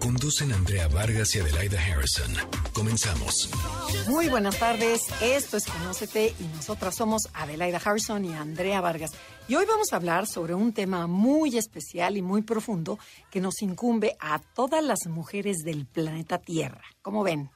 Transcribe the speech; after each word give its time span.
Conducen 0.00 0.50
Andrea 0.52 0.88
Vargas 0.88 1.34
y 1.34 1.40
Adelaida 1.40 1.78
Harrison. 1.78 2.34
Comenzamos. 2.72 3.50
Muy 4.08 4.28
buenas 4.28 4.58
tardes, 4.58 5.02
esto 5.20 5.58
es 5.58 5.66
Conócete 5.66 6.34
y 6.40 6.44
nosotras 6.56 6.94
somos 6.94 7.28
Adelaida 7.34 7.78
Harrison 7.84 8.24
y 8.24 8.32
Andrea 8.32 8.80
Vargas. 8.80 9.12
Y 9.46 9.56
hoy 9.56 9.66
vamos 9.66 9.92
a 9.92 9.96
hablar 9.96 10.26
sobre 10.26 10.54
un 10.54 10.72
tema 10.72 11.06
muy 11.06 11.58
especial 11.58 12.16
y 12.16 12.22
muy 12.22 12.40
profundo 12.40 12.98
que 13.30 13.42
nos 13.42 13.60
incumbe 13.60 14.16
a 14.20 14.38
todas 14.38 14.82
las 14.82 15.06
mujeres 15.06 15.58
del 15.58 15.86
planeta 15.86 16.38
Tierra. 16.38 16.82
Como 17.02 17.22
ven, 17.22 17.50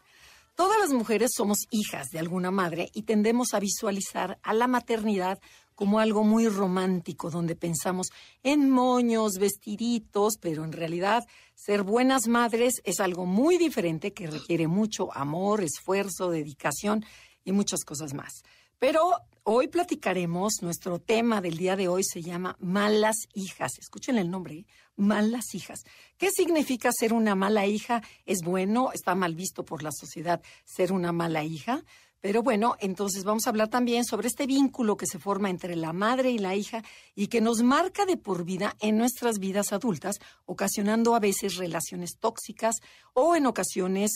todas 0.54 0.78
las 0.78 0.90
mujeres 0.90 1.30
somos 1.34 1.66
hijas 1.70 2.10
de 2.10 2.18
alguna 2.18 2.50
madre 2.50 2.90
y 2.92 3.04
tendemos 3.04 3.54
a 3.54 3.60
visualizar 3.60 4.38
a 4.42 4.52
la 4.52 4.66
maternidad 4.66 5.40
como 5.74 5.98
algo 5.98 6.24
muy 6.24 6.48
romántico, 6.48 7.30
donde 7.30 7.56
pensamos 7.56 8.08
en 8.42 8.70
moños, 8.70 9.38
vestiditos, 9.38 10.34
pero 10.40 10.64
en 10.64 10.72
realidad 10.72 11.26
ser 11.54 11.82
buenas 11.82 12.28
madres 12.28 12.80
es 12.84 13.00
algo 13.00 13.26
muy 13.26 13.58
diferente 13.58 14.12
que 14.12 14.26
requiere 14.26 14.68
mucho 14.68 15.14
amor, 15.16 15.62
esfuerzo, 15.62 16.30
dedicación 16.30 17.04
y 17.44 17.52
muchas 17.52 17.84
cosas 17.84 18.14
más. 18.14 18.42
Pero 18.78 19.12
hoy 19.44 19.68
platicaremos, 19.68 20.54
nuestro 20.62 20.98
tema 20.98 21.40
del 21.40 21.56
día 21.56 21.76
de 21.76 21.88
hoy 21.88 22.02
se 22.04 22.22
llama 22.22 22.56
malas 22.60 23.16
hijas. 23.32 23.78
Escuchen 23.78 24.18
el 24.18 24.30
nombre, 24.30 24.54
¿eh? 24.54 24.66
malas 24.96 25.54
hijas. 25.54 25.80
¿Qué 26.18 26.30
significa 26.30 26.90
ser 26.92 27.12
una 27.12 27.34
mala 27.34 27.66
hija? 27.66 28.02
¿Es 28.26 28.42
bueno? 28.42 28.90
¿Está 28.92 29.14
mal 29.14 29.34
visto 29.34 29.64
por 29.64 29.82
la 29.82 29.90
sociedad 29.92 30.42
ser 30.64 30.92
una 30.92 31.12
mala 31.12 31.44
hija? 31.44 31.82
Pero 32.24 32.42
bueno, 32.42 32.74
entonces 32.80 33.22
vamos 33.22 33.46
a 33.46 33.50
hablar 33.50 33.68
también 33.68 34.06
sobre 34.06 34.28
este 34.28 34.46
vínculo 34.46 34.96
que 34.96 35.06
se 35.06 35.18
forma 35.18 35.50
entre 35.50 35.76
la 35.76 35.92
madre 35.92 36.30
y 36.30 36.38
la 36.38 36.54
hija 36.54 36.82
y 37.14 37.26
que 37.26 37.42
nos 37.42 37.62
marca 37.62 38.06
de 38.06 38.16
por 38.16 38.46
vida 38.46 38.76
en 38.80 38.96
nuestras 38.96 39.38
vidas 39.38 39.74
adultas, 39.74 40.16
ocasionando 40.46 41.14
a 41.14 41.20
veces 41.20 41.56
relaciones 41.56 42.16
tóxicas 42.18 42.76
o 43.12 43.36
en 43.36 43.44
ocasiones 43.44 44.10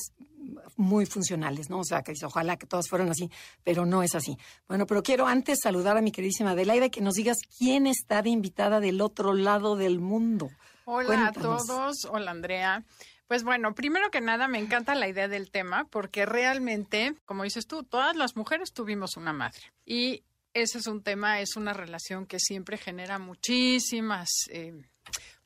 muy 0.75 1.05
funcionales, 1.05 1.69
¿no? 1.69 1.81
O 1.81 1.85
sea, 1.85 2.01
que 2.01 2.15
ojalá 2.25 2.57
que 2.57 2.67
todas 2.67 2.89
fueran 2.89 3.11
así, 3.11 3.31
pero 3.63 3.85
no 3.85 4.03
es 4.03 4.15
así. 4.15 4.39
Bueno, 4.69 4.87
pero 4.87 5.03
quiero 5.03 5.27
antes 5.27 5.59
saludar 5.63 5.99
a 5.99 6.01
mi 6.01 6.11
queridísima 6.11 6.53
Adelaida 6.53 6.89
que 6.89 7.03
nos 7.03 7.13
digas 7.13 7.37
quién 7.59 7.87
está 7.87 8.23
de 8.23 8.31
invitada 8.31 8.81
del 8.81 9.03
otro 9.03 9.35
lado 9.35 9.77
del 9.77 10.01
mundo. 10.01 10.49
Hola 10.87 11.27
a 11.27 11.33
todos, 11.35 12.07
hola 12.11 12.31
Andrea. 12.31 12.87
Pues 13.29 13.45
bueno, 13.45 13.75
primero 13.75 14.11
que 14.11 14.23
nada 14.23 14.49
me 14.49 14.59
encanta 14.59 14.95
la 14.95 15.07
idea 15.07 15.29
del 15.29 15.51
tema 15.51 15.87
porque 15.91 16.25
realmente, 16.25 17.15
como 17.27 17.45
dices 17.45 17.67
tú, 17.67 17.83
todas 17.85 18.17
las 18.17 18.37
mujeres 18.37 18.73
tuvimos 18.73 19.19
una 19.19 19.35
madre. 19.35 19.61
Y 19.85 20.25
ese 20.55 20.79
es 20.79 20.87
un 20.87 21.03
tema, 21.03 21.41
es 21.41 21.55
una 21.57 21.75
relación 21.75 22.25
que 22.27 22.41
siempre 22.41 22.79
genera 22.79 23.19
muchísimas, 23.19 24.31
eh, 24.49 24.73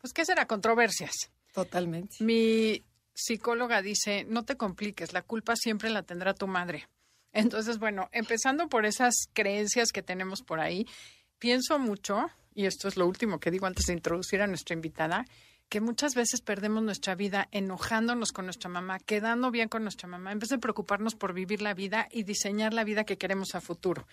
pues, 0.00 0.12
¿qué 0.12 0.24
será? 0.24 0.46
Controversias. 0.46 1.12
Totalmente. 1.52 2.16
Mi 2.20 2.84
psicóloga 3.14 3.82
dice, 3.82 4.24
no 4.28 4.44
te 4.44 4.56
compliques, 4.56 5.12
la 5.12 5.22
culpa 5.22 5.56
siempre 5.56 5.90
la 5.90 6.04
tendrá 6.04 6.34
tu 6.34 6.46
madre. 6.46 6.88
Entonces, 7.32 7.78
bueno, 7.78 8.08
empezando 8.12 8.68
por 8.68 8.86
esas 8.86 9.28
creencias 9.32 9.90
que 9.90 10.02
tenemos 10.02 10.42
por 10.42 10.60
ahí, 10.60 10.86
pienso 11.38 11.80
mucho, 11.80 12.30
y 12.54 12.66
esto 12.66 12.86
es 12.86 12.96
lo 12.96 13.06
último 13.08 13.40
que 13.40 13.50
digo 13.50 13.66
antes 13.66 13.86
de 13.86 13.94
introducir 13.94 14.40
a 14.40 14.46
nuestra 14.46 14.74
invitada, 14.74 15.24
que 15.72 15.80
muchas 15.80 16.14
veces 16.14 16.42
perdemos 16.42 16.82
nuestra 16.82 17.14
vida 17.14 17.48
enojándonos 17.50 18.32
con 18.32 18.44
nuestra 18.44 18.68
mamá, 18.68 18.98
quedando 18.98 19.50
bien 19.50 19.70
con 19.70 19.84
nuestra 19.84 20.06
mamá, 20.06 20.30
en 20.30 20.38
vez 20.38 20.50
de 20.50 20.58
preocuparnos 20.58 21.14
por 21.14 21.32
vivir 21.32 21.62
la 21.62 21.72
vida 21.72 22.08
y 22.10 22.24
diseñar 22.24 22.74
la 22.74 22.84
vida 22.84 23.04
que 23.04 23.16
queremos 23.16 23.54
a 23.54 23.62
futuro. 23.62 24.06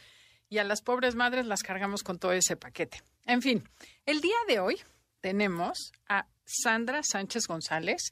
Y 0.48 0.59
a 0.59 0.64
las 0.64 0.81
pobres 0.81 1.16
madres 1.16 1.46
las 1.46 1.62
cargamos 1.62 2.02
con 2.02 2.18
todo 2.18 2.31
ese 2.31 2.56
paquete. 2.56 3.03
En 3.25 3.42
fin, 3.42 3.68
el 4.06 4.22
día 4.22 4.38
de 4.48 4.62
hoy 4.62 4.80
tenemos 5.19 5.92
a 6.08 6.28
Sandra 6.46 7.02
Sánchez 7.03 7.46
González. 7.46 8.03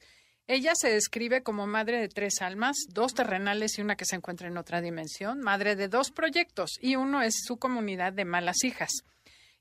Ella 0.46 0.74
se 0.74 0.90
describe 0.90 1.42
como 1.42 1.66
madre 1.66 2.02
de 2.02 2.10
tres 2.10 2.42
almas, 2.42 2.76
dos 2.90 3.14
terrenales 3.14 3.78
y 3.78 3.80
una 3.80 3.96
que 3.96 4.04
se 4.04 4.16
encuentra 4.16 4.48
en 4.48 4.58
otra 4.58 4.82
dimensión, 4.82 5.40
madre 5.40 5.74
de 5.74 5.88
dos 5.88 6.10
proyectos 6.10 6.72
y 6.82 6.96
uno 6.96 7.22
es 7.22 7.44
su 7.46 7.56
comunidad 7.56 8.12
de 8.12 8.26
malas 8.26 8.62
hijas. 8.62 8.90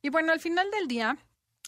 Y 0.01 0.09
bueno, 0.09 0.33
al 0.33 0.41
final 0.41 0.69
del 0.71 0.89
día, 0.89 1.17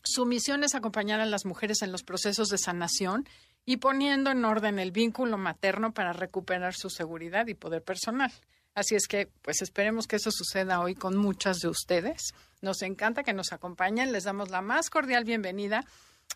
su 0.04 0.26
misión 0.26 0.64
es 0.64 0.76
acompañar 0.76 1.20
a 1.20 1.26
las 1.26 1.46
mujeres 1.46 1.82
en 1.82 1.92
los 1.92 2.04
procesos 2.04 2.50
de 2.50 2.58
sanación 2.58 3.28
y 3.66 3.78
poniendo 3.78 4.32
en 4.32 4.46
orden 4.46 4.80
el 4.80 4.92
vínculo 4.92 5.38
materno 5.38 5.94
para 5.94 6.14
recuperar 6.14 6.74
su 6.74 6.90
seguridad 6.90 7.48
y 7.48 7.54
poder 7.54 7.84
personal. 7.84 8.32
Así 8.76 8.96
es 8.96 9.08
que, 9.08 9.28
pues 9.42 9.62
esperemos 9.62 10.08
que 10.08 10.16
eso 10.16 10.32
suceda 10.32 10.80
hoy 10.80 10.96
con 10.96 11.18
muchas 11.18 11.60
de 11.60 11.68
ustedes. 11.68 12.34
Nos 12.62 12.82
encanta 12.82 13.24
que 13.24 13.34
nos 13.34 13.52
acompañen, 13.52 14.12
les 14.12 14.24
damos 14.24 14.50
la 14.50 14.62
más 14.62 14.90
cordial 14.90 15.24
bienvenida 15.26 15.84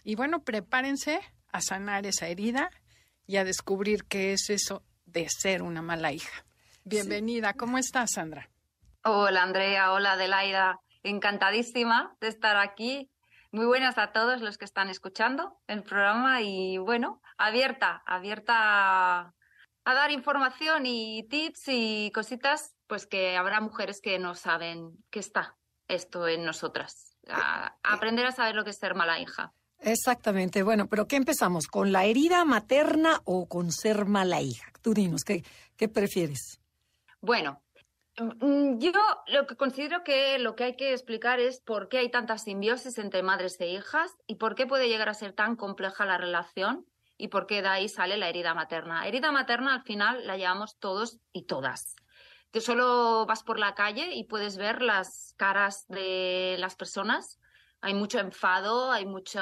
y 0.03 0.15
bueno, 0.15 0.43
prepárense 0.43 1.21
a 1.51 1.61
sanar 1.61 2.05
esa 2.05 2.27
herida 2.27 2.69
y 3.25 3.37
a 3.37 3.43
descubrir 3.45 4.05
qué 4.05 4.33
es 4.33 4.49
eso 4.49 4.83
de 5.05 5.27
ser 5.29 5.61
una 5.61 5.81
mala 5.81 6.11
hija. 6.11 6.45
Bienvenida, 6.83 7.53
¿cómo 7.53 7.77
estás, 7.77 8.11
Sandra? 8.15 8.49
Hola, 9.05 9.43
Andrea, 9.43 9.93
hola, 9.93 10.13
Adelaida. 10.13 10.79
Encantadísima 11.03 12.15
de 12.19 12.27
estar 12.27 12.57
aquí 12.57 13.09
muy 13.53 13.67
buenas 13.67 13.99
a 13.99 14.11
todos 14.11 14.41
los 14.41 14.57
que 14.57 14.65
están 14.65 14.89
escuchando 14.89 15.61
el 15.67 15.83
programa 15.83 16.41
y 16.41 16.79
bueno, 16.79 17.21
abierta, 17.37 18.01
abierta 18.05 18.55
a, 18.55 19.33
dar 19.85 20.11
información 20.11 20.87
y 20.87 21.27
tips 21.29 21.67
y 21.67 22.11
cositas, 22.13 22.75
pues 22.87 23.05
que 23.05 23.37
habrá 23.37 23.61
mujeres 23.61 24.01
que 24.01 24.17
no 24.17 24.33
saben 24.33 24.97
que 25.11 25.19
está 25.19 25.55
esto 25.87 26.27
en 26.27 26.43
nosotras. 26.43 27.15
A, 27.29 27.77
aprender 27.83 28.25
a 28.25 28.31
saber 28.31 28.55
lo 28.55 28.63
que 28.63 28.71
es 28.71 28.77
ser 28.77 28.95
mala 28.95 29.19
hija. 29.19 29.53
Exactamente. 29.79 30.63
Bueno, 30.63 30.87
pero 30.87 31.07
¿qué 31.07 31.17
empezamos? 31.17 31.67
¿Con 31.67 31.91
la 31.91 32.05
herida 32.05 32.45
materna 32.45 33.21
o 33.23 33.47
con 33.47 33.71
ser 33.71 34.05
mala 34.05 34.41
hija? 34.41 34.71
Tú 34.81 34.95
dinos, 34.95 35.23
¿qué, 35.23 35.43
qué 35.77 35.87
prefieres? 35.87 36.59
Bueno, 37.21 37.62
yo 38.15 38.91
lo 39.27 39.47
que 39.47 39.55
considero 39.55 40.03
que 40.03 40.37
lo 40.37 40.55
que 40.55 40.65
hay 40.65 40.75
que 40.75 40.91
explicar 40.91 41.39
es 41.39 41.61
por 41.61 41.89
qué 41.89 41.99
hay 41.99 42.11
tanta 42.11 42.37
simbiosis 42.37 42.97
entre 42.97 43.23
madres 43.23 43.59
e 43.59 43.67
hijas 43.67 44.11
y 44.27 44.35
por 44.35 44.55
qué 44.55 44.67
puede 44.67 44.87
llegar 44.87 45.09
a 45.09 45.13
ser 45.13 45.33
tan 45.33 45.55
compleja 45.55 46.05
la 46.05 46.17
relación 46.17 46.85
y 47.17 47.29
por 47.29 47.47
qué 47.47 47.61
de 47.61 47.69
ahí 47.69 47.89
sale 47.89 48.17
la 48.17 48.29
herida 48.29 48.53
materna. 48.53 49.07
Herida 49.07 49.31
materna 49.31 49.73
al 49.75 49.83
final 49.83 50.27
la 50.27 50.37
llevamos 50.37 50.77
todos 50.77 51.19
y 51.31 51.45
todas. 51.45 51.95
Tú 52.51 52.61
solo 52.61 53.25
vas 53.25 53.43
por 53.43 53.57
la 53.57 53.73
calle 53.73 54.13
y 54.13 54.25
puedes 54.25 54.57
ver 54.57 54.83
las 54.83 55.33
caras 55.37 55.85
de 55.87 56.55
las 56.59 56.75
personas. 56.75 57.39
Hay 57.81 57.95
mucho 57.95 58.19
enfado, 58.19 58.91
hay 58.91 59.07
mucho, 59.07 59.41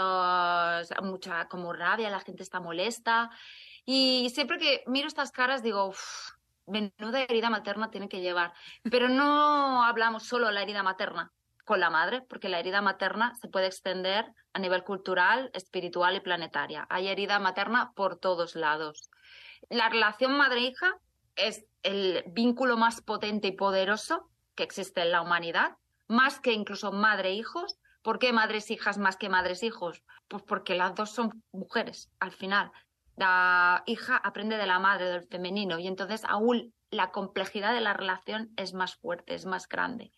mucha 1.03 1.47
como 1.49 1.73
rabia, 1.73 2.09
la 2.09 2.21
gente 2.21 2.43
está 2.43 2.61
molesta. 2.61 3.29
Y 3.85 4.29
siempre 4.33 4.57
que 4.57 4.83
miro 4.87 5.07
estas 5.07 5.31
caras 5.31 5.61
digo, 5.61 5.93
menuda 6.71 7.21
herida 7.21 7.49
materna 7.49 7.91
tiene 7.91 8.09
que 8.09 8.21
llevar. 8.21 8.53
Pero 8.89 9.09
no 9.09 9.83
hablamos 9.83 10.23
solo 10.23 10.47
de 10.47 10.53
la 10.53 10.61
herida 10.61 10.83
materna 10.83 11.31
con 11.65 11.79
la 11.79 11.89
madre, 11.89 12.21
porque 12.21 12.49
la 12.49 12.59
herida 12.59 12.81
materna 12.81 13.35
se 13.35 13.47
puede 13.47 13.67
extender 13.67 14.25
a 14.53 14.59
nivel 14.59 14.83
cultural, 14.83 15.51
espiritual 15.53 16.15
y 16.15 16.19
planetaria. 16.21 16.87
Hay 16.89 17.07
herida 17.07 17.39
materna 17.39 17.91
por 17.95 18.17
todos 18.17 18.55
lados. 18.55 19.09
La 19.69 19.89
relación 19.89 20.35
madre-hija 20.37 20.97
es 21.35 21.65
el 21.83 22.23
vínculo 22.27 22.77
más 22.77 23.01
potente 23.01 23.49
y 23.49 23.51
poderoso 23.51 24.29
que 24.55 24.63
existe 24.63 25.01
en 25.01 25.11
la 25.11 25.21
humanidad, 25.21 25.77
más 26.07 26.39
que 26.39 26.53
incluso 26.53 26.91
madre-hijos. 26.91 27.77
¿Por 28.01 28.17
qué 28.17 28.33
madres-hijas 28.33 28.97
más 28.97 29.15
que 29.15 29.29
madres-hijos? 29.29 30.03
Pues 30.27 30.43
porque 30.43 30.75
las 30.75 30.95
dos 30.95 31.11
son 31.11 31.43
mujeres, 31.51 32.09
al 32.19 32.31
final 32.31 32.71
la 33.15 33.83
hija 33.85 34.17
aprende 34.17 34.57
de 34.57 34.65
la 34.65 34.79
madre, 34.79 35.05
del 35.05 35.27
femenino, 35.27 35.79
y 35.79 35.87
entonces 35.87 36.23
aún 36.25 36.73
la 36.89 37.11
complejidad 37.11 37.73
de 37.73 37.81
la 37.81 37.93
relación 37.93 38.51
es 38.57 38.73
más 38.73 38.95
fuerte, 38.95 39.33
es 39.33 39.45
más 39.45 39.67
grande. 39.67 40.11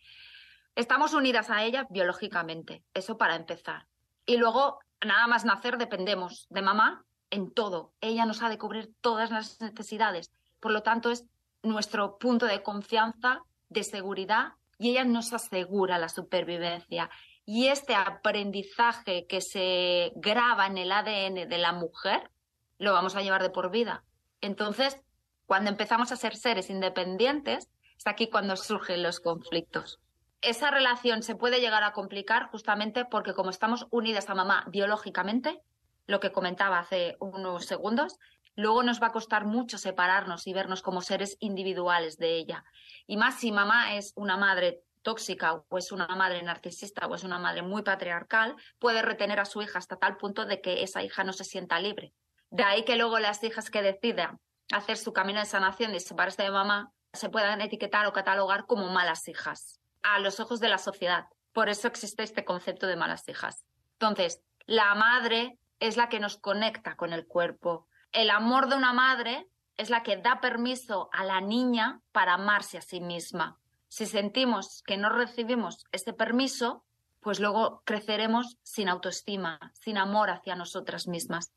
Estamos 0.75 1.13
unidas 1.13 1.50
a 1.50 1.63
ella 1.63 1.86
biológicamente, 1.90 2.84
eso 2.94 3.18
para 3.18 3.36
empezar. 3.36 3.86
Y 4.25 4.38
luego, 4.38 4.80
nada 5.06 5.28
más 5.28 5.45
nacer, 5.45 5.78
dependemos 5.78 6.48
de 6.50 6.62
mamá 6.62 7.06
en 7.30 7.51
todo. 7.51 7.94
Ella 8.01 8.25
nos 8.25 8.42
ha 8.42 8.50
de 8.50 8.57
cubrir 8.57 8.92
todas 9.01 9.30
las 9.30 9.62
necesidades. 9.62 10.31
Por 10.60 10.72
lo 10.72 10.81
tanto, 10.81 11.12
es 11.12 11.25
nuestro 11.62 12.18
punto 12.18 12.45
de 12.48 12.63
confianza, 12.63 13.44
de 13.69 13.84
seguridad, 13.84 14.54
y 14.80 14.92
ella 14.92 15.04
nos 15.04 15.31
asegura 15.34 15.98
la 15.98 16.10
supervivencia. 16.10 17.10
Y 17.45 17.68
este 17.68 17.95
aprendizaje 17.95 19.28
que 19.28 19.42
se 19.42 20.12
graba 20.16 20.66
en 20.68 20.78
el 20.78 20.92
ADN 20.92 21.48
de 21.48 21.57
la 21.57 21.74
mujer 21.74 22.31
lo 22.77 22.93
vamos 22.93 23.15
a 23.15 23.21
llevar 23.21 23.41
de 23.43 23.49
por 23.49 23.71
vida. 23.71 24.03
Entonces, 24.41 24.99
cuando 25.45 25.69
empezamos 25.69 26.11
a 26.11 26.15
ser 26.15 26.35
seres 26.35 26.69
independientes, 26.69 27.69
es 27.97 28.07
aquí 28.07 28.29
cuando 28.29 28.55
surgen 28.55 29.03
los 29.03 29.19
conflictos. 29.19 29.99
Esa 30.41 30.71
relación 30.71 31.23
se 31.23 31.35
puede 31.35 31.61
llegar 31.61 31.83
a 31.83 31.93
complicar 31.93 32.49
justamente 32.49 33.05
porque 33.05 33.33
como 33.33 33.49
estamos 33.49 33.87
unidas 33.91 34.29
a 34.29 34.35
mamá 34.35 34.65
biológicamente, 34.67 35.61
lo 36.05 36.19
que 36.19 36.31
comentaba 36.31 36.79
hace 36.79 37.15
unos 37.19 37.65
segundos, 37.65 38.17
luego 38.55 38.83
nos 38.83 39.01
va 39.01 39.07
a 39.07 39.11
costar 39.11 39.45
mucho 39.45 39.77
separarnos 39.77 40.47
y 40.47 40.53
vernos 40.53 40.81
como 40.81 41.01
seres 41.01 41.37
individuales 41.39 42.17
de 42.17 42.35
ella. 42.35 42.65
Y 43.07 43.17
más 43.17 43.39
si 43.39 43.51
mamá 43.51 43.95
es 43.95 44.13
una 44.15 44.37
madre 44.37 44.81
tóxica 45.01 45.63
o 45.69 45.77
es 45.77 45.91
una 45.91 46.07
madre 46.07 46.41
narcisista 46.43 47.07
o 47.07 47.15
es 47.15 47.23
una 47.23 47.39
madre 47.39 47.61
muy 47.61 47.83
patriarcal, 47.83 48.55
puede 48.79 49.01
retener 49.01 49.39
a 49.39 49.45
su 49.45 49.61
hija 49.61 49.79
hasta 49.79 49.97
tal 49.97 50.17
punto 50.17 50.45
de 50.45 50.61
que 50.61 50.83
esa 50.83 51.03
hija 51.03 51.23
no 51.23 51.33
se 51.33 51.43
sienta 51.43 51.79
libre. 51.79 52.13
De 52.53 52.63
ahí 52.63 52.85
que 52.85 52.97
luego 52.97 53.17
las 53.17 53.44
hijas 53.44 53.71
que 53.71 53.81
decidan 53.81 54.39
hacer 54.71 54.97
su 54.97 55.11
camino 55.11 55.39
de 55.39 55.47
sanación 55.47 55.95
y 55.95 56.00
separarse 56.00 56.44
de 56.44 56.51
mamá 56.51 56.91
se 57.11 57.29
puedan 57.29 57.61
etiquetar 57.61 58.05
o 58.05 58.13
catalogar 58.13 58.67
como 58.67 58.89
malas 58.89 59.27
hijas 59.27 59.81
a 60.03 60.19
los 60.19 60.39
ojos 60.39 60.59
de 60.59 60.69
la 60.69 60.77
sociedad. 60.77 61.25
Por 61.51 61.67
eso 61.67 61.88
existe 61.88 62.21
este 62.21 62.45
concepto 62.45 62.85
de 62.85 62.95
malas 62.95 63.27
hijas. 63.27 63.65
Entonces, 63.94 64.44
la 64.67 64.94
madre 64.94 65.57
es 65.79 65.97
la 65.97 66.09
que 66.09 66.19
nos 66.19 66.38
conecta 66.38 66.95
con 66.95 67.11
el 67.11 67.25
cuerpo. 67.25 67.88
El 68.11 68.29
amor 68.29 68.69
de 68.69 68.75
una 68.75 68.94
madre 68.94 69.47
es 69.75 69.89
la 69.89 70.03
que 70.03 70.17
da 70.17 70.39
permiso 70.39 71.09
a 71.11 71.23
la 71.23 71.41
niña 71.41 72.01
para 72.11 72.35
amarse 72.35 72.77
a 72.77 72.81
sí 72.81 73.01
misma. 73.01 73.57
Si 73.88 74.06
sentimos 74.06 74.83
que 74.85 74.97
no 74.97 75.09
recibimos 75.09 75.85
este 75.91 76.13
permiso, 76.13 76.85
pues 77.19 77.39
luego 77.39 77.81
creceremos 77.83 78.59
sin 78.61 78.89
autoestima, 78.89 79.59
sin 79.73 79.97
amor 79.97 80.29
hacia 80.29 80.56
nosotras 80.56 81.07
mismas, 81.07 81.51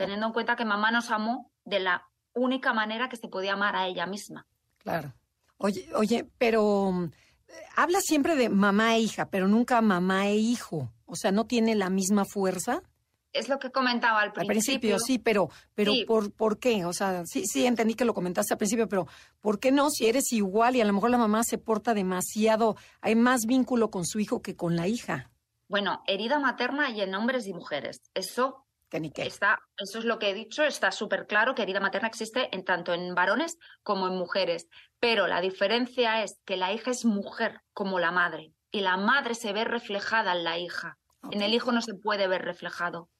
teniendo 0.00 0.28
en 0.28 0.32
cuenta 0.32 0.56
que 0.56 0.64
mamá 0.64 0.90
nos 0.90 1.10
amó 1.10 1.52
de 1.66 1.78
la 1.78 2.08
única 2.32 2.72
manera 2.72 3.10
que 3.10 3.18
se 3.18 3.28
podía 3.28 3.52
amar 3.52 3.76
a 3.76 3.86
ella 3.86 4.06
misma. 4.06 4.46
Claro. 4.78 5.12
Oye, 5.58 5.90
oye, 5.94 6.26
pero 6.38 7.10
eh, 7.46 7.52
habla 7.76 8.00
siempre 8.00 8.34
de 8.34 8.48
mamá 8.48 8.96
e 8.96 9.00
hija, 9.00 9.28
pero 9.28 9.46
nunca 9.46 9.82
mamá 9.82 10.26
e 10.28 10.36
hijo. 10.36 10.90
O 11.04 11.16
sea, 11.16 11.32
¿no 11.32 11.44
tiene 11.44 11.74
la 11.74 11.90
misma 11.90 12.24
fuerza? 12.24 12.82
es 13.32 13.48
lo 13.48 13.60
que 13.60 13.70
comentaba 13.70 14.22
al 14.22 14.32
principio. 14.32 14.40
Al 14.40 14.46
principio, 14.48 14.98
sí, 14.98 15.18
pero, 15.20 15.50
pero 15.74 15.92
¿por, 16.04 16.32
¿por 16.32 16.58
qué? 16.58 16.84
O 16.84 16.92
sea, 16.92 17.22
sí, 17.26 17.44
sí, 17.46 17.64
entendí 17.64 17.94
que 17.94 18.04
lo 18.04 18.12
comentaste 18.12 18.54
al 18.54 18.58
principio, 18.58 18.88
pero 18.88 19.06
¿por 19.40 19.60
qué 19.60 19.70
no? 19.70 19.88
Si 19.90 20.06
eres 20.08 20.32
igual 20.32 20.74
y 20.74 20.80
a 20.80 20.84
lo 20.84 20.92
mejor 20.92 21.10
la 21.10 21.18
mamá 21.18 21.44
se 21.44 21.56
porta 21.56 21.94
demasiado, 21.94 22.76
hay 23.00 23.14
más 23.14 23.42
vínculo 23.46 23.88
con 23.88 24.04
su 24.04 24.18
hijo 24.18 24.42
que 24.42 24.56
con 24.56 24.74
la 24.74 24.88
hija. 24.88 25.30
Bueno, 25.68 26.02
herida 26.08 26.40
materna 26.40 26.90
y 26.90 27.02
en 27.02 27.14
hombres 27.14 27.46
y 27.46 27.52
mujeres. 27.52 28.00
Eso 28.14 28.66
Está, 29.26 29.60
eso 29.76 29.98
es 29.98 30.04
lo 30.04 30.18
que 30.18 30.30
he 30.30 30.34
dicho, 30.34 30.64
está 30.64 30.90
súper 30.92 31.26
claro 31.26 31.54
que 31.54 31.62
herida 31.62 31.80
materna 31.80 32.08
existe 32.08 32.48
en 32.54 32.64
tanto 32.64 32.92
en 32.92 33.14
varones 33.14 33.58
como 33.82 34.08
en 34.08 34.16
mujeres. 34.16 34.68
Pero 34.98 35.26
la 35.26 35.40
diferencia 35.40 36.22
es 36.22 36.40
que 36.44 36.56
la 36.56 36.72
hija 36.72 36.90
es 36.90 37.04
mujer 37.04 37.60
como 37.72 37.98
la 38.00 38.10
madre 38.10 38.52
y 38.70 38.80
la 38.80 38.96
madre 38.96 39.34
se 39.34 39.52
ve 39.52 39.64
reflejada 39.64 40.32
en 40.32 40.44
la 40.44 40.58
hija. 40.58 40.98
En 41.30 41.42
el 41.42 41.54
hijo 41.54 41.72
no 41.72 41.82
se 41.82 41.94
puede 41.94 42.26
ver 42.26 42.42
reflejado. 42.42 43.10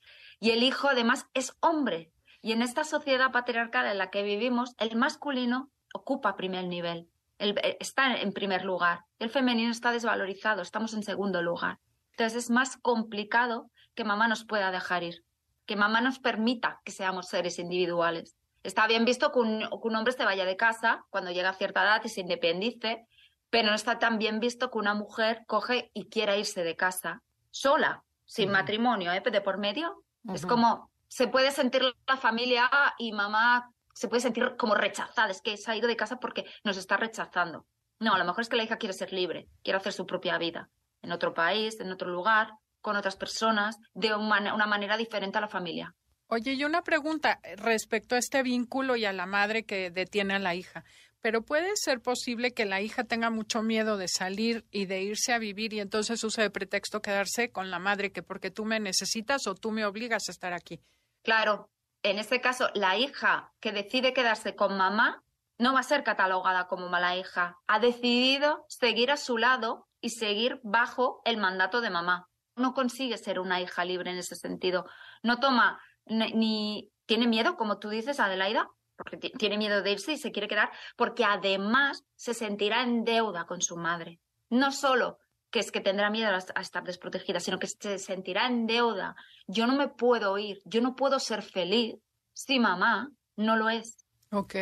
Y 0.41 0.51
el 0.51 0.63
hijo 0.63 0.89
además 0.89 1.27
es 1.35 1.53
hombre. 1.61 2.13
Y 2.43 2.53
en 2.53 2.63
esta 2.63 2.85
sociedad 2.85 3.31
patriarcal 3.31 3.87
en 3.87 3.99
la 3.99 4.11
que 4.11 4.23
vivimos, 4.23 4.75
el 4.79 4.97
masculino 4.97 5.71
ocupa 5.93 6.37
primer 6.37 6.65
nivel, 6.67 7.11
eh, 7.39 7.77
está 7.81 8.17
en 8.17 8.33
primer 8.33 8.65
lugar. 8.65 9.05
El 9.19 9.31
femenino 9.31 9.71
está 9.71 9.93
desvalorizado, 9.93 10.63
estamos 10.63 10.95
en 10.95 11.03
segundo 11.03 11.43
lugar. 11.43 11.79
Entonces 12.13 12.45
es 12.45 12.51
más 12.51 12.77
complicado 12.79 13.71
que 13.95 14.05
mamá 14.05 14.29
nos 14.29 14.45
pueda 14.45 14.71
dejar 14.71 15.03
ir, 15.03 15.25
que 15.71 15.77
mamá 15.77 16.01
nos 16.01 16.19
permita 16.19 16.81
que 16.85 16.91
seamos 16.91 17.29
seres 17.29 17.61
individuales. 17.61 18.35
Está 18.65 18.89
bien 18.89 19.05
visto 19.05 19.31
que 19.31 19.39
un, 19.39 19.63
hombre 19.95 20.13
se 20.13 20.25
vaya 20.25 20.45
de 20.45 20.57
casa 20.57 21.05
cuando 21.11 21.31
llega 21.31 21.51
a 21.51 21.55
cierta 21.55 21.85
edad 21.85 22.03
y 22.03 22.09
se 22.09 22.23
independice, 22.23 23.07
pero 23.51 23.69
no 23.69 23.77
está 23.77 24.01
tan 24.01 24.19
bien 24.19 24.41
visto 24.41 24.69
que 24.73 24.79
una 24.79 24.95
mujer 24.95 25.45
coge 25.47 25.93
y 25.95 26.09
quiera 26.09 26.37
irse 26.37 26.65
de 26.65 26.75
casa 26.75 27.23
sola, 27.53 28.03
sin 28.25 28.51
matrimonio, 28.51 29.13
¿eh? 29.13 29.23
de 29.25 29.41
por 29.41 29.59
medio, 29.59 30.03
es 30.35 30.45
como, 30.45 30.91
se 31.07 31.29
puede 31.29 31.53
sentir 31.53 31.85
la 32.09 32.17
familia 32.17 32.69
y 32.99 33.13
mamá 33.13 33.71
se 33.95 34.09
puede 34.09 34.23
sentir 34.23 34.57
como 34.57 34.75
rechazada, 34.75 35.31
es 35.31 35.41
que 35.41 35.57
se 35.57 35.71
ha 35.71 35.77
ido 35.77 35.87
de 35.87 35.95
casa 35.95 36.19
porque 36.19 36.47
nos 36.65 36.79
está 36.79 36.97
rechazando. 36.97 37.65
No, 38.01 38.15
a 38.15 38.19
lo 38.19 38.25
mejor 38.25 38.41
es 38.41 38.49
que 38.49 38.57
la 38.57 38.65
hija 38.65 38.79
quiere 38.79 38.93
ser 38.93 39.13
libre, 39.13 39.47
quiere 39.63 39.77
hacer 39.77 39.93
su 39.93 40.05
propia 40.05 40.37
vida, 40.37 40.69
en 41.01 41.13
otro 41.13 41.33
país, 41.33 41.79
en 41.79 41.93
otro 41.93 42.11
lugar, 42.11 42.55
con 42.81 42.97
otras 42.97 43.17
personas, 43.17 43.77
de 43.95 44.15
una 44.15 44.67
manera 44.67 44.97
diferente 44.97 45.39
a 45.39 45.43
la 45.43 45.49
familia. 45.49 45.95
Oye, 46.27 46.53
y 46.53 46.65
una 46.65 46.83
pregunta 46.83 47.41
respecto 47.57 48.15
a 48.15 48.19
este 48.19 48.43
vínculo 48.43 48.97
y 48.97 49.05
a 49.05 49.13
la 49.13 49.27
madre 49.27 49.65
que 49.65 49.91
detiene 49.91 50.35
a 50.35 50.39
la 50.39 50.55
hija 50.55 50.85
pero 51.21 51.43
puede 51.43 51.77
ser 51.77 52.01
posible 52.01 52.53
que 52.53 52.65
la 52.65 52.81
hija 52.81 53.05
tenga 53.05 53.31
mucho 53.31 53.63
miedo 53.63 53.97
de 53.97 54.09
salir 54.09 54.67
y 54.71 54.87
de 54.87 55.03
irse 55.03 55.33
a 55.33 55.39
vivir 55.39 55.73
y 55.73 55.81
entonces 55.81 56.23
use 56.25 56.43
de 56.43 56.51
pretexto 56.51 57.03
quedarse 57.03 57.51
con 57.51 57.71
la 57.71 57.79
madre 57.79 58.13
que 58.13 58.23
porque 58.23 58.51
tú 58.51 58.65
me 58.65 58.81
necesitas 58.81 59.47
o 59.47 59.55
tú 59.55 59.71
me 59.71 59.85
obligas 59.85 60.29
a 60.29 60.33
estar 60.33 60.53
aquí. 60.53 60.81
Claro, 61.23 61.71
en 62.03 62.19
este 62.19 62.41
caso, 62.41 62.71
la 62.75 62.97
hija 62.97 63.53
que 63.61 63.73
decide 63.73 64.15
quedarse 64.15 64.57
con 64.57 64.77
mamá 64.77 65.23
no 65.59 65.75
va 65.75 65.81
a 65.81 65.85
ser 65.85 66.05
catalogada 66.05 66.67
como 66.69 66.89
mala 66.89 67.17
hija. 67.17 67.59
Ha 67.67 67.79
decidido 67.79 68.65
seguir 68.69 69.11
a 69.11 69.19
su 69.19 69.37
lado 69.37 69.87
y 70.01 70.11
seguir 70.11 70.59
bajo 70.63 71.21
el 71.27 71.37
mandato 71.37 71.83
de 71.83 71.91
mamá. 71.91 72.30
No 72.57 72.75
consigue 72.75 73.17
ser 73.19 73.41
una 73.41 73.61
hija 73.61 73.85
libre 73.85 74.11
en 74.11 74.19
ese 74.19 74.37
sentido. 74.37 74.87
No 75.23 75.39
toma 75.39 75.81
ni, 76.07 76.91
tiene 77.07 77.27
miedo, 77.27 77.57
como 77.57 77.79
tú 77.79 77.89
dices, 77.89 78.21
Adelaida, 78.21 78.69
porque 78.97 79.17
tiene 79.17 79.57
miedo 79.57 79.83
de 79.83 79.93
irse 79.93 80.13
y 80.13 80.19
se 80.19 80.33
quiere 80.33 80.49
quedar, 80.49 80.71
porque 80.97 81.25
además 81.25 82.05
se 82.17 82.35
sentirá 82.35 82.83
en 82.83 83.05
deuda 83.05 83.47
con 83.47 83.63
su 83.63 83.77
madre. 83.77 84.21
No 84.51 84.73
solo 84.73 85.19
que 85.51 85.59
es 85.59 85.73
que 85.73 85.81
tendrá 85.81 86.11
miedo 86.11 86.31
a 86.31 86.61
estar 86.61 86.85
desprotegida, 86.85 87.41
sino 87.41 87.59
que 87.59 87.67
se 87.67 87.99
sentirá 87.99 88.47
en 88.47 88.67
deuda. 88.67 89.17
Yo 89.47 89.67
no 89.67 89.75
me 89.75 89.89
puedo 89.89 90.39
ir, 90.39 90.61
yo 90.65 90.81
no 90.81 90.95
puedo 90.95 91.19
ser 91.19 91.43
feliz 91.43 91.97
si 92.33 92.61
mamá 92.61 93.11
no 93.37 93.57
lo 93.57 93.69
es. 93.69 94.07
Ok. 94.31 94.55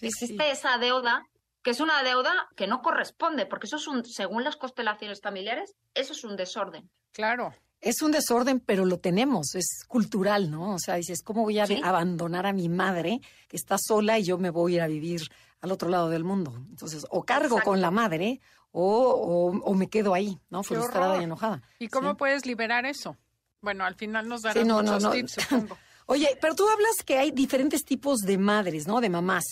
Existe 0.00 0.50
esa 0.50 0.78
deuda, 0.78 1.22
que 1.62 1.70
es 1.70 1.80
una 1.80 2.02
deuda 2.02 2.48
que 2.56 2.66
no 2.66 2.82
corresponde, 2.82 3.46
porque 3.46 3.66
eso 3.66 3.76
es 3.76 3.86
un, 3.86 4.04
según 4.04 4.44
las 4.44 4.56
constelaciones 4.56 5.20
familiares, 5.20 5.74
eso 5.94 6.12
es 6.12 6.24
un 6.24 6.36
desorden. 6.36 6.90
Claro 7.12 7.52
es 7.80 8.02
un 8.02 8.12
desorden, 8.12 8.60
pero 8.60 8.84
lo 8.84 8.98
tenemos, 8.98 9.54
es 9.54 9.84
cultural, 9.88 10.50
¿no? 10.50 10.74
O 10.74 10.78
sea, 10.78 10.96
dices, 10.96 11.22
¿cómo 11.22 11.42
voy 11.42 11.58
a 11.58 11.66
abandonar 11.82 12.46
a 12.46 12.52
mi 12.52 12.68
madre 12.68 13.20
que 13.48 13.56
está 13.56 13.76
sola 13.78 14.18
y 14.18 14.24
yo 14.24 14.38
me 14.38 14.50
voy 14.50 14.74
a 14.74 14.76
ir 14.76 14.82
a 14.82 14.86
vivir 14.86 15.22
al 15.60 15.72
otro 15.72 15.88
lado 15.88 16.10
del 16.10 16.24
mundo? 16.24 16.52
Entonces, 16.68 17.06
o 17.10 17.24
cargo 17.24 17.58
con 17.64 17.80
la 17.80 17.90
madre 17.90 18.40
o, 18.72 19.60
o, 19.64 19.74
me 19.74 19.88
quedo 19.88 20.14
ahí, 20.14 20.38
¿no? 20.50 20.62
Frustrada 20.62 21.20
y 21.20 21.24
enojada. 21.24 21.62
¿Y 21.78 21.88
cómo 21.88 22.16
puedes 22.16 22.46
liberar 22.46 22.86
eso? 22.86 23.16
Bueno, 23.60 23.84
al 23.84 23.94
final 23.94 24.28
nos 24.28 24.42
darás 24.42 24.64
muchos 24.64 25.10
tips, 25.10 25.32
supongo. 25.48 25.76
Oye, 26.06 26.36
pero 26.40 26.54
tú 26.54 26.68
hablas 26.68 27.02
que 27.04 27.18
hay 27.18 27.30
diferentes 27.30 27.84
tipos 27.84 28.20
de 28.20 28.36
madres, 28.36 28.86
¿no? 28.86 29.00
De 29.00 29.08
mamás. 29.08 29.44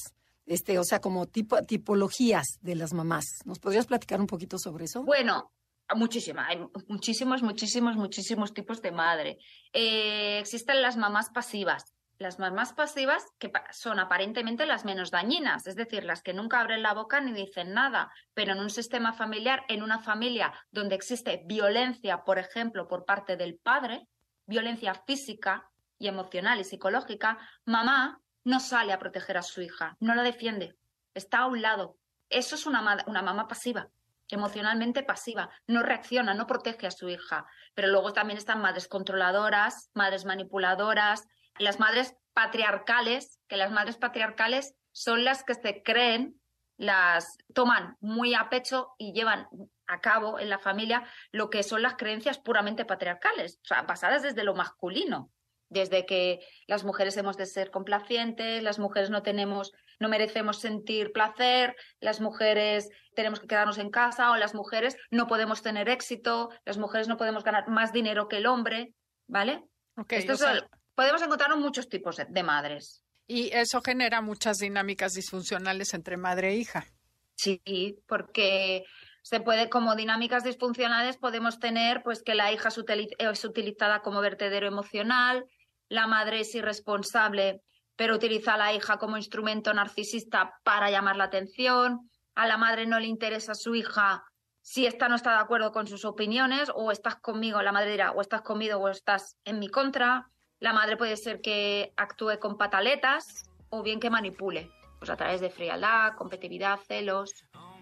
Este, 0.45 0.79
o 0.79 0.85
sea, 0.85 1.01
como 1.01 1.27
tipo, 1.27 1.61
tipologías 1.63 2.47
de 2.61 2.75
las 2.75 2.93
mamás. 2.95 3.25
¿Nos 3.45 3.59
podrías 3.59 3.87
platicar 3.87 4.21
un 4.21 4.27
poquito 4.27 4.59
sobre 4.59 4.87
eso? 4.87 5.03
Bueno, 5.03 5.53
Muchísimas, 5.97 6.49
hay 6.49 6.59
muchísimos, 6.87 7.43
muchísimos, 7.43 7.97
muchísimos 7.97 8.53
tipos 8.53 8.83
de 8.83 8.93
madre. 8.93 9.39
Eh, 9.73 10.39
existen 10.39 10.83
las 10.83 10.97
mamás 10.99 11.31
pasivas. 11.31 11.95
Las 12.19 12.39
mamás 12.39 12.73
pasivas 12.73 13.25
que 13.39 13.51
son 13.71 13.99
aparentemente 14.01 14.67
las 14.67 14.85
menos 14.85 15.13
dañinas, 15.13 15.67
es 15.69 15.77
decir, 15.77 16.05
las 16.05 16.21
que 16.21 16.35
nunca 16.35 16.61
abren 16.61 16.83
la 16.83 16.93
boca 16.93 17.21
ni 17.21 17.33
dicen 17.33 17.73
nada, 17.73 18.13
pero 18.35 18.53
en 18.53 18.59
un 18.59 18.71
sistema 18.71 19.13
familiar, 19.13 19.65
en 19.69 19.85
una 19.85 20.01
familia 20.01 20.53
donde 20.73 20.97
existe 20.97 21.43
violencia, 21.47 22.25
por 22.25 22.41
ejemplo, 22.41 22.89
por 22.89 23.05
parte 23.05 23.37
del 23.37 23.57
padre, 23.57 24.09
violencia 24.47 24.95
física 25.07 25.71
y 25.97 26.09
emocional 26.09 26.59
y 26.59 26.65
psicológica, 26.65 27.39
mamá 27.65 28.21
no 28.43 28.59
sale 28.59 28.93
a 28.93 28.99
proteger 28.99 29.39
a 29.39 29.43
su 29.43 29.63
hija, 29.63 29.97
no 30.01 30.17
la 30.17 30.23
defiende, 30.25 30.77
está 31.15 31.39
a 31.39 31.47
un 31.47 31.63
lado. 31.63 31.97
Eso 32.31 32.57
es 32.57 32.67
una, 32.67 33.05
una 33.07 33.23
mamá 33.23 33.47
pasiva 33.47 33.89
emocionalmente 34.37 35.03
pasiva, 35.03 35.51
no 35.67 35.83
reacciona, 35.83 36.35
no 36.35 36.47
protege 36.47 36.87
a 36.87 36.91
su 36.91 37.09
hija. 37.09 37.47
Pero 37.75 37.89
luego 37.89 38.13
también 38.13 38.39
están 38.39 38.61
madres 38.61 38.89
controladoras, 38.89 39.91
madres 39.95 40.25
manipuladoras, 40.25 41.25
las 41.59 41.81
madres 41.81 42.15
patriarcales, 42.33 43.41
que 43.49 43.57
las 43.57 43.71
madres 43.71 43.97
patriarcales 43.97 44.75
son 44.93 45.25
las 45.25 45.45
que 45.45 45.55
se 45.55 45.83
creen, 45.83 46.41
las 46.77 47.37
toman 47.55 47.97
muy 48.01 48.35
a 48.35 48.49
pecho 48.49 48.95
y 48.99 49.13
llevan 49.13 49.49
a 49.87 50.01
cabo 50.01 50.39
en 50.39 50.49
la 50.49 50.59
familia 50.59 51.05
lo 51.33 51.51
que 51.51 51.63
son 51.63 51.83
las 51.83 51.97
creencias 51.97 52.39
puramente 52.39 52.85
patriarcales, 52.85 53.59
o 53.65 53.67
sea, 53.67 53.83
basadas 53.83 54.23
desde 54.23 54.45
lo 54.45 54.55
masculino 54.55 55.33
desde 55.71 56.07
que 56.07 56.41
las 56.67 56.85
mujeres 56.85 57.17
hemos 57.17 57.37
de 57.37 57.47
ser 57.47 57.71
complacientes, 57.71 58.63
las 58.63 58.79
mujeres 58.79 59.11
no 59.11 59.23
tenemos, 59.23 59.73
no 59.99 60.09
merecemos 60.09 60.61
sentir 60.61 61.13
placer, 61.13 61.77
las 62.01 62.21
mujeres 62.21 62.89
tenemos 63.15 63.41
que 63.41 63.47
quedarnos 63.47 63.79
en 63.79 63.91
casa 63.91 64.31
o 64.31 64.37
las 64.37 64.55
mujeres 64.55 64.97
no 65.11 65.27
podemos 65.27 65.63
tener 65.63 65.89
éxito, 65.89 66.51
las 66.65 66.79
mujeres 66.79 67.09
no 67.09 67.17
podemos 67.17 67.45
ganar 67.45 67.69
más 67.69 67.93
dinero 67.93 68.29
que 68.29 68.39
el 68.39 68.47
hombre, 68.47 68.95
¿vale? 69.27 69.65
podemos 70.95 71.23
encontrar 71.23 71.57
muchos 71.57 71.89
tipos 71.89 72.17
de 72.17 72.43
madres. 72.43 73.03
Y 73.27 73.51
eso 73.53 73.83
genera 73.83 74.23
muchas 74.23 74.57
dinámicas 74.57 75.13
disfuncionales 75.13 75.93
entre 75.93 76.17
madre 76.17 76.49
e 76.51 76.57
hija. 76.57 76.87
Sí, 77.37 77.61
porque 78.07 78.85
se 79.23 79.41
puede, 79.41 79.69
como 79.69 79.95
dinámicas 79.95 80.43
disfuncionales, 80.43 81.19
podemos 81.19 81.61
tener 81.61 82.03
pues 82.03 82.23
que 82.23 82.35
la 82.35 82.51
hija 82.51 82.71
es, 82.71 83.45
utilizada 83.45 84.01
como 84.01 84.23
vertedero 84.23 84.67
emocional, 84.67 85.45
la 85.91 86.07
madre 86.07 86.41
es 86.41 86.55
irresponsable, 86.55 87.61
pero 87.99 88.15
utiliza 88.15 88.55
a 88.55 88.57
la 88.57 88.73
hija 88.73 88.97
como 88.97 89.17
instrumento 89.17 89.75
narcisista 89.75 90.55
para 90.63 90.89
llamar 90.89 91.17
la 91.17 91.25
atención. 91.25 92.09
A 92.37 92.47
la 92.47 92.57
madre 92.57 92.87
no 92.87 93.01
le 93.01 93.09
interesa 93.09 93.55
su 93.55 93.75
hija 93.75 94.23
si 94.63 94.87
esta 94.87 95.09
no 95.09 95.17
está 95.17 95.33
de 95.33 95.41
acuerdo 95.41 95.73
con 95.73 95.89
sus 95.89 96.05
opiniones, 96.05 96.71
o 96.75 96.93
estás 96.93 97.17
conmigo, 97.17 97.61
la 97.61 97.73
madre 97.73 97.91
dirá, 97.91 98.13
o 98.13 98.21
estás 98.21 98.43
conmigo 98.43 98.77
o 98.79 98.89
estás 98.89 99.37
en 99.45 99.59
mi 99.59 99.69
contra. 99.69 100.29
La 100.61 100.73
madre 100.73 100.97
puede 100.97 101.17
ser 101.17 101.41
que 101.41 101.93
actúe 101.97 102.39
con 102.39 102.57
pataletas 102.57 103.25
o 103.71 103.83
bien 103.83 103.99
que 103.99 104.11
manipule, 104.11 104.71
pues 105.01 105.11
a 105.11 105.17
través 105.17 105.41
de 105.41 105.51
frialdad, 105.51 106.15
competitividad, 106.17 106.79
celos. 106.87 107.33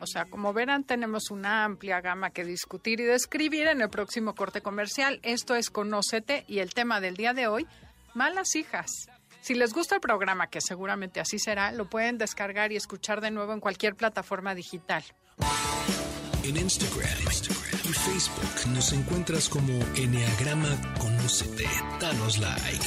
O 0.01 0.07
sea, 0.07 0.25
como 0.25 0.55
verán, 0.55 0.85
tenemos 0.85 1.31
una 1.31 1.65
amplia 1.65 2.01
gama 2.01 2.31
que 2.31 2.45
discutir 2.45 3.01
y 3.01 3.05
describir 3.05 3.67
en 3.67 3.83
el 3.83 3.91
próximo 3.91 4.35
corte 4.35 4.63
comercial. 4.63 5.21
Esto 5.23 5.55
es 5.55 5.69
Conócete 5.69 6.47
y 6.49 6.61
el 6.61 6.73
tema 6.73 7.03
del 7.03 7.17
día 7.17 7.35
de 7.35 7.49
hoy, 7.49 7.67
malas 8.15 8.57
hijas. 8.57 9.09
Si 9.47 9.55
les 9.55 9.73
gusta 9.73 9.95
el 9.95 10.00
programa, 10.00 10.49
que 10.49 10.61
seguramente 10.61 11.21
así 11.21 11.38
será, 11.38 11.71
lo 11.71 11.88
pueden 11.88 12.19
descargar 12.19 12.73
y 12.73 12.76
escuchar 12.76 13.21
de 13.21 13.31
nuevo 13.31 13.53
en 13.53 13.61
cualquier 13.61 13.95
plataforma 13.95 14.57
digital. 14.57 15.05
En 16.43 16.57
Instagram, 16.57 17.09
y 17.85 17.93
Facebook 17.93 18.73
nos 18.75 18.93
encuentras 18.93 19.49
como 19.49 19.73
Enneagrama 19.95 20.76
Conócete. 20.99 21.65
Danos 22.00 22.38
like. 22.38 22.87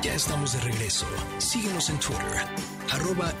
Ya 0.00 0.14
estamos 0.14 0.52
de 0.52 0.60
regreso. 0.60 1.06
Síguenos 1.38 1.90
en 1.90 1.98
Twitter, 1.98 2.46
arroba. 2.92 3.34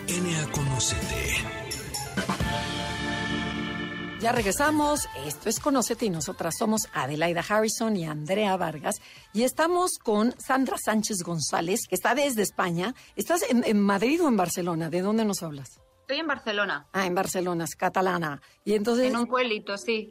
Ya 4.20 4.32
regresamos. 4.32 5.08
Esto 5.24 5.48
es 5.48 5.60
Conócete 5.60 6.06
y 6.06 6.10
nosotras 6.10 6.56
somos 6.58 6.88
Adelaida 6.92 7.44
Harrison 7.48 7.96
y 7.96 8.04
Andrea 8.04 8.56
Vargas. 8.56 8.96
Y 9.32 9.44
estamos 9.44 9.98
con 9.98 10.34
Sandra 10.40 10.76
Sánchez 10.76 11.18
González, 11.22 11.86
que 11.88 11.94
está 11.94 12.16
desde 12.16 12.42
España. 12.42 12.94
¿Estás 13.14 13.42
en, 13.48 13.62
en 13.64 13.80
Madrid 13.80 14.20
o 14.22 14.26
en 14.26 14.36
Barcelona? 14.36 14.90
¿De 14.90 15.02
dónde 15.02 15.24
nos 15.24 15.44
hablas? 15.44 15.80
Estoy 16.00 16.18
en 16.18 16.26
Barcelona. 16.26 16.88
Ah, 16.92 17.06
en 17.06 17.14
Barcelona, 17.14 17.64
es 17.64 17.76
catalana. 17.76 18.42
Y 18.64 18.74
entonces. 18.74 19.06
En 19.06 19.16
un 19.16 19.26
pueblito, 19.26 19.76
sí. 19.76 20.10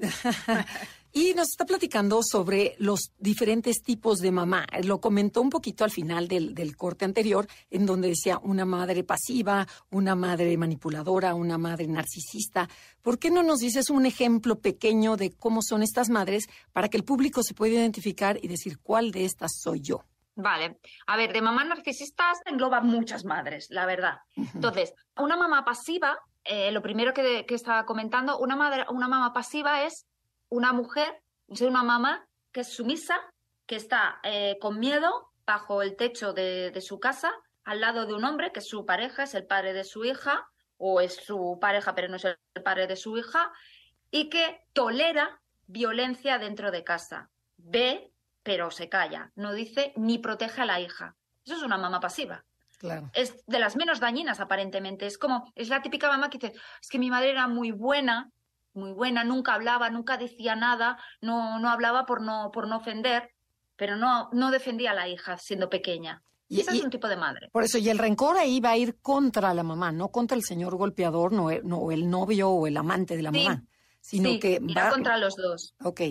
Y 1.20 1.34
nos 1.34 1.48
está 1.48 1.66
platicando 1.66 2.20
sobre 2.22 2.76
los 2.78 3.12
diferentes 3.18 3.82
tipos 3.82 4.20
de 4.20 4.32
mamá. 4.32 4.68
Lo 4.84 5.02
comentó 5.02 5.42
un 5.42 5.50
poquito 5.50 5.84
al 5.84 5.90
final 5.90 6.28
del, 6.28 6.54
del, 6.54 6.78
corte 6.78 7.06
anterior, 7.06 7.48
en 7.72 7.88
donde 7.88 8.10
decía 8.10 8.38
una 8.44 8.66
madre 8.66 9.04
pasiva, 9.04 9.66
una 9.90 10.14
madre 10.14 10.56
manipuladora, 10.58 11.34
una 11.34 11.58
madre 11.58 11.88
narcisista. 11.88 12.70
¿Por 13.02 13.18
qué 13.18 13.32
no 13.32 13.42
nos 13.42 13.58
dices 13.58 13.90
un 13.90 14.06
ejemplo 14.06 14.60
pequeño 14.60 15.18
de 15.18 15.34
cómo 15.34 15.64
son 15.64 15.82
estas 15.82 16.12
madres 16.12 16.46
para 16.72 16.88
que 16.88 16.98
el 16.98 17.04
público 17.04 17.42
se 17.42 17.56
pueda 17.56 17.74
identificar 17.74 18.38
y 18.40 18.48
decir 18.48 18.78
cuál 18.78 19.10
de 19.10 19.26
estas 19.26 19.60
soy 19.60 19.82
yo? 19.82 20.04
Vale. 20.36 20.78
A 21.08 21.18
ver, 21.18 21.34
de 21.34 21.42
mamás 21.42 21.66
narcisistas 21.66 22.42
engloba 22.46 22.82
muchas 22.82 23.26
madres, 23.26 23.70
la 23.72 23.88
verdad. 23.88 24.20
Entonces, 24.36 24.94
una 25.18 25.36
mamá 25.36 25.66
pasiva, 25.66 26.16
eh, 26.44 26.72
lo 26.72 26.84
primero 26.84 27.12
que, 27.12 27.44
que, 27.48 27.56
estaba 27.56 27.88
comentando, 27.88 28.38
una, 28.38 28.56
madre, 28.56 28.86
una 28.92 29.08
mamá 29.08 29.34
pasiva 29.34 29.84
es 29.84 30.06
una 30.50 30.74
mujer, 30.74 31.22
es 31.48 31.62
una 31.62 31.84
mamá 31.84 32.28
que 32.52 32.62
es 32.62 32.74
sumisa, 32.74 33.20
que 33.66 33.76
está 33.76 34.20
eh, 34.24 34.58
con 34.62 34.80
miedo 34.80 35.32
bajo 35.46 35.82
el 35.82 35.96
techo 35.96 36.34
de, 36.34 36.72
de, 36.72 36.82
su 36.82 37.00
casa, 37.00 37.32
al 37.64 37.82
lado 37.82 38.06
de 38.06 38.14
un 38.14 38.24
hombre 38.24 38.52
que 38.52 38.60
es 38.60 38.68
su 38.68 38.86
pareja, 38.86 39.24
es 39.24 39.34
el 39.34 39.46
padre 39.46 39.74
de 39.74 39.84
su 39.84 40.06
hija, 40.06 40.48
o 40.78 41.02
es 41.02 41.16
su 41.16 41.58
pareja 41.60 41.96
pero 41.96 42.08
no 42.08 42.16
es 42.16 42.26
el 42.26 42.64
padre 42.64 42.88
de 42.88 42.96
su 42.96 43.18
hija, 43.18 43.52
y 44.12 44.30
que 44.30 44.62
tolera 44.74 45.42
violencia 45.68 46.38
dentro 46.38 46.72
de 46.72 46.84
casa. 46.84 47.30
Ve, 47.58 48.12
pero 48.44 48.72
se 48.72 48.90
calla, 48.90 49.32
no 49.36 49.54
dice 49.54 49.94
ni 49.96 50.20
protege 50.20 50.62
a 50.62 50.66
la 50.66 50.80
hija. 50.80 51.16
Eso 51.46 51.56
es 51.56 51.64
una 51.64 51.78
mamá 51.78 52.00
pasiva. 52.00 52.44
Claro. 52.78 53.10
Es 53.14 53.44
de 53.48 53.60
las 53.60 53.76
menos 53.76 54.00
dañinas, 54.00 54.40
aparentemente. 54.40 55.08
Es 55.08 55.18
como, 55.18 55.52
es 55.56 55.70
la 55.70 55.82
típica 55.82 56.08
mamá 56.10 56.30
que 56.30 56.38
dice, 56.38 56.54
es 56.82 56.90
que 56.90 57.00
mi 57.00 57.10
madre 57.10 57.32
era 57.32 57.48
muy 57.48 57.72
buena, 57.72 58.32
muy 58.78 58.94
buena, 58.94 59.24
nunca 59.24 59.54
hablaba, 59.54 59.90
nunca 59.90 60.18
decía 60.18 60.56
nada, 60.56 60.98
no, 61.22 61.60
no 61.60 61.70
hablaba 61.70 62.06
por 62.06 62.22
no, 62.22 62.52
por 62.54 62.68
no 62.68 62.78
ofender, 62.78 63.32
pero 63.76 63.98
no, 63.98 64.30
no 64.32 64.52
defendía 64.52 64.92
a 64.92 64.96
la 64.96 65.08
hija 65.08 65.38
siendo 65.38 65.70
pequeña. 65.70 66.24
Y, 66.50 66.62
ese 66.62 66.76
y, 66.76 66.78
es 66.80 66.84
un 66.86 66.90
tipo 66.90 67.08
de 67.08 67.18
madre. 67.18 67.50
Por 67.52 67.64
eso, 67.64 67.78
y 67.78 67.90
el 67.90 67.98
rencor 67.98 68.38
ahí 68.38 68.60
va 68.60 68.72
a 68.72 68.78
ir 68.78 69.00
contra 69.02 69.54
la 69.54 69.64
mamá, 69.64 69.92
no 69.92 70.10
contra 70.10 70.38
el 70.38 70.44
señor 70.44 70.76
golpeador, 70.78 71.34
no, 71.34 71.50
no 71.64 71.92
el 71.92 72.10
novio 72.10 72.50
o 72.50 72.68
el 72.68 72.78
amante 72.78 73.18
de 73.18 73.24
la 73.24 73.32
sí, 73.32 73.44
mamá, 73.44 73.64
sino 74.00 74.30
sí, 74.30 74.40
que 74.40 74.60
va 74.60 74.90
contra 74.90 75.18
los 75.18 75.36
dos. 75.36 75.76
Ok. 75.84 76.02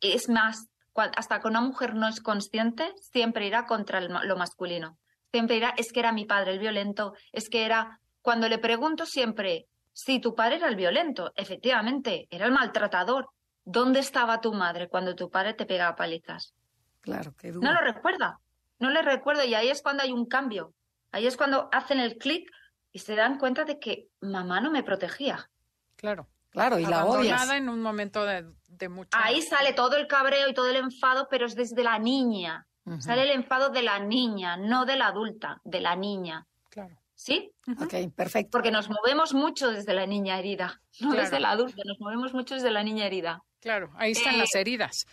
Es 0.00 0.28
más, 0.28 0.68
hasta 0.94 1.40
que 1.40 1.48
una 1.48 1.60
mujer 1.60 1.94
no 1.94 2.08
es 2.08 2.20
consciente, 2.20 2.92
siempre 3.00 3.46
irá 3.46 3.66
contra 3.66 3.98
el, 3.98 4.12
lo 4.24 4.36
masculino. 4.36 4.98
Siempre 5.30 5.56
irá, 5.56 5.74
es 5.76 5.92
que 5.92 6.00
era 6.00 6.12
mi 6.12 6.24
padre 6.24 6.52
el 6.52 6.58
violento, 6.58 7.14
es 7.32 7.48
que 7.48 7.64
era. 7.64 8.00
Cuando 8.22 8.48
le 8.48 8.58
pregunto 8.58 9.06
siempre, 9.06 9.68
si 9.98 10.20
tu 10.20 10.32
padre 10.36 10.56
era 10.56 10.68
el 10.68 10.76
violento, 10.76 11.32
efectivamente, 11.34 12.28
era 12.30 12.46
el 12.46 12.52
maltratador. 12.52 13.30
¿Dónde 13.64 13.98
estaba 13.98 14.40
tu 14.40 14.52
madre 14.52 14.88
cuando 14.88 15.16
tu 15.16 15.28
padre 15.28 15.54
te 15.54 15.66
pegaba 15.66 15.96
palizas? 15.96 16.54
Claro, 17.00 17.34
qué 17.36 17.50
duro. 17.50 17.66
No 17.66 17.74
lo 17.74 17.80
recuerda, 17.80 18.38
no 18.78 18.90
le 18.90 19.02
recuerdo 19.02 19.42
y 19.42 19.54
ahí 19.54 19.70
es 19.70 19.82
cuando 19.82 20.04
hay 20.04 20.12
un 20.12 20.26
cambio. 20.26 20.72
Ahí 21.10 21.26
es 21.26 21.36
cuando 21.36 21.68
hacen 21.72 21.98
el 21.98 22.16
clic 22.16 22.48
y 22.92 23.00
se 23.00 23.16
dan 23.16 23.38
cuenta 23.40 23.64
de 23.64 23.80
que 23.80 24.06
mamá 24.20 24.60
no 24.60 24.70
me 24.70 24.84
protegía. 24.84 25.50
Claro. 25.96 26.28
Claro, 26.50 26.78
y 26.78 26.86
la 26.86 27.04
odias. 27.04 27.50
en 27.50 27.68
un 27.68 27.82
momento 27.82 28.24
de, 28.24 28.46
de 28.68 28.88
mucho... 28.88 29.10
Ahí 29.12 29.42
sale 29.42 29.72
todo 29.72 29.96
el 29.96 30.06
cabreo 30.06 30.48
y 30.48 30.54
todo 30.54 30.70
el 30.70 30.76
enfado, 30.76 31.26
pero 31.28 31.44
es 31.46 31.56
desde 31.56 31.82
la 31.82 31.98
niña. 31.98 32.66
Uh 32.84 32.92
-huh. 32.92 33.00
Sale 33.00 33.24
el 33.24 33.30
enfado 33.32 33.70
de 33.70 33.82
la 33.82 33.98
niña, 33.98 34.56
no 34.56 34.84
de 34.84 34.96
la 34.96 35.08
adulta, 35.08 35.60
de 35.64 35.80
la 35.80 35.96
niña. 35.96 36.46
Claro. 36.70 36.96
¿Sí? 37.14 37.52
Ok, 37.80 38.14
perfecto. 38.14 38.50
Porque 38.50 38.70
nos 38.70 38.88
movemos 38.88 39.34
mucho 39.34 39.70
desde 39.70 39.92
la 39.94 40.06
niña 40.06 40.38
herida, 40.38 40.80
no 41.00 41.10
claro. 41.10 41.22
desde 41.24 41.40
la 41.40 41.50
adulta, 41.50 41.82
nos 41.84 42.00
movemos 42.00 42.32
mucho 42.32 42.54
desde 42.54 42.70
la 42.70 42.82
niña 42.82 43.06
herida. 43.06 43.42
Claro, 43.60 43.90
ahí 43.96 44.12
están 44.12 44.36
eh, 44.36 44.38
las 44.38 44.54
heridas. 44.54 45.04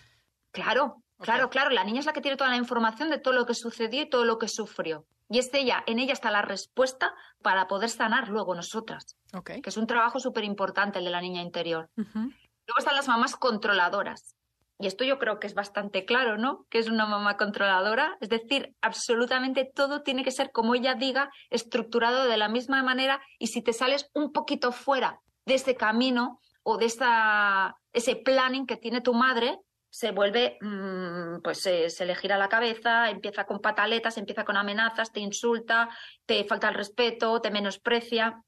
Claro, 0.51 1.01
okay. 1.17 1.25
claro, 1.25 1.49
claro. 1.49 1.69
La 1.71 1.83
niña 1.83 1.99
es 1.99 2.05
la 2.05 2.13
que 2.13 2.21
tiene 2.21 2.37
toda 2.37 2.49
la 2.49 2.57
información 2.57 3.09
de 3.09 3.17
todo 3.17 3.33
lo 3.33 3.45
que 3.45 3.55
sucedió 3.55 4.03
y 4.03 4.09
todo 4.09 4.23
lo 4.23 4.37
que 4.37 4.47
sufrió. 4.47 5.05
Y 5.29 5.39
es 5.39 5.49
ella, 5.53 5.83
en 5.87 5.99
ella 5.99 6.13
está 6.13 6.29
la 6.29 6.43
respuesta 6.43 7.13
para 7.41 7.67
poder 7.67 7.89
sanar 7.89 8.29
luego 8.29 8.53
nosotras. 8.53 9.17
Okay. 9.33 9.61
Que 9.61 9.69
es 9.69 9.77
un 9.77 9.87
trabajo 9.87 10.19
súper 10.19 10.43
importante 10.43 10.99
el 10.99 11.05
de 11.05 11.11
la 11.11 11.21
niña 11.21 11.41
interior. 11.41 11.89
Uh 11.97 12.03
-huh. 12.03 12.35
Luego 12.67 12.79
están 12.79 12.95
las 12.95 13.07
mamás 13.07 13.35
controladoras. 13.35 14.34
Y 14.77 14.87
esto 14.87 15.05
yo 15.05 15.19
creo 15.19 15.39
que 15.39 15.47
es 15.47 15.53
bastante 15.53 16.03
claro, 16.03 16.37
¿no? 16.37 16.65
Que 16.69 16.79
es 16.79 16.89
una 16.89 17.05
mamá 17.05 17.37
controladora. 17.37 18.17
Es 18.19 18.29
decir, 18.29 18.75
absolutamente 18.81 19.69
todo 19.73 20.01
tiene 20.01 20.23
que 20.23 20.31
ser 20.31 20.51
como 20.51 20.75
ella 20.75 20.95
diga, 20.95 21.31
estructurado 21.49 22.25
de 22.25 22.37
la 22.37 22.49
misma 22.49 22.83
manera. 22.83 23.21
Y 23.39 23.47
si 23.47 23.61
te 23.61 23.71
sales 23.71 24.09
un 24.13 24.33
poquito 24.33 24.71
fuera 24.71 25.21
de 25.45 25.55
ese 25.55 25.75
camino 25.75 26.41
o 26.63 26.77
de 26.77 26.87
esa, 26.87 27.77
ese 27.93 28.17
planning 28.17 28.65
que 28.65 28.75
tiene 28.75 28.99
tu 28.99 29.13
madre, 29.13 29.59
se 29.89 30.11
vuelve, 30.11 30.57
mmm, 30.59 31.39
pues 31.41 31.61
se, 31.61 31.89
se, 31.89 32.05
le 32.05 32.15
gira 32.15 32.37
la 32.37 32.49
cabeza, 32.49 33.09
empieza 33.09 33.45
con 33.45 33.61
pataletas, 33.61 34.17
empieza 34.17 34.43
con 34.43 34.57
amenazas, 34.57 35.13
te 35.13 35.21
insulta, 35.21 35.87
te 36.25 36.43
falta 36.43 36.67
el 36.67 36.75
respeto, 36.75 37.39
te 37.39 37.49
menosprecia. 37.49 38.43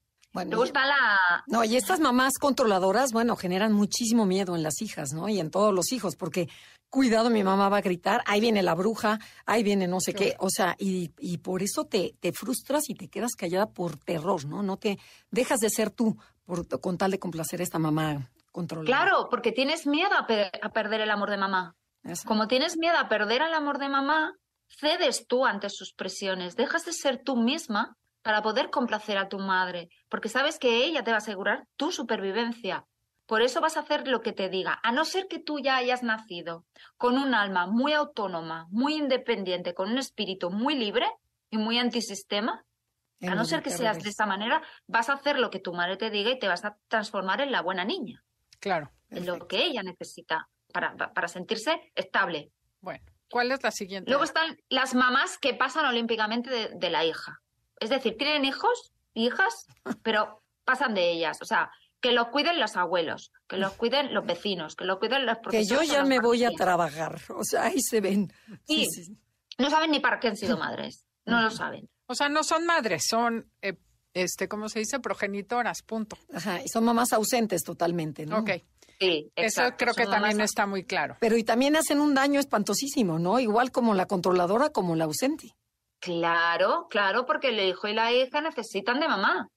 Bueno, 0.45 0.63
la... 0.65 1.43
No, 1.47 1.63
y 1.63 1.75
estas 1.77 1.99
mamás 1.99 2.33
controladoras, 2.39 3.11
bueno, 3.11 3.35
generan 3.35 3.73
muchísimo 3.73 4.25
miedo 4.25 4.55
en 4.55 4.61
las 4.61 4.81
hijas, 4.81 5.13
¿no? 5.13 5.29
Y 5.29 5.39
en 5.39 5.49
todos 5.49 5.73
los 5.73 5.91
hijos, 5.91 6.15
porque 6.15 6.47
cuidado, 6.89 7.29
mi 7.29 7.43
mamá 7.43 7.69
va 7.69 7.77
a 7.77 7.81
gritar, 7.81 8.21
ahí 8.27 8.39
viene 8.39 8.61
la 8.61 8.75
bruja, 8.75 9.19
ahí 9.45 9.63
viene 9.63 9.87
no 9.87 9.99
sé 9.99 10.13
qué, 10.13 10.35
o 10.39 10.49
sea, 10.49 10.75
y, 10.77 11.11
y 11.17 11.39
por 11.39 11.63
eso 11.63 11.85
te, 11.85 12.15
te 12.19 12.31
frustras 12.31 12.89
y 12.89 12.93
te 12.93 13.07
quedas 13.07 13.33
callada 13.35 13.67
por 13.67 13.97
terror, 13.97 14.45
¿no? 14.45 14.61
No 14.61 14.77
te 14.77 14.99
dejas 15.31 15.59
de 15.59 15.69
ser 15.69 15.89
tú 15.89 16.17
por, 16.45 16.67
con 16.79 16.97
tal 16.97 17.11
de 17.11 17.19
complacer 17.19 17.59
a 17.59 17.63
esta 17.63 17.79
mamá 17.79 18.29
controladora. 18.51 19.05
Claro, 19.05 19.27
porque 19.29 19.51
tienes 19.51 19.87
miedo 19.87 20.13
a, 20.17 20.27
pe 20.27 20.51
a 20.61 20.69
perder 20.69 21.01
el 21.01 21.09
amor 21.09 21.31
de 21.31 21.37
mamá. 21.37 21.75
Eso. 22.03 22.27
Como 22.27 22.47
tienes 22.47 22.77
miedo 22.77 22.97
a 22.97 23.09
perder 23.09 23.41
el 23.41 23.53
amor 23.53 23.79
de 23.79 23.89
mamá, 23.89 24.33
cedes 24.67 25.25
tú 25.27 25.45
ante 25.45 25.69
sus 25.69 25.93
presiones, 25.93 26.55
dejas 26.55 26.85
de 26.85 26.93
ser 26.93 27.21
tú 27.23 27.35
misma 27.35 27.97
para 28.27 28.41
poder 28.41 28.69
complacer 28.69 29.17
a 29.17 29.29
tu 29.29 29.39
madre, 29.39 29.87
porque 30.09 30.27
sabes 30.27 30.59
que 30.59 30.83
ella 30.83 31.01
te 31.01 31.11
va 31.11 31.15
a 31.15 31.19
asegurar 31.19 31.65
tu 31.77 31.93
supervivencia. 31.93 32.85
Por 33.25 33.41
eso 33.41 33.61
vas 33.61 33.77
a 33.77 33.79
hacer 33.79 34.05
lo 34.05 34.19
que 34.19 34.33
te 34.33 34.49
diga, 34.49 34.81
a 34.83 34.91
no 34.91 35.05
ser 35.05 35.29
que 35.29 35.39
tú 35.39 35.59
ya 35.59 35.77
hayas 35.77 36.03
nacido 36.03 36.65
con 36.97 37.17
un 37.17 37.33
alma 37.33 37.67
muy 37.67 37.93
autónoma, 37.93 38.67
muy 38.69 38.95
independiente, 38.95 39.73
con 39.73 39.89
un 39.91 39.97
espíritu 39.97 40.49
muy 40.49 40.75
libre 40.75 41.07
y 41.49 41.57
muy 41.57 41.79
antisistema. 41.79 42.65
A 43.21 43.33
no 43.33 43.45
ser 43.45 43.63
que 43.63 43.69
seas 43.69 44.03
de 44.03 44.09
esta 44.09 44.25
manera, 44.25 44.61
vas 44.87 45.07
a 45.07 45.13
hacer 45.13 45.39
lo 45.39 45.49
que 45.49 45.59
tu 45.59 45.71
madre 45.71 45.95
te 45.95 46.09
diga 46.09 46.29
y 46.29 46.37
te 46.37 46.49
vas 46.49 46.65
a 46.65 46.75
transformar 46.89 47.39
en 47.39 47.53
la 47.53 47.61
buena 47.61 47.85
niña. 47.85 48.25
Claro. 48.59 48.91
En 49.09 49.25
lo 49.25 49.47
que 49.47 49.63
ella 49.63 49.83
necesita 49.83 50.49
para, 50.73 50.97
para 50.97 51.29
sentirse 51.29 51.93
estable. 51.95 52.51
Bueno, 52.81 53.05
¿cuál 53.29 53.53
es 53.53 53.63
la 53.63 53.71
siguiente? 53.71 54.11
Luego 54.11 54.25
están 54.25 54.57
las 54.67 54.95
mamás 54.95 55.37
que 55.37 55.53
pasan 55.53 55.85
olímpicamente 55.85 56.49
de, 56.49 56.69
de 56.75 56.89
la 56.89 57.05
hija. 57.05 57.39
Es 57.79 57.89
decir, 57.89 58.15
tienen 58.17 58.45
hijos, 58.45 58.93
hijas, 59.13 59.65
pero 60.03 60.41
pasan 60.65 60.93
de 60.93 61.11
ellas. 61.11 61.37
O 61.41 61.45
sea, 61.45 61.71
que 62.01 62.11
lo 62.11 62.29
cuiden 62.31 62.59
los 62.59 62.75
abuelos, 62.75 63.31
que 63.47 63.57
lo 63.57 63.71
cuiden 63.73 64.13
los 64.13 64.25
vecinos, 64.25 64.75
que 64.75 64.85
lo 64.85 64.99
cuiden 64.99 65.25
los 65.25 65.37
Que 65.37 65.41
profesores. 65.43 65.69
yo 65.69 65.79
o 65.79 65.83
ya 65.83 65.99
los 66.01 66.09
me 66.09 66.19
voy 66.19 66.43
a 66.43 66.51
trabajar. 66.51 67.19
O 67.35 67.43
sea, 67.43 67.63
ahí 67.63 67.81
se 67.81 68.01
ven. 68.01 68.31
Sí. 68.67 68.85
Sí, 68.91 69.03
sí. 69.05 69.17
No 69.57 69.69
saben 69.69 69.91
ni 69.91 69.99
para 69.99 70.19
qué 70.19 70.27
han 70.27 70.37
sido 70.37 70.57
madres, 70.57 71.05
no 71.25 71.41
lo 71.41 71.49
saben. 71.49 71.89
O 72.05 72.13
sea, 72.15 72.29
no 72.29 72.43
son 72.43 72.65
madres, 72.65 73.03
son, 73.09 73.51
eh, 73.61 73.77
este, 74.13 74.47
¿cómo 74.47 74.69
se 74.69 74.79
dice? 74.79 74.99
Progenitoras, 74.99 75.81
punto. 75.81 76.17
Ajá, 76.33 76.61
y 76.63 76.67
son 76.67 76.83
mamás 76.85 77.11
ausentes 77.13 77.63
totalmente, 77.63 78.25
¿no? 78.25 78.39
Ok. 78.39 78.51
Sí, 78.99 79.31
Eso 79.35 79.45
exacto, 79.61 79.77
creo 79.85 79.93
que 79.93 80.03
son 80.03 80.11
también 80.13 80.37
mamás- 80.37 80.45
está 80.45 80.65
muy 80.67 80.83
claro. 80.83 81.17
Pero 81.19 81.37
y 81.37 81.43
también 81.43 81.75
hacen 81.75 81.99
un 81.99 82.13
daño 82.13 82.39
espantosísimo, 82.39 83.19
¿no? 83.19 83.39
Igual 83.39 83.71
como 83.71 83.93
la 83.95 84.05
controladora, 84.05 84.69
como 84.71 84.95
la 84.95 85.05
ausente. 85.05 85.55
Claro, 85.99 86.87
claro, 86.89 87.25
porque 87.25 87.49
el 87.49 87.59
hijo 87.59 87.87
y 87.87 87.93
la 87.93 88.11
hija 88.13 88.41
necesitan 88.41 88.99
de 88.99 89.07
mamá. 89.07 89.49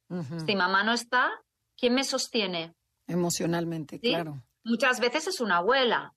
Si 0.47 0.57
mamá 0.57 0.83
no 0.83 0.93
está, 0.93 1.31
¿quién 1.77 1.95
me 1.95 2.05
sostiene? 2.05 2.75
Emocionalmente, 3.07 3.99
Sí. 4.03 4.09
claro. 4.11 4.43
Muchas 4.65 5.01
veces 5.01 5.27
es 5.27 5.41
una 5.41 5.59
abuela, 5.59 6.15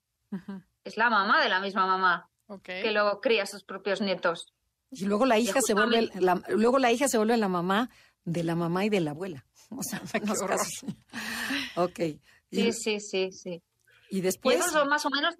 es 0.84 0.96
la 0.96 1.10
mamá 1.10 1.42
de 1.42 1.48
la 1.48 1.60
misma 1.60 1.86
mamá 1.86 2.28
Ok. 2.46 2.64
que 2.64 2.90
luego 2.92 3.20
cría 3.20 3.44
a 3.44 3.46
sus 3.46 3.64
propios 3.64 4.00
nietos. 4.00 4.52
Y 4.90 5.06
luego 5.06 5.24
la 5.26 5.38
hija 5.38 5.60
se 5.60 5.74
vuelve 5.74 6.10
la, 6.20 6.42
luego 6.48 6.78
la 6.78 6.92
hija 6.92 7.08
se 7.08 7.16
vuelve 7.18 7.36
la 7.36 7.48
mamá 7.48 7.90
de 8.24 8.44
la 8.44 8.54
mamá 8.54 8.84
y 8.84 8.88
de 8.90 9.00
la 9.00 9.10
abuela. 9.12 9.44
O 9.70 9.82
sea, 9.82 10.00
en 10.12 10.28
horror. 10.30 10.48
casos. 10.50 10.84
Ok. 11.76 11.98
Y, 12.50 12.72
Sí, 12.72 12.72
sí, 12.72 13.00
sí, 13.00 13.32
sí. 13.32 13.62
y 14.10 14.18
Y 14.18 14.20
después 14.20 14.58
esos 14.58 14.72
son 14.72 14.88
más 14.88 15.04
o 15.06 15.10
menos, 15.10 15.34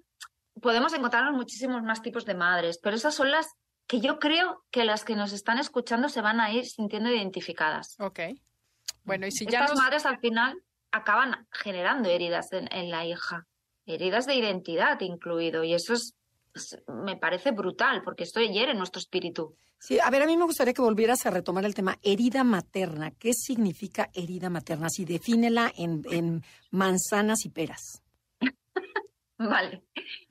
podemos 0.61 0.93
encontrarnos 0.93 1.33
muchísimos 1.35 1.81
más 1.83 2.01
tipos 2.01 2.25
de 2.25 2.33
madres, 2.35 2.79
pero 2.81 2.95
esas 2.95 3.13
son 3.15 3.31
las 3.31 3.45
que 3.87 3.99
yo 4.01 4.19
creo 4.19 4.63
que 4.71 4.83
las 4.85 5.03
que 5.05 5.15
nos 5.15 5.31
están 5.31 5.59
escuchando 5.59 6.09
se 6.09 6.21
van 6.21 6.39
a 6.39 6.51
ir 6.51 6.65
sintiendo 6.65 7.09
identificadas. 7.11 7.95
Ok. 7.99 8.19
Bueno, 9.03 9.27
y 9.27 9.31
si 9.31 9.45
ya 9.45 9.59
Estas 9.59 9.75
nos... 9.75 9.79
madres 9.83 10.05
al 10.05 10.19
final 10.19 10.57
acaban 10.91 11.47
generando 11.51 12.09
heridas 12.09 12.51
en, 12.53 12.67
en 12.71 12.89
la 12.89 13.05
hija, 13.05 13.45
heridas 13.85 14.25
de 14.25 14.35
identidad 14.35 14.99
incluido, 15.01 15.63
y 15.63 15.73
eso 15.73 15.93
es, 15.93 16.15
es- 16.55 16.77
me 16.87 17.15
parece 17.17 17.51
brutal, 17.51 18.01
porque 18.03 18.23
esto 18.23 18.39
hiere 18.41 18.73
nuestro 18.73 18.99
espíritu. 18.99 19.55
Sí, 19.77 19.99
a 19.99 20.09
ver, 20.09 20.23
a 20.23 20.25
mí 20.25 20.35
me 20.35 20.45
gustaría 20.45 20.73
que 20.73 20.81
volvieras 20.81 21.25
a 21.25 21.29
retomar 21.29 21.65
el 21.65 21.75
tema 21.75 21.99
herida 22.01 22.43
materna. 22.43 23.11
¿Qué 23.11 23.33
significa 23.33 24.09
herida 24.13 24.49
materna? 24.49 24.89
Si 24.89 25.05
defínela 25.05 25.71
en, 25.77 26.01
en 26.09 26.43
manzanas 26.71 27.45
y 27.45 27.49
peras. 27.49 28.01
Vale. 29.51 29.83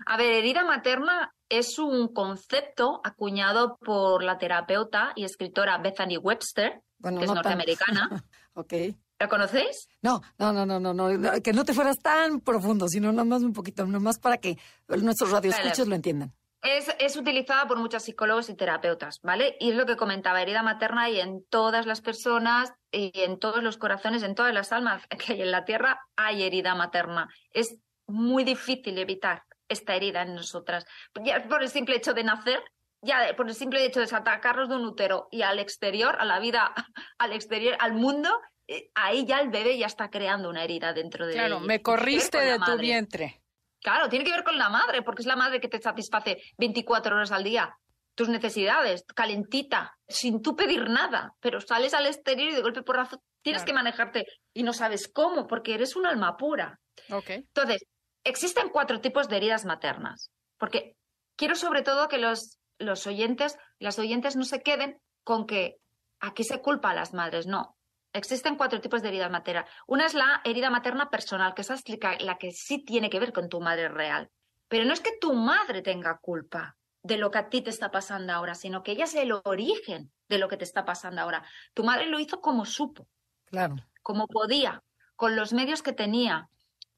A 0.06 0.16
ver, 0.16 0.32
herida 0.32 0.64
materna 0.64 1.34
es 1.48 1.78
un 1.78 2.12
concepto 2.12 3.00
acuñado 3.04 3.76
por 3.78 4.22
la 4.22 4.38
terapeuta 4.38 5.12
y 5.14 5.24
escritora 5.24 5.78
Bethany 5.78 6.16
Webster, 6.16 6.80
Bueno, 6.98 7.18
que 7.18 7.24
es 7.24 7.28
tan- 7.28 7.36
norteamericana. 7.36 8.24
Ok. 8.56 8.72
¿La 9.18 9.28
conocéis? 9.28 9.88
No, 10.00 10.20
no, 10.38 10.52
no, 10.52 10.64
no, 10.64 10.78
no, 10.78 10.94
no, 10.94 11.42
que 11.42 11.52
no 11.52 11.64
te 11.64 11.74
fueras 11.74 11.98
tan 11.98 12.40
profundo, 12.40 12.86
sino 12.88 13.10
nada 13.10 13.24
más 13.24 13.42
un 13.42 13.52
poquito, 13.52 13.84
nada 13.84 13.98
más 13.98 14.18
para 14.20 14.38
que 14.38 14.56
nuestros 14.86 15.32
radioescuchos 15.32 15.78
Vale. 15.80 15.88
lo 15.90 15.96
entiendan. 15.96 16.32
Es, 16.62 16.94
es 17.00 17.16
utilizada 17.16 17.66
por 17.66 17.78
muchos 17.78 18.04
psicólogos 18.04 18.48
y 18.48 18.54
terapeutas, 18.54 19.18
¿vale? 19.22 19.56
Y 19.60 19.70
es 19.70 19.76
lo 19.76 19.86
que 19.86 19.96
comentaba, 19.96 20.40
herida 20.40 20.62
materna 20.62 21.10
y 21.10 21.18
en 21.20 21.44
todas 21.50 21.84
las 21.84 22.00
personas 22.00 22.72
y 22.92 23.10
en 23.14 23.38
todos 23.40 23.60
los 23.62 23.76
corazones, 23.76 24.22
en 24.22 24.34
todas 24.36 24.54
las 24.54 24.70
almas 24.72 25.02
que 25.08 25.32
hay 25.34 25.42
en 25.42 25.50
la 25.50 25.64
tierra, 25.64 26.00
hay 26.16 26.42
herida 26.44 26.74
materna. 26.76 27.28
Es 27.50 27.76
muy 28.06 28.44
difícil 28.44 28.98
evitar 28.98 29.42
esta 29.68 29.94
herida 29.94 30.22
en 30.22 30.34
nosotras. 30.34 30.84
Ya 31.24 31.46
por 31.48 31.62
el 31.62 31.68
simple 31.68 31.96
hecho 31.96 32.12
de 32.14 32.24
nacer, 32.24 32.62
ya 33.02 33.34
por 33.36 33.48
el 33.48 33.54
simple 33.54 33.84
hecho 33.84 34.00
de 34.00 34.06
sacarnos 34.06 34.68
de 34.68 34.76
un 34.76 34.84
útero 34.84 35.28
y 35.30 35.42
al 35.42 35.58
exterior, 35.58 36.16
a 36.18 36.24
la 36.24 36.38
vida, 36.38 36.72
al 37.18 37.32
exterior, 37.32 37.76
al 37.80 37.92
mundo, 37.92 38.30
eh, 38.66 38.90
ahí 38.94 39.26
ya 39.26 39.40
el 39.40 39.50
bebé 39.50 39.76
ya 39.78 39.86
está 39.86 40.10
creando 40.10 40.48
una 40.48 40.64
herida 40.64 40.92
dentro 40.92 41.26
de 41.26 41.34
Claro, 41.34 41.60
me 41.60 41.82
corriste 41.82 42.38
de 42.40 42.58
tu 42.58 42.78
vientre. 42.78 43.42
Claro, 43.82 44.08
tiene 44.08 44.24
que 44.24 44.30
ver 44.30 44.44
con 44.44 44.56
la 44.56 44.70
madre, 44.70 45.02
porque 45.02 45.20
es 45.20 45.26
la 45.26 45.36
madre 45.36 45.60
que 45.60 45.68
te 45.68 45.80
satisface 45.80 46.42
24 46.56 47.14
horas 47.16 47.32
al 47.32 47.44
día. 47.44 47.76
Tus 48.14 48.28
necesidades, 48.30 49.04
calentita, 49.14 49.98
sin 50.08 50.40
tú 50.40 50.56
pedir 50.56 50.88
nada, 50.88 51.34
pero 51.40 51.60
sales 51.60 51.92
al 51.92 52.06
exterior 52.06 52.50
y 52.50 52.54
de 52.54 52.62
golpe 52.62 52.82
porrazo 52.82 53.22
tienes 53.42 53.62
Claro. 53.62 53.66
que 53.66 53.74
manejarte 53.74 54.26
y 54.54 54.62
no 54.62 54.72
sabes 54.72 55.08
cómo, 55.12 55.46
porque 55.46 55.74
eres 55.74 55.96
un 55.96 56.06
alma 56.06 56.36
pura. 56.38 56.80
Ok. 57.10 57.28
Entonces, 57.30 57.84
existen 58.24 58.70
cuatro 58.70 59.00
tipos 59.00 59.28
de 59.28 59.36
heridas 59.36 59.64
maternas, 59.64 60.30
porque 60.58 60.96
quiero 61.36 61.54
sobre 61.54 61.82
todo 61.82 62.08
que 62.08 62.18
los, 62.18 62.58
los 62.78 63.06
oyentes, 63.06 63.56
las 63.78 63.98
oyentes 63.98 64.36
no 64.36 64.44
se 64.44 64.62
queden 64.62 65.00
con 65.22 65.46
que 65.46 65.76
aquí 66.20 66.44
se 66.44 66.60
culpa 66.60 66.90
a 66.90 66.94
las 66.94 67.12
madres, 67.14 67.46
no. 67.46 67.76
Existen 68.12 68.56
cuatro 68.56 68.80
tipos 68.80 69.02
de 69.02 69.08
heridas 69.08 69.30
maternas. 69.30 69.68
Una 69.86 70.06
es 70.06 70.14
la 70.14 70.40
herida 70.44 70.70
materna 70.70 71.10
personal, 71.10 71.54
que 71.54 71.62
esa 71.62 71.74
es 71.74 71.82
la 71.88 72.16
la 72.20 72.38
que 72.38 72.52
sí 72.52 72.84
tiene 72.84 73.10
que 73.10 73.18
ver 73.18 73.32
con 73.32 73.48
tu 73.48 73.60
madre 73.60 73.88
real. 73.88 74.30
Pero 74.68 74.84
no 74.84 74.92
es 74.92 75.00
que 75.00 75.18
tu 75.20 75.34
madre 75.34 75.82
tenga 75.82 76.18
culpa 76.18 76.76
de 77.02 77.18
lo 77.18 77.30
que 77.30 77.38
a 77.38 77.48
ti 77.48 77.60
te 77.60 77.70
está 77.70 77.90
pasando 77.90 78.32
ahora, 78.32 78.54
sino 78.54 78.82
que 78.82 78.92
ella 78.92 79.04
es 79.04 79.14
el 79.14 79.32
origen 79.32 80.12
de 80.28 80.38
lo 80.38 80.48
que 80.48 80.56
te 80.56 80.64
está 80.64 80.84
pasando 80.84 81.20
ahora. 81.20 81.44
Tu 81.74 81.82
madre 81.84 82.06
lo 82.06 82.18
hizo 82.20 82.40
como 82.40 82.64
supo 82.64 83.08
Claro. 83.46 83.76
como 84.02 84.26
podía, 84.28 84.82
con 85.16 85.36
los 85.36 85.52
medios 85.52 85.82
que 85.82 85.92
tenía, 85.92 86.48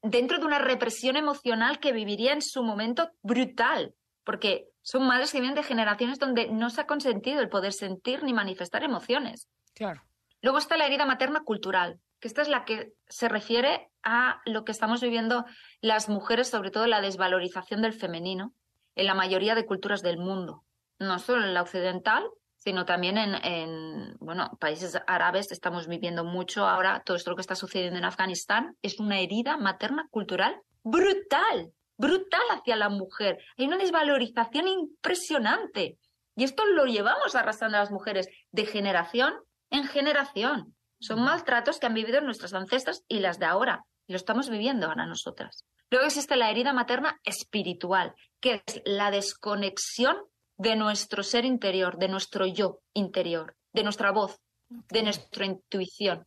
dentro 0.01 0.39
de 0.39 0.45
una 0.45 0.59
represión 0.59 1.17
emocional 1.17 1.79
que 1.79 1.91
viviría 1.91 2.33
en 2.33 2.41
su 2.41 2.63
momento 2.63 3.11
brutal, 3.21 3.93
porque 4.23 4.67
son 4.81 5.07
madres 5.07 5.31
que 5.31 5.39
vienen 5.39 5.55
de 5.55 5.63
generaciones 5.63 6.19
donde 6.19 6.49
no 6.49 6.69
se 6.69 6.81
ha 6.81 6.87
consentido 6.87 7.39
el 7.39 7.49
poder 7.49 7.73
sentir 7.73 8.23
ni 8.23 8.33
manifestar 8.33 8.83
emociones. 8.83 9.47
Claro. 9.73 10.01
Luego 10.41 10.57
está 10.57 10.77
la 10.77 10.85
herida 10.85 11.05
materna 11.05 11.41
cultural, 11.43 11.99
que 12.19 12.27
esta 12.27 12.41
es 12.41 12.47
la 12.47 12.65
que 12.65 12.93
se 13.07 13.27
refiere 13.27 13.89
a 14.03 14.41
lo 14.45 14.63
que 14.63 14.71
estamos 14.71 15.01
viviendo 15.01 15.45
las 15.81 16.09
mujeres, 16.09 16.49
sobre 16.49 16.71
todo 16.71 16.87
la 16.87 17.01
desvalorización 17.01 17.81
del 17.81 17.93
femenino 17.93 18.53
en 18.95 19.05
la 19.05 19.13
mayoría 19.13 19.55
de 19.55 19.65
culturas 19.65 20.01
del 20.01 20.17
mundo, 20.17 20.63
no 20.99 21.19
solo 21.19 21.45
en 21.45 21.53
la 21.53 21.61
occidental, 21.61 22.27
sino 22.67 22.83
también 22.83 23.17
en, 23.17 23.33
en, 23.45 24.17
bueno, 24.19 24.57
países 24.59 25.01
árabes 25.07 25.53
estamos 25.53 25.87
viviendo 25.87 26.25
mucho 26.25 26.67
ahora 26.67 27.01
todo 27.05 27.15
esto 27.15 27.33
que 27.33 27.39
está 27.39 27.55
sucediendo 27.55 27.97
en 27.97 28.03
Afganistán 28.03 28.75
es 28.81 28.99
una 28.99 29.21
herida 29.21 29.55
materna 29.55 30.05
cultural 30.11 30.59
brutal, 30.83 31.71
brutal 31.97 32.41
hacia 32.51 32.75
la 32.75 32.89
mujer. 32.89 33.37
Hay 33.57 33.67
una 33.67 33.77
desvalorización 33.77 34.67
impresionante. 34.67 35.97
Y 36.35 36.43
esto 36.43 36.65
lo 36.65 36.83
llevamos 36.87 37.35
arrastrando 37.35 37.77
a 37.77 37.79
las 37.79 37.91
mujeres 37.91 38.27
de 38.51 38.65
generación 38.65 39.33
en 39.69 39.85
generación. 39.85 40.75
Son 40.99 41.23
maltratos 41.23 41.79
que 41.79 41.85
han 41.85 41.93
vivido 41.93 42.19
nuestras 42.19 42.53
ancestras 42.53 43.05
y 43.07 43.21
las 43.21 43.39
de 43.39 43.45
ahora. 43.45 43.85
Y 44.07 44.11
lo 44.11 44.17
estamos 44.17 44.49
viviendo 44.49 44.87
ahora 44.87 45.05
nosotras. 45.05 45.63
Luego 45.89 46.05
existe 46.05 46.35
la 46.35 46.51
herida 46.51 46.73
materna 46.73 47.17
espiritual, 47.23 48.13
que 48.41 48.61
es 48.65 48.81
la 48.83 49.09
desconexión 49.09 50.17
de 50.57 50.75
nuestro 50.75 51.23
ser 51.23 51.45
interior, 51.45 51.97
de 51.97 52.07
nuestro 52.07 52.45
yo 52.45 52.79
interior, 52.93 53.55
de 53.73 53.83
nuestra 53.83 54.11
voz, 54.11 54.39
de 54.69 55.03
nuestra 55.03 55.45
intuición. 55.45 56.25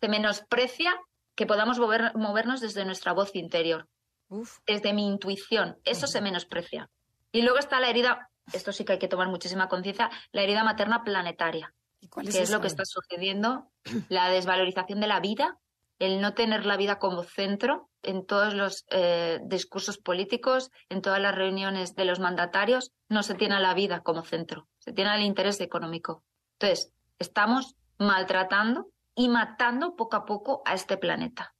Se 0.00 0.08
menosprecia 0.08 0.94
que 1.34 1.46
podamos 1.46 1.78
mover- 1.78 2.14
movernos 2.14 2.60
desde 2.60 2.84
nuestra 2.84 3.12
voz 3.12 3.34
interior, 3.34 3.88
Uf. 4.28 4.58
desde 4.66 4.92
mi 4.92 5.06
intuición. 5.06 5.78
Eso 5.84 6.06
se 6.06 6.20
menosprecia. 6.20 6.90
Y 7.30 7.42
luego 7.42 7.58
está 7.58 7.80
la 7.80 7.88
herida, 7.88 8.30
esto 8.52 8.72
sí 8.72 8.84
que 8.84 8.92
hay 8.94 8.98
que 8.98 9.08
tomar 9.08 9.28
muchísima 9.28 9.68
conciencia, 9.68 10.10
la 10.32 10.42
herida 10.42 10.64
materna 10.64 11.04
planetaria 11.04 11.72
¿Y 12.00 12.08
cuál 12.08 12.26
que 12.26 12.30
es, 12.30 12.36
es 12.36 12.50
lo 12.50 12.60
que 12.60 12.66
está 12.66 12.84
sucediendo, 12.84 13.70
la 14.08 14.28
desvalorización 14.28 15.00
de 15.00 15.06
la 15.06 15.20
vida, 15.20 15.58
el 16.02 16.20
no 16.20 16.34
tener 16.34 16.66
la 16.66 16.76
vida 16.76 16.98
como 16.98 17.22
centro 17.22 17.88
en 18.02 18.26
todos 18.26 18.54
los 18.54 18.84
eh, 18.90 19.38
discursos 19.44 19.98
políticos, 19.98 20.72
en 20.88 21.00
todas 21.00 21.20
las 21.20 21.32
reuniones 21.32 21.94
de 21.94 22.04
los 22.04 22.18
mandatarios, 22.18 22.90
no 23.08 23.22
se 23.22 23.36
tiene 23.36 23.54
a 23.54 23.60
la 23.60 23.72
vida 23.72 24.00
como 24.00 24.24
centro, 24.24 24.66
se 24.80 24.92
tiene 24.92 25.10
al 25.10 25.22
interés 25.22 25.60
económico. 25.60 26.24
Entonces, 26.54 26.92
estamos 27.20 27.76
maltratando 27.98 28.88
y 29.14 29.28
matando 29.28 29.94
poco 29.94 30.16
a 30.16 30.24
poco 30.24 30.62
a 30.64 30.74
este 30.74 30.96
planeta. 30.96 31.54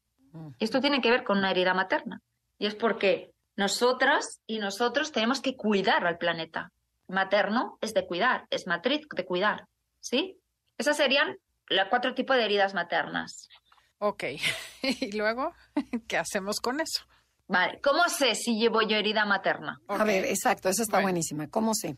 Y 0.58 0.64
esto 0.64 0.80
tiene 0.80 1.00
que 1.00 1.10
ver 1.12 1.22
con 1.22 1.38
una 1.38 1.52
herida 1.52 1.72
materna. 1.72 2.20
Y 2.58 2.66
es 2.66 2.74
porque 2.74 3.30
nosotras 3.54 4.40
y 4.44 4.58
nosotros 4.58 5.12
tenemos 5.12 5.40
que 5.40 5.56
cuidar 5.56 6.04
al 6.04 6.18
planeta. 6.18 6.72
Materno 7.06 7.78
es 7.80 7.94
de 7.94 8.08
cuidar, 8.08 8.46
es 8.50 8.66
matriz 8.66 9.06
de 9.14 9.24
cuidar. 9.24 9.68
¿Sí? 10.00 10.40
Esas 10.78 10.96
serían 10.96 11.36
los 11.68 11.86
cuatro 11.90 12.14
tipos 12.14 12.36
de 12.36 12.44
heridas 12.44 12.74
maternas. 12.74 13.48
Ok. 14.04 14.24
y 14.82 15.12
luego, 15.16 15.52
¿qué 16.08 16.18
hacemos 16.18 16.60
con 16.60 16.80
eso? 16.80 17.04
Vale, 17.46 17.80
¿cómo 17.80 18.08
sé 18.08 18.34
si 18.34 18.58
llevo 18.58 18.82
yo 18.82 18.96
herida 18.96 19.24
materna? 19.24 19.80
A 19.86 20.02
ver, 20.04 20.24
exacto, 20.24 20.68
esa 20.68 20.82
está 20.82 20.96
Bueno. 20.96 21.06
buenísima. 21.06 21.48
¿Cómo 21.48 21.72
sé? 21.74 21.96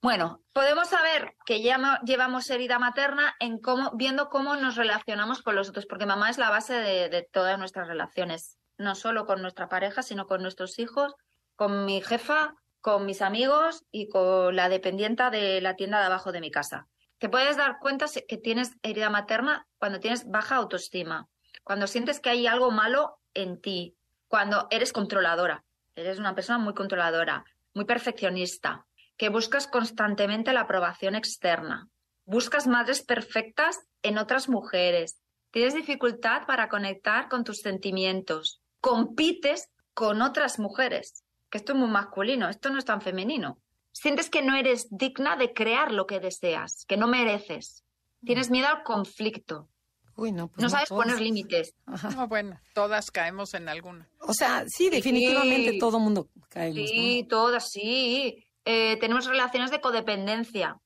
Bueno, 0.00 0.40
podemos 0.54 0.88
saber 0.88 1.34
que 1.44 1.62
ya 1.62 1.76
mo- 1.78 1.98
llevamos 2.04 2.48
herida 2.50 2.78
materna 2.78 3.34
en 3.40 3.58
cómo, 3.58 3.90
viendo 3.94 4.28
cómo 4.30 4.56
nos 4.56 4.76
relacionamos 4.76 5.42
con 5.42 5.54
los 5.54 5.68
otros, 5.68 5.86
porque 5.86 6.06
mamá 6.06 6.30
es 6.30 6.38
la 6.38 6.48
base 6.50 6.74
de, 6.74 7.08
de 7.10 7.22
todas 7.30 7.58
nuestras 7.58 7.88
relaciones, 7.88 8.56
no 8.78 8.94
solo 8.94 9.26
con 9.26 9.42
nuestra 9.42 9.68
pareja, 9.68 10.02
sino 10.02 10.26
con 10.26 10.40
nuestros 10.42 10.78
hijos, 10.78 11.14
con 11.56 11.84
mi 11.84 12.00
jefa, 12.00 12.54
con 12.80 13.04
mis 13.06 13.20
amigos 13.22 13.82
y 13.90 14.08
con 14.08 14.54
la 14.56 14.68
dependienta 14.70 15.28
de 15.30 15.60
la 15.60 15.74
tienda 15.76 16.00
de 16.00 16.06
abajo 16.06 16.32
de 16.32 16.40
mi 16.40 16.50
casa. 16.50 16.86
Te 17.18 17.28
puedes 17.28 17.56
dar 17.56 17.78
cuenta 17.80 18.06
que 18.28 18.36
tienes 18.38 18.72
herida 18.82 19.08
materna 19.10 19.66
cuando 19.78 20.00
tienes 20.00 20.26
baja 20.28 20.56
autoestima, 20.56 21.28
cuando 21.64 21.86
sientes 21.86 22.20
que 22.20 22.30
hay 22.30 22.46
algo 22.46 22.70
malo 22.70 23.18
en 23.34 23.60
ti, 23.60 23.96
cuando 24.28 24.68
eres 24.70 24.92
controladora, 24.92 25.64
eres 25.96 26.18
una 26.18 26.34
persona 26.34 26.58
muy 26.58 26.74
controladora, 26.74 27.44
muy 27.72 27.84
perfeccionista, 27.84 28.86
que 29.16 29.28
buscas 29.28 29.66
constantemente 29.66 30.52
la 30.52 30.62
aprobación 30.62 31.14
externa, 31.14 31.88
buscas 32.26 32.66
madres 32.66 33.02
perfectas 33.02 33.80
en 34.02 34.18
otras 34.18 34.48
mujeres, 34.48 35.20
tienes 35.50 35.74
dificultad 35.74 36.46
para 36.46 36.68
conectar 36.68 37.28
con 37.28 37.44
tus 37.44 37.60
sentimientos, 37.60 38.60
compites 38.80 39.70
con 39.94 40.20
otras 40.20 40.58
mujeres, 40.58 41.24
que 41.48 41.58
esto 41.58 41.72
es 41.72 41.78
muy 41.78 41.88
masculino, 41.88 42.48
esto 42.48 42.70
no 42.70 42.78
es 42.78 42.84
tan 42.84 43.00
femenino. 43.00 43.58
Sientes 43.92 44.28
que 44.28 44.42
no 44.42 44.56
eres 44.56 44.88
digna 44.90 45.36
de 45.36 45.52
crear 45.54 45.92
lo 45.92 46.06
que 46.06 46.18
deseas, 46.18 46.84
que 46.86 46.96
no 46.96 47.06
mereces. 47.06 47.84
Tienes 48.26 48.50
miedo 48.50 48.66
al 48.66 48.82
conflicto. 48.82 49.68
Uy, 50.16 50.32
no, 50.32 50.48
pues 50.48 50.62
no, 50.62 50.68
sabes 50.70 50.88
poner 50.88 51.20
límites. 51.20 51.74
No, 52.16 52.28
bueno, 52.28 52.60
todas 52.74 53.10
caemos 53.10 53.54
en 53.54 53.68
alguna. 53.68 54.08
O 54.20 54.32
sea, 54.32 54.64
sí, 54.68 54.88
definitivamente 54.90 55.72
Sí. 55.72 55.78
todo 55.78 55.98
mundo 55.98 56.28
caemos, 56.48 56.88
Sí, 56.88 57.26
todas, 57.28 57.70
sí. 57.70 58.46
Eh, 58.64 58.96
tenemos 59.00 59.26
relaciones 59.26 59.70
de 59.70 59.80
codependencia. 59.80 60.78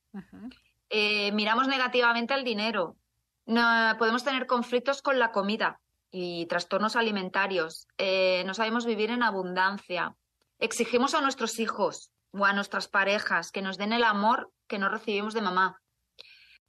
Eh, 0.89 1.31
miramos 1.31 1.67
negativamente 1.67 2.33
al 2.33 2.43
dinero. 2.43 2.95
No, 3.45 3.95
podemos 3.97 4.23
tener 4.23 4.47
conflictos 4.47 5.01
con 5.01 5.19
la 5.19 5.31
comida 5.31 5.79
y 6.11 6.45
trastornos 6.47 6.95
alimentarios. 6.95 7.87
Eh, 7.97 8.43
no 8.45 8.53
sabemos 8.53 8.85
vivir 8.85 9.11
en 9.11 9.23
abundancia. 9.23 10.15
Exigimos 10.59 11.13
a 11.13 11.21
nuestros 11.21 11.59
hijos 11.59 12.11
o 12.31 12.45
a 12.45 12.53
nuestras 12.53 12.87
parejas 12.87 13.51
que 13.51 13.61
nos 13.61 13.77
den 13.77 13.93
el 13.93 14.03
amor 14.03 14.51
que 14.67 14.77
no 14.79 14.89
recibimos 14.89 15.33
de 15.33 15.41
mamá. 15.41 15.78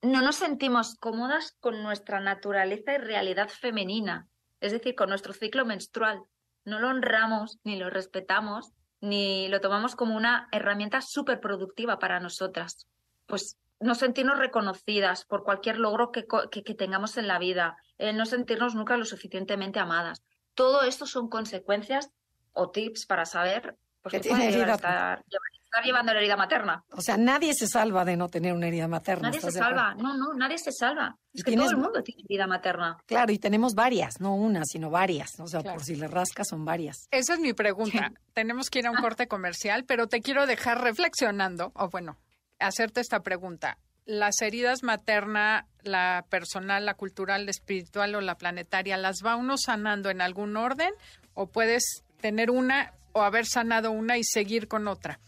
No 0.02 0.22
nos 0.22 0.36
sentimos 0.36 0.96
cómodas 0.98 1.56
con 1.60 1.82
nuestra 1.82 2.20
naturaleza 2.20 2.94
y 2.94 2.98
realidad 2.98 3.48
femenina, 3.48 4.28
es 4.60 4.72
decir, 4.72 4.94
con 4.94 5.08
nuestro 5.10 5.32
ciclo 5.32 5.64
menstrual. 5.66 6.22
No 6.64 6.78
lo 6.80 6.88
honramos 6.88 7.58
ni 7.64 7.76
lo 7.78 7.90
respetamos 7.90 8.72
ni 9.02 9.48
lo 9.48 9.60
tomamos 9.62 9.96
como 9.96 10.14
una 10.14 10.48
herramienta 10.52 11.00
súper 11.00 11.40
productiva 11.40 11.98
para 11.98 12.20
nosotras. 12.20 12.86
Pues 13.26 13.56
no 13.78 13.94
sentirnos 13.94 14.38
reconocidas 14.38 15.24
por 15.24 15.42
cualquier 15.42 15.78
logro 15.78 16.12
que, 16.12 16.26
que- 16.50 16.62
que 16.62 16.74
tengamos 16.74 17.16
en 17.16 17.26
la 17.26 17.38
vida, 17.38 17.76
el 17.96 18.16
no 18.18 18.26
sentirnos 18.26 18.74
nunca 18.74 18.98
lo 18.98 19.06
suficientemente 19.06 19.78
amadas. 19.78 20.22
Todo 20.54 20.82
esto 20.82 21.06
son 21.06 21.30
consecuencias 21.30 22.10
o 22.52 22.70
tips 22.70 23.06
para 23.06 23.24
saber 23.24 23.76
pues, 24.02 24.12
Que 24.20 24.28
puede 24.28 24.44
a 24.64 24.74
estar, 24.74 25.24
llevar- 25.24 25.24
estar 25.70 25.84
llevando 25.84 26.12
la 26.12 26.18
herida 26.18 26.36
materna. 26.36 26.84
O 26.90 27.00
sea, 27.00 27.16
nadie 27.16 27.54
se 27.54 27.66
salva 27.68 28.04
de 28.04 28.16
no 28.16 28.28
tener 28.28 28.52
una 28.52 28.66
herida 28.66 28.88
materna. 28.88 29.28
Nadie 29.28 29.40
se 29.40 29.52
salva, 29.52 29.94
no, 29.94 30.16
no, 30.16 30.34
nadie 30.34 30.58
se 30.58 30.72
salva. 30.72 31.16
Es 31.32 31.44
que 31.44 31.52
tienes 31.52 31.66
todo 31.66 31.70
el 31.72 31.76
mu- 31.78 31.84
mundo 31.84 32.02
tiene 32.02 32.22
herida 32.28 32.46
materna. 32.48 32.98
Claro, 33.06 33.30
y 33.32 33.38
tenemos 33.38 33.74
varias, 33.74 34.20
no 34.20 34.34
una, 34.34 34.64
sino 34.64 34.90
varias. 34.90 35.38
O 35.38 35.46
sea, 35.46 35.60
Claro. 35.60 35.76
por 35.76 35.84
si 35.84 35.94
le 35.94 36.08
rascas 36.08 36.48
son 36.48 36.64
varias. 36.64 37.06
Esa 37.12 37.34
es 37.34 37.40
mi 37.40 37.52
pregunta. 37.52 38.12
Tenemos 38.34 38.68
que 38.68 38.80
ir 38.80 38.86
a 38.88 38.90
un 38.90 38.96
corte 38.96 39.28
comercial, 39.28 39.84
pero 39.84 40.08
te 40.08 40.20
quiero 40.22 40.46
dejar 40.46 40.80
reflexionando, 40.82 41.70
o 41.74 41.88
bueno, 41.88 42.16
hacerte 42.58 43.00
esta 43.00 43.20
pregunta. 43.20 43.78
¿Las 44.06 44.42
heridas 44.42 44.82
materna, 44.82 45.66
la 45.82 46.24
personal, 46.28 46.84
la 46.84 46.94
cultural, 46.94 47.44
la 47.44 47.50
espiritual 47.52 48.14
o 48.16 48.20
la 48.20 48.34
planetaria, 48.36 48.96
las 48.96 49.18
va 49.24 49.36
uno 49.36 49.56
sanando 49.56 50.10
en 50.10 50.20
algún 50.20 50.56
orden? 50.56 50.92
¿O 51.34 51.46
puedes 51.46 52.02
tener 52.20 52.50
una 52.50 52.92
o 53.12 53.22
haber 53.22 53.46
sanado 53.46 53.92
una 53.92 54.18
y 54.18 54.24
seguir 54.24 54.66
con 54.66 54.88
otra? 54.88 55.20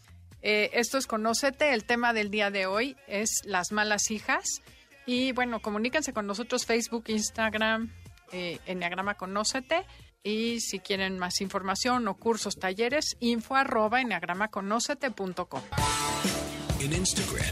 Eh, 0.43 0.69
esto 0.73 0.97
es 0.97 1.07
Conócete. 1.07 1.73
El 1.73 1.85
tema 1.85 2.13
del 2.13 2.29
día 2.29 2.51
de 2.51 2.67
hoy 2.67 2.95
es 3.07 3.41
las 3.45 3.71
malas 3.71 4.11
hijas. 4.11 4.61
Y 5.05 5.31
bueno, 5.31 5.61
comuníquense 5.61 6.13
con 6.13 6.27
nosotros 6.27 6.65
Facebook, 6.65 7.05
Instagram, 7.07 7.91
eh, 8.31 8.59
Enneagrama 8.65 9.15
Conócete. 9.15 9.85
Y 10.21 10.59
si 10.59 10.79
quieren 10.79 11.17
más 11.17 11.41
información 11.41 12.07
o 12.07 12.15
cursos, 12.15 12.57
talleres, 12.57 13.17
info 13.19 13.55
arroba 13.55 14.01
enneagramaconócete.com. 14.01 15.61
En 16.79 16.93
Instagram, 16.93 17.45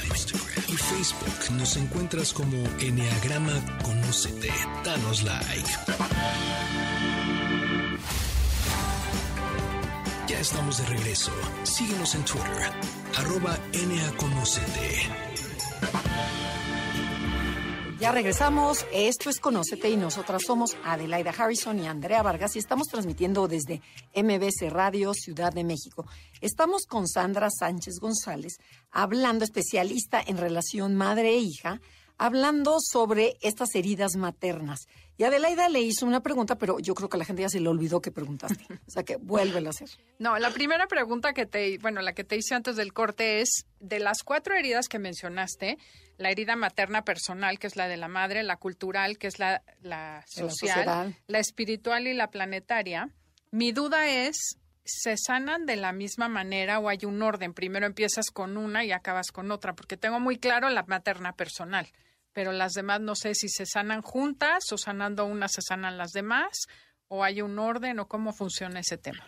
y 0.68 0.74
Facebook 0.74 1.52
nos 1.58 1.78
encuentras 1.78 2.34
como 2.34 2.58
Enneagrama 2.80 3.54
Conócete. 3.84 4.50
Danos 4.84 5.24
like. 5.24 6.81
Estamos 10.42 10.80
de 10.80 10.86
regreso. 10.88 11.32
Síguenos 11.64 12.16
en 12.16 12.26
Twitter, 12.26 12.72
arroba 13.16 13.58
NAConócete. 13.74 15.32
Ya 18.00 18.12
regresamos. 18.12 18.88
Esto 18.92 19.30
es 19.30 19.40
Conócete 19.40 19.92
y 19.92 19.98
nosotras 19.98 20.42
somos 20.48 20.76
Adelaida 20.84 21.30
Harrison 21.30 21.78
y 21.78 21.86
Andrea 21.86 22.24
Vargas 22.24 22.56
y 22.56 22.60
estamos 22.60 22.88
transmitiendo 22.88 23.48
desde 23.48 23.82
MBC 24.16 24.72
Radio 24.72 25.14
Ciudad 25.14 25.54
de 25.54 25.64
México. 25.64 26.08
Estamos 26.42 26.88
con 26.88 27.08
Sandra 27.08 27.50
Sánchez 27.52 28.00
González, 28.00 28.58
hablando, 28.90 29.46
especialista 29.46 30.20
en 30.26 30.38
relación 30.38 30.96
madre 30.96 31.36
e 31.36 31.38
hija, 31.38 31.80
hablando 32.18 32.78
sobre 32.80 33.38
estas 33.42 33.76
heridas 33.76 34.16
maternas. 34.16 34.88
Y 35.22 35.24
Adelaida 35.24 35.70
le 35.70 35.82
hizo 35.82 36.08
una 36.08 36.24
pregunta, 36.24 36.58
pero 36.58 36.80
yo 36.80 36.96
creo 36.96 37.08
que 37.08 37.20
la 37.20 37.26
gente 37.26 37.44
ya 37.44 37.50
se 37.50 37.60
le 37.60 37.70
olvidó 37.70 38.02
que 38.02 38.10
preguntaste. 38.10 38.66
O 38.88 38.90
sea 38.90 39.04
que 39.04 39.18
vuélvela 39.18 39.68
a 39.68 39.70
hacer. 39.70 39.88
No, 40.18 40.40
la 40.40 40.50
primera 40.50 40.88
pregunta 40.88 41.34
que 41.34 41.46
te, 41.46 41.78
bueno, 41.78 42.02
la 42.02 42.14
que 42.14 42.24
te 42.24 42.38
hice 42.38 42.56
antes 42.56 42.76
del 42.76 42.92
corte 42.92 43.40
es, 43.40 43.68
de 43.80 44.00
las 44.00 44.24
cuatro 44.24 44.56
heridas 44.56 44.88
que 44.88 44.98
mencionaste, 44.98 45.78
la 46.18 46.32
herida 46.32 46.56
materna 46.56 47.04
personal, 47.04 47.60
que 47.60 47.68
es 47.68 47.76
la 47.76 47.88
de 47.88 47.98
la 47.98 48.08
madre, 48.08 48.42
la 48.42 48.58
cultural, 48.58 49.20
que 49.20 49.28
es 49.28 49.38
la, 49.38 49.62
la 49.84 50.24
social, 50.26 51.16
la 51.28 51.38
espiritual 51.38 52.08
y 52.08 52.16
la 52.16 52.32
planetaria, 52.32 53.12
mi 53.52 53.74
duda 53.74 54.08
es, 54.10 54.58
¿se 54.84 55.18
sanan 55.18 55.68
de 55.68 55.76
la 55.76 55.92
misma 55.92 56.30
manera 56.30 56.80
o 56.80 56.90
hay 56.90 57.06
un 57.06 57.22
orden? 57.22 57.54
Primero 57.54 57.86
empiezas 57.86 58.32
con 58.32 58.58
una 58.58 58.84
y 58.86 58.92
acabas 58.92 59.32
con 59.32 59.52
otra, 59.52 59.76
porque 59.76 59.98
tengo 59.98 60.20
muy 60.20 60.40
claro 60.40 60.68
la 60.70 60.82
materna 60.82 61.34
personal, 61.34 61.92
pero 62.34 62.52
las 62.52 62.74
demás 62.74 63.02
no 63.02 63.16
sé 63.16 63.34
si 63.36 63.50
se 63.50 63.66
sanan 63.66 64.02
juntas 64.02 64.72
o 64.72 64.78
sanando 64.78 65.26
una 65.26 65.48
se 65.48 65.62
sanan 65.62 65.98
las 65.98 66.12
demás, 66.12 66.68
o 67.08 67.24
hay 67.24 67.42
un 67.42 67.60
orden 67.60 68.00
o 68.00 68.08
cómo 68.08 68.32
funciona 68.34 68.80
ese 68.80 68.98
tema. 68.98 69.26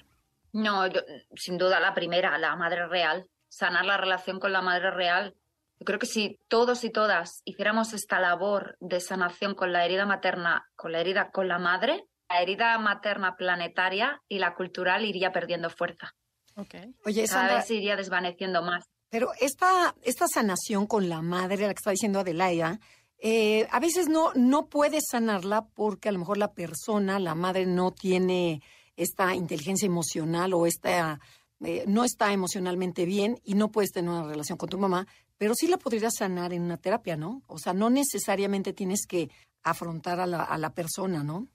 No, 0.53 0.87
yo- 0.87 1.01
sin 1.35 1.57
duda 1.57 1.79
la 1.79 1.93
primera, 1.93 2.37
la 2.37 2.55
madre 2.55 2.87
real, 2.87 3.25
sanar 3.49 3.85
la 3.85 3.97
relación 3.97 4.39
con 4.39 4.53
la 4.53 4.61
madre 4.61 4.91
real. 4.91 5.35
Yo 5.79 5.85
creo 5.85 5.99
que 5.99 6.05
si 6.05 6.39
todos 6.47 6.83
y 6.83 6.91
todas 6.91 7.41
hiciéramos 7.43 7.93
esta 7.93 8.19
labor 8.19 8.77
de 8.79 8.99
sanación 9.01 9.55
con 9.55 9.73
la 9.73 9.83
herida 9.83 10.05
materna, 10.05 10.65
con 10.75 10.91
la 10.91 10.99
herida 11.01 11.31
con 11.31 11.47
la 11.47 11.59
madre, 11.59 12.05
la 12.29 12.41
herida 12.41 12.77
materna 12.77 13.35
planetaria 13.35 14.21
y 14.29 14.39
la 14.39 14.53
cultural 14.55 15.03
iría 15.05 15.31
perdiendo 15.31 15.69
fuerza. 15.69 16.13
Okay. 16.55 16.93
Oye, 17.05 17.25
Cada 17.27 17.39
Sandra, 17.41 17.55
vez 17.57 17.67
se 17.67 17.73
iría 17.73 17.95
desvaneciendo 17.95 18.61
más. 18.61 18.85
Pero 19.13 19.29
esta, 19.39 19.93
esta 20.01 20.25
sanación 20.27 20.87
con 20.87 21.07
la 21.07 21.21
madre, 21.21 21.57
la 21.67 21.67
que 21.75 21.77
está 21.77 21.91
diciendo 21.91 22.19
Adelaida, 22.19 22.79
eh, 23.19 23.67
a 23.69 23.79
veces 23.79 24.09
no, 24.09 24.31
no 24.33 24.65
puedes 24.69 25.03
sanarla 25.07 25.67
porque 25.75 26.09
a 26.09 26.11
lo 26.11 26.17
mejor 26.17 26.39
la 26.39 26.53
persona, 26.53 27.19
la 27.19 27.35
madre, 27.35 27.67
no 27.67 27.91
tiene 27.91 28.63
esta 28.95 29.35
inteligencia 29.35 29.85
emocional 29.85 30.51
o 30.55 30.65
esta, 30.65 31.19
eh, 31.63 31.83
no 31.85 32.03
está 32.05 32.33
emocionalmente 32.33 33.05
bien 33.05 33.39
y 33.43 33.53
no 33.53 33.69
puedes 33.71 33.91
tener 33.91 34.09
una 34.09 34.27
relación 34.27 34.57
con 34.57 34.69
tu 34.69 34.79
mamá, 34.79 35.05
pero 35.37 35.53
sí 35.53 35.67
la 35.67 35.77
podrías 35.77 36.13
sanar 36.17 36.51
en 36.51 36.63
una 36.63 36.77
terapia, 36.77 37.15
¿no? 37.15 37.43
O 37.45 37.59
sea, 37.59 37.73
no 37.73 37.91
necesariamente 37.91 38.73
tienes 38.73 39.05
que 39.07 39.29
afrontar 39.61 40.19
a 40.21 40.25
la, 40.25 40.41
a 40.43 40.57
la 40.57 40.73
persona, 40.73 41.23
¿no? 41.23 41.47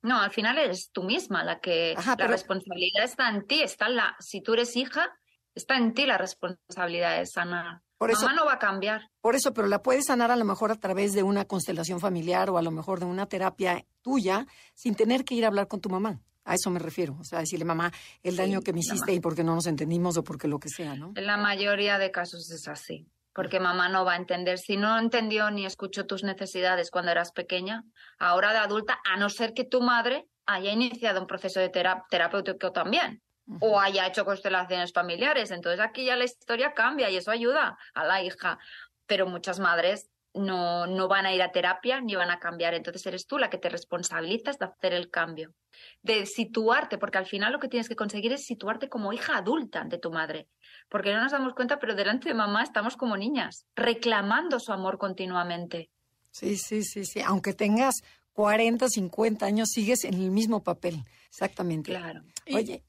No, 0.00 0.18
al 0.18 0.30
final 0.30 0.56
eres 0.56 0.88
tú 0.92 1.02
misma 1.02 1.44
la 1.44 1.60
que 1.60 1.92
Ajá, 1.94 2.12
la 2.12 2.16
pero- 2.16 2.30
responsabilidad 2.30 3.04
está 3.04 3.28
en 3.28 3.46
ti, 3.46 3.60
está 3.62 3.86
en 3.88 3.96
la 3.96 4.16
si 4.18 4.40
tú 4.40 4.54
eres 4.54 4.74
hija, 4.76 5.10
está 5.54 5.76
en 5.76 5.94
ti 5.94 6.06
la 6.06 6.18
responsabilidad 6.18 7.18
de 7.18 7.26
sanar. 7.26 7.80
Por 7.98 8.10
eso- 8.10 8.22
Mamá 8.22 8.34
no 8.34 8.46
va 8.46 8.54
a 8.54 8.58
cambiar. 8.58 9.08
Por 9.20 9.36
eso, 9.36 9.52
pero 9.54 9.68
la 9.68 9.80
puedes 9.82 10.06
sanar 10.06 10.30
a 10.30 10.36
lo 10.36 10.44
mejor 10.44 10.72
a 10.72 10.76
través 10.76 11.12
de 11.12 11.22
una 11.22 11.44
constelación 11.44 12.00
familiar 12.00 12.50
o 12.50 12.58
a 12.58 12.62
lo 12.62 12.70
mejor 12.72 12.98
de 12.98 13.06
una 13.06 13.26
terapia 13.26 13.84
tuya 14.00 14.46
sin 14.74 14.94
tener 14.96 15.24
que 15.24 15.34
ir 15.36 15.44
a 15.44 15.48
hablar 15.48 15.68
con 15.68 15.80
tu 15.80 15.88
mamá. 15.88 16.20
A 16.44 16.54
eso 16.54 16.70
me 16.70 16.80
refiero. 16.80 17.16
O 17.20 17.24
sea, 17.24 17.38
decirle, 17.38 17.64
mamá, 17.64 17.92
el 18.24 18.34
daño 18.36 18.60
que 18.62 18.72
me 18.72 18.80
mamá. 18.80 18.94
hiciste 18.94 19.12
y 19.12 19.20
porque 19.20 19.44
no 19.44 19.54
nos 19.54 19.66
entendimos 19.68 20.16
o 20.16 20.24
porque 20.24 20.48
lo 20.48 20.58
que 20.58 20.68
sea, 20.68 20.96
¿no? 20.96 21.12
En 21.14 21.26
la 21.26 21.36
mayoría 21.36 21.98
de 21.98 22.10
casos 22.10 22.50
es 22.50 22.66
así, 22.66 23.06
porque 23.32 23.60
mamá 23.60 23.88
no 23.88 24.04
va 24.04 24.14
a 24.14 24.16
entender. 24.16 24.58
Si 24.58 24.76
no 24.76 24.98
entendió 24.98 25.52
ni 25.52 25.64
escuchó 25.64 26.04
tus 26.04 26.24
necesidades 26.24 26.90
cuando 26.90 27.12
eras 27.12 27.30
pequeña, 27.30 27.84
ahora 28.18 28.50
de 28.52 28.58
adulta, 28.58 28.98
a 29.04 29.16
no 29.16 29.30
ser 29.30 29.54
que 29.54 29.62
tu 29.64 29.80
madre 29.80 30.26
haya 30.44 30.72
iniciado 30.72 31.20
un 31.20 31.28
proceso 31.28 31.60
de 31.60 31.68
tera- 31.68 32.04
terapéutico 32.10 32.72
también, 32.72 33.22
o 33.60 33.80
haya 33.80 34.06
hecho 34.06 34.24
constelaciones 34.24 34.92
familiares. 34.92 35.50
Entonces 35.50 35.80
aquí 35.80 36.04
ya 36.04 36.16
la 36.16 36.24
historia 36.24 36.72
cambia 36.74 37.10
y 37.10 37.16
eso 37.16 37.30
ayuda 37.30 37.78
a 37.94 38.04
la 38.04 38.22
hija. 38.22 38.58
Pero 39.06 39.26
muchas 39.26 39.58
madres 39.60 40.10
no, 40.34 40.86
no 40.86 41.08
van 41.08 41.26
a 41.26 41.34
ir 41.34 41.42
a 41.42 41.52
terapia 41.52 42.00
ni 42.00 42.14
van 42.14 42.30
a 42.30 42.38
cambiar. 42.38 42.74
Entonces 42.74 43.04
eres 43.06 43.26
tú 43.26 43.38
la 43.38 43.50
que 43.50 43.58
te 43.58 43.68
responsabilizas 43.68 44.58
de 44.58 44.66
hacer 44.66 44.92
el 44.92 45.10
cambio, 45.10 45.54
de 46.02 46.26
situarte, 46.26 46.98
porque 46.98 47.18
al 47.18 47.26
final 47.26 47.52
lo 47.52 47.58
que 47.58 47.68
tienes 47.68 47.88
que 47.88 47.96
conseguir 47.96 48.32
es 48.32 48.44
situarte 48.44 48.88
como 48.88 49.12
hija 49.12 49.36
adulta 49.36 49.84
de 49.84 49.98
tu 49.98 50.10
madre. 50.10 50.48
Porque 50.88 51.12
no 51.12 51.20
nos 51.20 51.32
damos 51.32 51.54
cuenta, 51.54 51.78
pero 51.78 51.94
delante 51.94 52.28
de 52.28 52.34
mamá 52.34 52.62
estamos 52.62 52.96
como 52.96 53.16
niñas, 53.16 53.66
reclamando 53.76 54.58
su 54.60 54.72
amor 54.72 54.98
continuamente. 54.98 55.90
Sí, 56.30 56.56
sí, 56.56 56.82
sí, 56.82 57.04
sí. 57.04 57.20
Aunque 57.20 57.52
tengas 57.52 57.96
40, 58.32 58.88
50 58.88 59.44
años 59.44 59.68
sigues 59.70 60.04
en 60.04 60.14
el 60.14 60.30
mismo 60.30 60.62
papel. 60.62 61.04
Exactamente. 61.28 61.90
Claro. 61.90 62.22
Oye, 62.52 62.82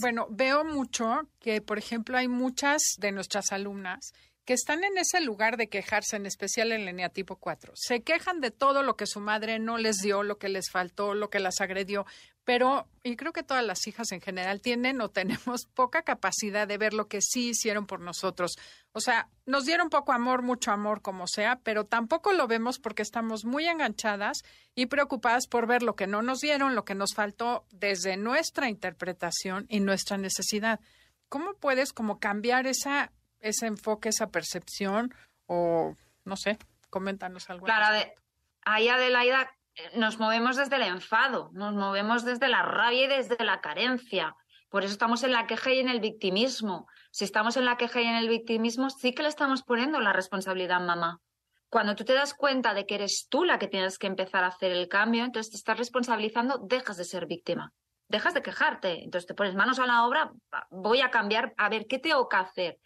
Bueno, 0.00 0.26
veo 0.30 0.64
mucho 0.64 1.28
que, 1.38 1.60
por 1.60 1.78
ejemplo, 1.78 2.16
hay 2.16 2.28
muchas 2.28 2.82
de 2.98 3.12
nuestras 3.12 3.52
alumnas 3.52 4.12
que 4.44 4.54
están 4.54 4.84
en 4.84 4.98
ese 4.98 5.20
lugar 5.20 5.56
de 5.56 5.68
quejarse, 5.68 6.16
en 6.16 6.26
especial 6.26 6.72
en 6.72 6.84
línea 6.84 7.08
tipo 7.08 7.36
4. 7.36 7.72
Se 7.76 8.02
quejan 8.02 8.40
de 8.40 8.50
todo 8.50 8.82
lo 8.82 8.96
que 8.96 9.06
su 9.06 9.20
madre 9.20 9.58
no 9.58 9.78
les 9.78 9.98
dio, 9.98 10.22
lo 10.22 10.38
que 10.38 10.48
les 10.48 10.70
faltó, 10.70 11.14
lo 11.14 11.30
que 11.30 11.40
las 11.40 11.60
agredió, 11.60 12.06
pero, 12.44 12.88
y 13.04 13.16
creo 13.16 13.32
que 13.32 13.42
todas 13.42 13.64
las 13.64 13.86
hijas 13.86 14.10
en 14.12 14.20
general 14.20 14.60
tienen 14.60 15.00
o 15.00 15.08
tenemos 15.08 15.66
poca 15.74 16.02
capacidad 16.02 16.66
de 16.66 16.78
ver 16.78 16.94
lo 16.94 17.06
que 17.06 17.20
sí 17.20 17.50
hicieron 17.50 17.86
por 17.86 18.00
nosotros. 18.00 18.56
O 18.92 19.00
sea, 19.00 19.28
nos 19.46 19.66
dieron 19.66 19.88
poco 19.88 20.12
amor, 20.12 20.42
mucho 20.42 20.72
amor, 20.72 21.00
como 21.02 21.26
sea, 21.26 21.60
pero 21.62 21.84
tampoco 21.84 22.32
lo 22.32 22.48
vemos 22.48 22.78
porque 22.78 23.02
estamos 23.02 23.44
muy 23.44 23.66
enganchadas 23.66 24.42
y 24.74 24.86
preocupadas 24.86 25.46
por 25.46 25.66
ver 25.66 25.82
lo 25.82 25.94
que 25.94 26.06
no 26.06 26.22
nos 26.22 26.40
dieron, 26.40 26.74
lo 26.74 26.84
que 26.84 26.94
nos 26.94 27.14
faltó 27.14 27.66
desde 27.70 28.16
nuestra 28.16 28.68
interpretación 28.68 29.66
y 29.68 29.80
nuestra 29.80 30.16
necesidad. 30.16 30.80
¿Cómo 31.28 31.54
puedes 31.54 31.92
como 31.92 32.18
cambiar 32.18 32.66
esa 32.66 33.12
ese 33.40 33.66
enfoque, 33.66 34.10
esa 34.10 34.28
percepción 34.28 35.14
o 35.46 35.96
no 36.24 36.36
sé, 36.36 36.58
coméntanos 36.90 37.50
algo. 37.50 37.66
Claro, 37.66 37.94
de, 37.94 38.14
ahí 38.62 38.88
Adelaida 38.88 39.50
eh, 39.74 39.90
nos 39.96 40.18
movemos 40.18 40.56
desde 40.56 40.76
el 40.76 40.82
enfado, 40.82 41.50
nos 41.52 41.74
movemos 41.74 42.24
desde 42.24 42.48
la 42.48 42.62
rabia 42.62 43.04
y 43.04 43.08
desde 43.08 43.42
la 43.44 43.60
carencia. 43.60 44.36
Por 44.68 44.84
eso 44.84 44.92
estamos 44.92 45.24
en 45.24 45.32
la 45.32 45.46
queja 45.46 45.72
y 45.72 45.80
en 45.80 45.88
el 45.88 46.00
victimismo. 46.00 46.86
Si 47.10 47.24
estamos 47.24 47.56
en 47.56 47.64
la 47.64 47.76
queja 47.76 48.00
y 48.00 48.06
en 48.06 48.14
el 48.14 48.28
victimismo, 48.28 48.88
sí 48.90 49.12
que 49.12 49.22
le 49.22 49.28
estamos 49.28 49.64
poniendo 49.64 50.00
la 50.00 50.12
responsabilidad 50.12 50.76
a 50.76 50.86
mamá. 50.86 51.20
Cuando 51.68 51.96
tú 51.96 52.04
te 52.04 52.14
das 52.14 52.34
cuenta 52.34 52.74
de 52.74 52.86
que 52.86 52.96
eres 52.96 53.26
tú 53.28 53.44
la 53.44 53.58
que 53.58 53.68
tienes 53.68 53.98
que 53.98 54.06
empezar 54.06 54.44
a 54.44 54.48
hacer 54.48 54.72
el 54.72 54.88
cambio, 54.88 55.24
entonces 55.24 55.50
te 55.50 55.56
estás 55.56 55.78
responsabilizando, 55.78 56.58
dejas 56.58 56.96
de 56.96 57.04
ser 57.04 57.26
víctima, 57.26 57.72
dejas 58.08 58.34
de 58.34 58.42
quejarte. 58.42 59.04
Entonces 59.04 59.26
te 59.26 59.34
pones 59.34 59.54
manos 59.54 59.78
a 59.80 59.86
la 59.86 60.04
obra, 60.04 60.32
voy 60.70 61.00
a 61.00 61.10
cambiar, 61.10 61.52
a 61.56 61.68
ver 61.68 61.86
qué 61.88 61.98
tengo 61.98 62.28
que 62.28 62.36
hacer 62.36 62.78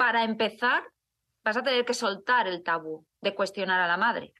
para 0.00 0.24
empezar, 0.24 0.82
vas 1.44 1.58
a 1.58 1.62
tener 1.62 1.84
que 1.84 1.92
soltar 1.92 2.48
el 2.48 2.62
tabú 2.62 3.06
de 3.20 3.34
cuestionar 3.34 3.82
a 3.82 3.86
la 3.86 3.98
madre. 3.98 4.32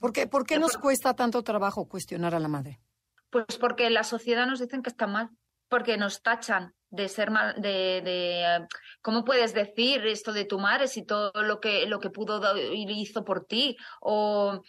¿Por 0.00 0.10
qué, 0.14 0.26
¿Por 0.26 0.46
qué 0.46 0.58
nos 0.58 0.78
cuesta 0.78 1.12
tanto 1.12 1.42
trabajo 1.42 1.86
cuestionar 1.86 2.34
a 2.34 2.38
la 2.38 2.48
madre? 2.48 2.80
Pues 3.28 3.58
porque 3.60 3.90
la 3.90 4.04
sociedad 4.04 4.46
nos 4.46 4.60
dicen 4.60 4.82
que 4.82 4.88
está 4.88 5.06
mal, 5.06 5.28
porque 5.68 5.98
nos 5.98 6.22
tachan 6.22 6.74
de 6.88 7.10
ser 7.10 7.30
mal, 7.30 7.60
de, 7.60 8.00
de, 8.02 8.66
cómo 9.02 9.22
puedes 9.22 9.52
decir 9.52 10.06
esto 10.06 10.32
de 10.32 10.46
tu 10.46 10.58
madre 10.58 10.88
si 10.88 11.04
todo 11.04 11.30
lo 11.42 11.60
que 11.60 11.84
lo 11.84 12.00
que 12.00 12.08
pudo 12.08 12.40
y 12.56 12.90
hizo 12.90 13.26
por 13.26 13.44
ti 13.44 13.76
o 14.00 14.62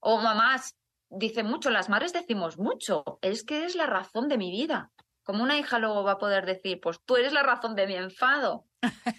o 0.00 0.18
mamás 0.18 0.78
dicen 1.10 1.44
mucho, 1.44 1.68
las 1.68 1.90
madres 1.90 2.14
decimos 2.14 2.56
mucho, 2.56 3.18
es 3.20 3.44
que 3.44 3.66
es 3.66 3.76
la 3.76 3.84
razón 3.84 4.28
de 4.28 4.38
mi 4.38 4.50
vida. 4.50 4.92
Como 5.24 5.42
una 5.42 5.58
hija 5.58 5.78
luego 5.78 6.04
va 6.04 6.12
a 6.12 6.18
poder 6.18 6.46
decir, 6.46 6.80
pues 6.80 7.00
tú 7.04 7.16
eres 7.16 7.34
la 7.34 7.42
razón 7.42 7.74
de 7.74 7.86
mi 7.86 7.96
enfado. 7.96 8.64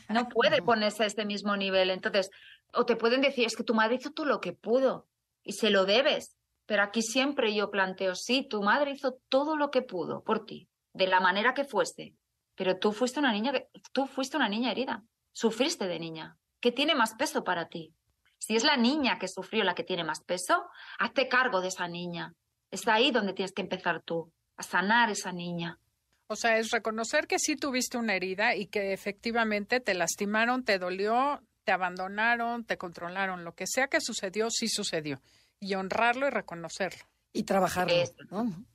No 0.09 0.29
puede 0.29 0.61
ponerse 0.61 1.03
a 1.03 1.07
este 1.07 1.25
mismo 1.25 1.55
nivel. 1.55 1.89
Entonces, 1.89 2.29
o 2.73 2.85
te 2.85 2.95
pueden 2.95 3.21
decir, 3.21 3.45
es 3.45 3.55
que 3.55 3.63
tu 3.63 3.73
madre 3.73 3.95
hizo 3.95 4.11
todo 4.11 4.25
lo 4.25 4.41
que 4.41 4.53
pudo 4.53 5.07
y 5.43 5.53
se 5.53 5.69
lo 5.69 5.85
debes. 5.85 6.37
Pero 6.65 6.83
aquí 6.83 7.01
siempre 7.01 7.55
yo 7.55 7.71
planteo, 7.71 8.15
sí, 8.15 8.45
tu 8.47 8.61
madre 8.61 8.91
hizo 8.91 9.19
todo 9.29 9.55
lo 9.55 9.71
que 9.71 9.81
pudo 9.81 10.23
por 10.23 10.45
ti, 10.45 10.67
de 10.93 11.07
la 11.07 11.21
manera 11.21 11.53
que 11.53 11.63
fuese. 11.63 12.13
Pero 12.55 12.77
tú 12.77 12.91
fuiste 12.91 13.19
una 13.19 13.31
niña, 13.31 13.53
tú 13.93 14.05
fuiste 14.05 14.35
una 14.35 14.49
niña 14.49 14.71
herida, 14.71 15.03
sufriste 15.31 15.87
de 15.87 15.99
niña. 15.99 16.37
¿Qué 16.59 16.71
tiene 16.71 16.95
más 16.95 17.13
peso 17.15 17.43
para 17.43 17.69
ti? 17.69 17.93
Si 18.39 18.55
es 18.55 18.63
la 18.63 18.77
niña 18.77 19.17
que 19.17 19.27
sufrió 19.27 19.63
la 19.63 19.75
que 19.75 19.83
tiene 19.83 20.03
más 20.03 20.21
peso, 20.23 20.65
hazte 20.99 21.27
cargo 21.27 21.61
de 21.61 21.69
esa 21.69 21.87
niña. 21.87 22.33
Es 22.69 22.87
ahí 22.87 23.11
donde 23.11 23.33
tienes 23.33 23.53
que 23.53 23.61
empezar 23.61 24.01
tú, 24.01 24.31
a 24.57 24.63
sanar 24.63 25.09
esa 25.09 25.31
niña. 25.31 25.79
O 26.27 26.35
sea, 26.35 26.57
es 26.57 26.71
reconocer 26.71 27.27
que 27.27 27.39
sí 27.39 27.55
tuviste 27.55 27.97
una 27.97 28.15
herida 28.15 28.55
y 28.55 28.67
que 28.67 28.93
efectivamente 28.93 29.79
te 29.79 29.93
lastimaron, 29.93 30.63
te 30.63 30.77
dolió, 30.77 31.41
te 31.63 31.71
abandonaron, 31.71 32.65
te 32.65 32.77
controlaron, 32.77 33.43
lo 33.43 33.55
que 33.55 33.65
sea 33.67 33.87
que 33.87 34.01
sucedió, 34.01 34.49
sí 34.49 34.67
sucedió. 34.67 35.21
Y 35.59 35.75
honrarlo 35.75 36.27
y 36.27 36.29
reconocerlo. 36.29 37.05
Y 37.33 37.43
trabajarlo, 37.43 37.95
¿no? 38.29 38.65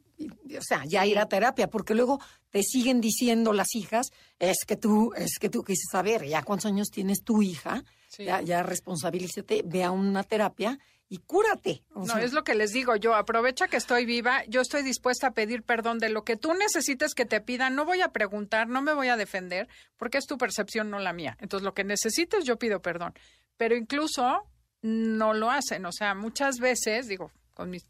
o 0.59 0.63
sea, 0.63 0.85
ya 0.87 1.07
ir 1.07 1.19
a 1.19 1.27
terapia, 1.27 1.69
porque 1.69 1.95
luego 1.95 2.21
te 2.51 2.63
siguen 2.63 3.01
diciendo 3.01 3.53
las 3.53 3.75
hijas, 3.75 4.11
es 4.39 4.65
que 4.67 4.77
tú, 4.77 5.13
es 5.17 5.39
que 5.39 5.49
tú 5.49 5.63
quieres 5.63 5.85
saber, 5.91 6.27
ya 6.27 6.43
cuántos 6.43 6.67
años 6.67 6.89
tienes 6.91 7.23
tu 7.23 7.43
hija, 7.43 7.85
ya, 8.19 8.43
ya 8.43 8.63
responsabilízate, 8.63 9.63
ve 9.65 9.85
a 9.85 9.91
una 9.91 10.23
terapia 10.23 10.79
y 11.13 11.19
cúrate. 11.19 11.85
no, 11.95 12.17
es 12.17 12.33
lo 12.33 12.43
que 12.43 12.55
les 12.55 12.71
digo 12.71 12.97
yo, 12.97 13.15
aprovecha 13.15 13.69
que 13.69 13.77
estoy 13.77 14.07
viva, 14.07 14.47
yo 14.47 14.63
estoy 14.63 14.83
dispuesta 14.83 15.27
a 15.27 15.35
pedir 15.35 15.63
perdón 15.63 15.99
de 15.99 16.09
lo 16.09 16.25
que 16.25 16.39
tú 16.39 16.55
necesites 16.55 17.13
que 17.15 17.27
te 17.27 17.43
pidan, 17.43 17.77
no 17.77 17.85
voy 17.85 18.01
a 18.01 18.13
preguntar, 18.13 18.67
no 18.67 18.81
me 18.81 18.95
voy 18.95 19.09
a 19.09 19.19
defender, 19.19 19.69
porque 19.99 20.17
es 20.17 20.27
tu 20.27 20.39
percepción, 20.39 20.89
no 20.89 20.99
la 21.01 21.13
mía. 21.13 21.37
Entonces, 21.39 21.67
lo 21.67 21.75
que 21.75 21.85
necesites, 21.85 22.45
yo 22.45 22.59
pido 22.59 22.81
perdón. 22.81 23.13
Pero 23.59 23.77
incluso 23.77 24.51
no 24.81 25.35
lo 25.35 25.51
hacen, 25.51 25.85
o 25.85 25.93
sea, 25.93 26.15
muchas 26.15 26.57
veces, 26.61 27.09
digo, 27.09 27.31
con 27.53 27.69
mis, 27.69 27.87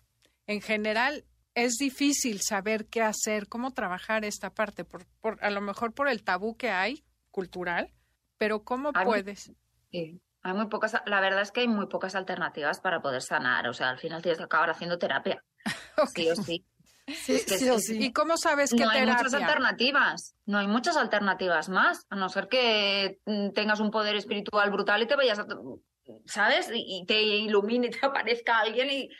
en 0.49 0.61
general 0.61 1.25
es 1.55 1.75
difícil 1.75 2.41
saber 2.41 2.87
qué 2.87 3.03
hacer, 3.03 3.47
cómo 3.47 3.71
trabajar 3.71 4.25
esta 4.25 4.51
parte, 4.51 4.85
por, 4.85 5.07
por 5.21 5.39
a 5.45 5.51
lo 5.51 5.61
mejor 5.61 5.93
por 5.95 6.09
el 6.09 6.25
tabú 6.25 6.57
que 6.57 6.71
hay 6.71 7.05
cultural, 7.31 7.93
pero 8.37 8.65
¿cómo 8.65 8.93
puedes? 8.93 9.53
Sí. 9.93 10.21
Hay 10.43 10.55
muy 10.55 10.67
pocas, 10.67 11.01
la 11.07 11.21
verdad 11.21 11.43
es 11.43 11.53
que 11.53 11.61
hay 11.61 11.69
muy 11.69 11.87
pocas 11.87 12.15
alternativas 12.15 12.81
para 12.81 13.01
poder 13.01 13.23
sanar. 13.23 13.69
O 13.69 13.75
sea, 13.75 13.91
al 13.91 13.99
final 13.99 14.23
tienes 14.23 14.39
que 14.39 14.45
acabar 14.45 14.71
haciendo 14.71 14.99
terapia. 14.99 15.43
Sí 16.15 16.29
o 16.31 16.35
sí. 16.35 16.67
Sí, 17.07 17.39
sí, 17.39 17.69
o 17.69 17.79
sí. 17.79 17.99
¿Y 18.03 18.13
cómo 18.13 18.37
sabes 18.37 18.71
que 18.71 18.85
no 18.85 18.91
hay 18.91 19.05
muchas 19.05 19.35
alternativas? 19.35 20.35
No 20.47 20.59
hay 20.59 20.69
muchas 20.69 20.97
alternativas 20.97 21.69
más, 21.69 22.07
a 22.11 22.17
no 22.17 22.29
ser 22.29 22.49
que 22.49 23.21
mm, 23.27 23.51
tengas 23.51 23.81
un 23.81 23.91
poder 23.91 24.17
espiritual 24.17 24.71
brutal 24.71 25.03
y 25.03 25.07
te 25.07 25.17
vayas 25.17 25.41
a, 25.41 25.47
¿sabes? 26.27 26.71
Y 26.73 27.05
te 27.07 27.21
ilumine 27.23 27.89
y 27.89 27.91
te 27.91 27.99
aparezca 28.07 28.61
alguien 28.61 28.91
y 28.91 29.11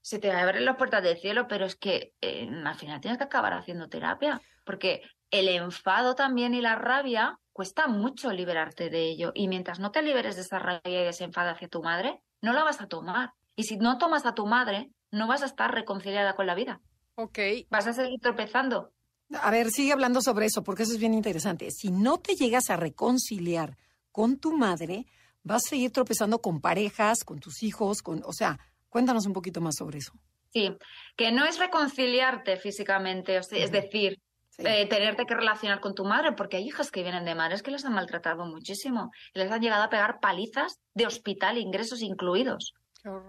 se 0.00 0.18
te 0.18 0.30
abren 0.30 0.64
las 0.64 0.76
puertas 0.76 1.02
del 1.02 1.18
cielo, 1.18 1.46
pero 1.48 1.64
es 1.64 1.76
que 1.76 2.12
eh, 2.20 2.48
al 2.64 2.74
final 2.74 3.00
tienes 3.00 3.18
que 3.18 3.24
acabar 3.24 3.54
haciendo 3.54 3.88
terapia, 3.88 4.40
porque 4.64 5.02
el 5.30 5.48
enfado 5.48 6.14
también 6.14 6.54
y 6.54 6.60
la 6.60 6.74
rabia 6.74 7.38
cuesta 7.52 7.86
mucho 7.86 8.32
liberarte 8.32 8.90
de 8.90 9.10
ello. 9.10 9.32
Y 9.34 9.48
mientras 9.48 9.78
no 9.78 9.90
te 9.90 10.02
liberes 10.02 10.36
de 10.36 10.42
esa 10.42 10.58
rabia 10.58 10.80
y 10.84 11.04
de 11.04 11.08
ese 11.08 11.24
enfado 11.24 11.50
hacia 11.50 11.68
tu 11.68 11.82
madre, 11.82 12.22
no 12.40 12.52
la 12.52 12.64
vas 12.64 12.80
a 12.80 12.88
tomar. 12.88 13.32
Y 13.56 13.64
si 13.64 13.76
no 13.76 13.98
tomas 13.98 14.26
a 14.26 14.34
tu 14.34 14.46
madre, 14.46 14.90
no 15.10 15.26
vas 15.26 15.42
a 15.42 15.46
estar 15.46 15.72
reconciliada 15.72 16.34
con 16.34 16.46
la 16.46 16.54
vida. 16.54 16.80
Ok. 17.14 17.38
Vas 17.70 17.86
a 17.86 17.92
seguir 17.92 18.20
tropezando. 18.20 18.92
A 19.40 19.50
ver, 19.50 19.70
sigue 19.70 19.92
hablando 19.92 20.20
sobre 20.20 20.46
eso, 20.46 20.62
porque 20.62 20.82
eso 20.82 20.92
es 20.92 20.98
bien 20.98 21.14
interesante. 21.14 21.70
Si 21.70 21.90
no 21.90 22.18
te 22.18 22.34
llegas 22.34 22.70
a 22.70 22.76
reconciliar 22.76 23.76
con 24.10 24.38
tu 24.38 24.56
madre, 24.56 25.06
vas 25.42 25.66
a 25.66 25.70
seguir 25.70 25.90
tropezando 25.90 26.40
con 26.40 26.60
parejas, 26.60 27.24
con 27.24 27.40
tus 27.40 27.62
hijos, 27.62 28.02
con, 28.02 28.22
o 28.24 28.32
sea, 28.32 28.58
cuéntanos 28.88 29.26
un 29.26 29.32
poquito 29.32 29.60
más 29.60 29.76
sobre 29.76 29.98
eso. 29.98 30.12
Sí, 30.52 30.76
que 31.16 31.32
no 31.32 31.46
es 31.46 31.58
reconciliarte 31.58 32.56
físicamente, 32.56 33.36
es 33.36 33.72
decir, 33.72 34.20
eh, 34.58 34.86
tenerte 34.88 35.24
que 35.24 35.34
relacionar 35.34 35.80
con 35.80 35.94
tu 35.94 36.04
madre, 36.04 36.32
porque 36.32 36.58
hay 36.58 36.64
hijas 36.64 36.90
que 36.90 37.02
vienen 37.02 37.24
de 37.24 37.34
madres 37.34 37.62
que 37.62 37.70
les 37.70 37.84
han 37.84 37.94
maltratado 37.94 38.44
muchísimo 38.44 39.10
y 39.34 39.38
les 39.38 39.50
han 39.50 39.60
llegado 39.60 39.82
a 39.82 39.88
pegar 39.88 40.20
palizas 40.20 40.80
de 40.94 41.06
hospital, 41.06 41.58
ingresos 41.58 42.02
incluidos. 42.02 42.74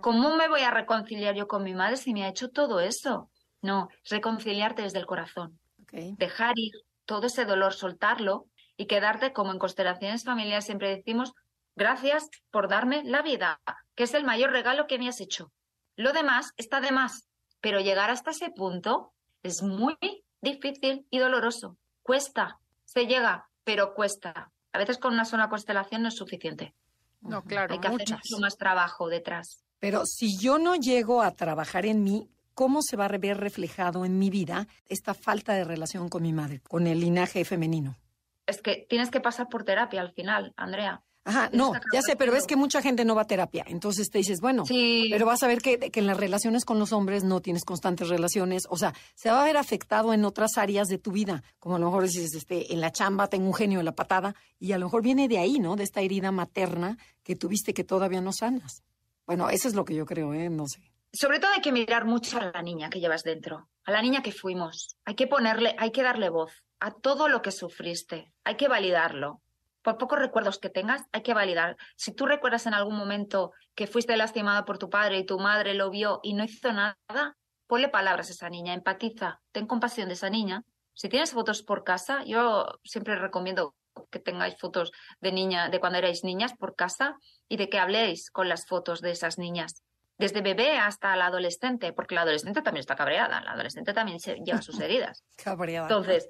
¿Cómo 0.01 0.35
me 0.35 0.49
voy 0.49 0.61
a 0.61 0.71
reconciliar 0.71 1.33
yo 1.33 1.47
con 1.47 1.63
mi 1.63 1.73
madre 1.73 1.97
si 1.97 2.13
me 2.13 2.23
ha 2.23 2.29
hecho 2.29 2.49
todo 2.49 2.79
eso? 2.79 3.29
No, 3.61 3.87
reconciliarte 4.09 4.83
desde 4.83 4.99
el 4.99 5.05
corazón. 5.05 5.59
Dejar 5.91 6.53
ir 6.57 6.73
todo 7.05 7.27
ese 7.27 7.45
dolor, 7.45 7.73
soltarlo 7.73 8.47
y 8.77 8.85
quedarte 8.87 9.33
como 9.33 9.51
en 9.51 9.59
constelaciones 9.59 10.23
familiares 10.23 10.65
siempre 10.65 10.95
decimos, 10.95 11.33
gracias 11.75 12.29
por 12.51 12.67
darme 12.67 13.03
la 13.03 13.21
vida, 13.21 13.61
que 13.95 14.03
es 14.03 14.13
el 14.13 14.23
mayor 14.23 14.51
regalo 14.51 14.87
que 14.87 14.99
me 14.99 15.07
has 15.07 15.21
hecho. 15.21 15.51
Lo 15.95 16.11
demás 16.11 16.51
está 16.57 16.81
de 16.81 16.91
más, 16.91 17.27
pero 17.61 17.79
llegar 17.79 18.09
hasta 18.09 18.31
ese 18.31 18.49
punto 18.49 19.13
es 19.43 19.61
muy 19.63 19.97
difícil 20.43 21.07
y 21.09 21.17
doloroso. 21.17 21.77
Cuesta, 22.03 22.59
se 22.85 23.07
llega, 23.07 23.49
pero 23.63 23.95
cuesta. 23.95 24.51
A 24.73 24.77
veces 24.77 24.97
con 24.97 25.13
una 25.13 25.25
sola 25.25 25.49
constelación 25.49 26.03
no 26.03 26.09
es 26.09 26.15
suficiente. 26.15 26.75
No, 27.21 27.41
claro, 27.43 27.73
hay 27.73 27.79
que 27.79 27.87
hacer 27.87 28.09
mucho 28.11 28.39
más 28.39 28.57
trabajo 28.57 29.07
detrás. 29.07 29.63
Pero 29.79 30.05
si 30.05 30.37
yo 30.37 30.59
no 30.59 30.75
llego 30.75 31.21
a 31.21 31.31
trabajar 31.31 31.85
en 31.85 32.03
mí, 32.03 32.29
¿cómo 32.53 32.81
se 32.81 32.97
va 32.97 33.05
a 33.05 33.17
ver 33.17 33.37
reflejado 33.37 34.05
en 34.05 34.19
mi 34.19 34.29
vida 34.29 34.67
esta 34.87 35.13
falta 35.13 35.53
de 35.53 35.63
relación 35.63 36.09
con 36.09 36.23
mi 36.23 36.33
madre, 36.33 36.59
con 36.59 36.87
el 36.87 36.99
linaje 36.99 37.45
femenino? 37.45 37.97
Es 38.45 38.61
que 38.61 38.85
tienes 38.89 39.09
que 39.09 39.21
pasar 39.21 39.47
por 39.47 39.63
terapia 39.63 40.01
al 40.01 40.11
final, 40.11 40.53
Andrea. 40.57 41.01
Ajá, 41.25 41.49
no, 41.53 41.71
ya 41.93 42.01
sé, 42.01 42.17
pero 42.17 42.35
es 42.35 42.45
que 42.45 42.57
mucha 42.57 42.81
gente 42.81 43.05
no 43.05 43.15
va 43.15 43.21
a 43.21 43.27
terapia. 43.27 43.63
Entonces 43.67 44.09
te 44.09 44.17
dices, 44.17 44.41
bueno, 44.41 44.65
pero 44.67 45.25
vas 45.25 45.41
a 45.41 45.47
ver 45.47 45.61
que, 45.61 45.79
que, 45.79 45.99
en 46.01 46.05
las 46.05 46.17
relaciones 46.17 46.65
con 46.65 46.79
los 46.79 46.91
hombres 46.91 47.23
no 47.23 47.39
tienes 47.39 47.63
constantes 47.63 48.09
relaciones. 48.09 48.63
O 48.69 48.77
sea, 48.77 48.93
se 49.15 49.31
va 49.31 49.41
a 49.41 49.45
ver 49.45 49.55
afectado 49.55 50.13
en 50.13 50.25
otras 50.25 50.57
áreas 50.57 50.89
de 50.89 50.97
tu 50.97 51.11
vida. 51.13 51.41
Como 51.59 51.77
a 51.77 51.79
lo 51.79 51.85
mejor 51.85 52.03
dices, 52.03 52.33
este, 52.35 52.73
en 52.73 52.81
la 52.81 52.91
chamba 52.91 53.27
tengo 53.27 53.47
un 53.47 53.53
genio 53.53 53.79
en 53.79 53.85
la 53.85 53.95
patada. 53.95 54.35
Y 54.59 54.73
a 54.73 54.77
lo 54.77 54.87
mejor 54.87 55.01
viene 55.01 55.29
de 55.29 55.37
ahí, 55.37 55.59
¿no? 55.59 55.77
De 55.77 55.83
esta 55.83 56.01
herida 56.01 56.31
materna 56.31 56.97
que 57.23 57.37
tuviste 57.37 57.73
que 57.73 57.85
todavía 57.85 58.19
no 58.19 58.33
sanas. 58.33 58.83
Bueno, 59.25 59.49
eso 59.49 59.69
es 59.69 59.75
lo 59.75 59.85
que 59.85 59.95
yo 59.95 60.05
creo, 60.05 60.33
¿eh? 60.33 60.49
No 60.49 60.67
sé. 60.67 60.81
sobre 61.13 61.39
todo 61.39 61.51
hay 61.53 61.61
que 61.61 61.71
mirar 61.71 62.03
mucho 62.03 62.37
a 62.37 62.51
la 62.51 62.61
niña 62.61 62.89
que 62.89 62.99
llevas 62.99 63.23
dentro, 63.23 63.69
a 63.85 63.91
la 63.91 64.01
niña 64.01 64.21
que 64.21 64.33
fuimos. 64.33 64.97
Hay 65.05 65.15
que 65.15 65.27
ponerle, 65.27 65.73
hay 65.77 65.91
que 65.91 66.03
darle 66.03 66.29
voz 66.29 66.51
a 66.81 66.91
todo 66.91 67.29
lo 67.29 67.41
que 67.41 67.51
sufriste. 67.51 68.33
Hay 68.43 68.57
que 68.57 68.67
validarlo. 68.67 69.41
Por 69.83 69.97
pocos 69.97 70.17
recuerdos 70.17 70.59
que 70.59 70.69
tengas, 70.69 71.03
hay 71.11 71.21
que 71.21 71.33
validar. 71.33 71.77
Si 71.95 72.13
tú 72.13 72.25
recuerdas 72.25 72.65
en 72.65 72.73
algún 72.73 72.95
momento 72.95 73.51
que 73.75 73.85
fuiste 73.85 74.15
lastimada 74.17 74.65
por 74.65 74.77
tu 74.77 74.89
padre 74.89 75.19
y 75.19 75.25
tu 75.25 75.37
madre 75.39 75.73
lo 75.73 75.89
vio 75.89 76.19
y 76.23 76.33
no 76.33 76.43
hizo 76.43 76.71
nada, 76.71 77.37
ponle 77.67 77.89
palabras 77.89 78.29
a 78.29 78.33
esa 78.33 78.49
niña, 78.49 78.73
empatiza, 78.73 79.41
ten 79.51 79.67
compasión 79.67 80.07
de 80.07 80.13
esa 80.13 80.29
niña. 80.29 80.63
Si 80.93 81.09
tienes 81.09 81.31
fotos 81.31 81.63
por 81.63 81.83
casa, 81.83 82.23
yo 82.23 82.79
siempre 82.83 83.15
recomiendo 83.15 83.75
que 84.09 84.19
tengáis 84.19 84.57
fotos 84.57 84.91
de 85.19 85.31
niña, 85.31 85.69
de 85.69 85.79
cuando 85.79 85.99
erais 85.99 86.23
niñas 86.23 86.53
por 86.53 86.75
casa 86.75 87.17
y 87.49 87.57
de 87.57 87.69
que 87.69 87.79
habléis 87.79 88.31
con 88.31 88.47
las 88.47 88.65
fotos 88.65 89.01
de 89.01 89.11
esas 89.11 89.37
niñas. 89.37 89.83
Desde 90.17 90.41
bebé 90.41 90.77
hasta 90.77 91.15
la 91.15 91.25
adolescente, 91.27 91.91
porque 91.91 92.15
la 92.15 92.21
adolescente 92.21 92.61
también 92.61 92.81
está 92.81 92.95
cabreada, 92.95 93.41
la 93.41 93.51
adolescente 93.51 93.93
también 93.93 94.19
se 94.19 94.35
lleva 94.35 94.61
sus 94.61 94.79
heridas. 94.79 95.23
Cabreada. 95.35 95.87
Entonces, 95.87 96.27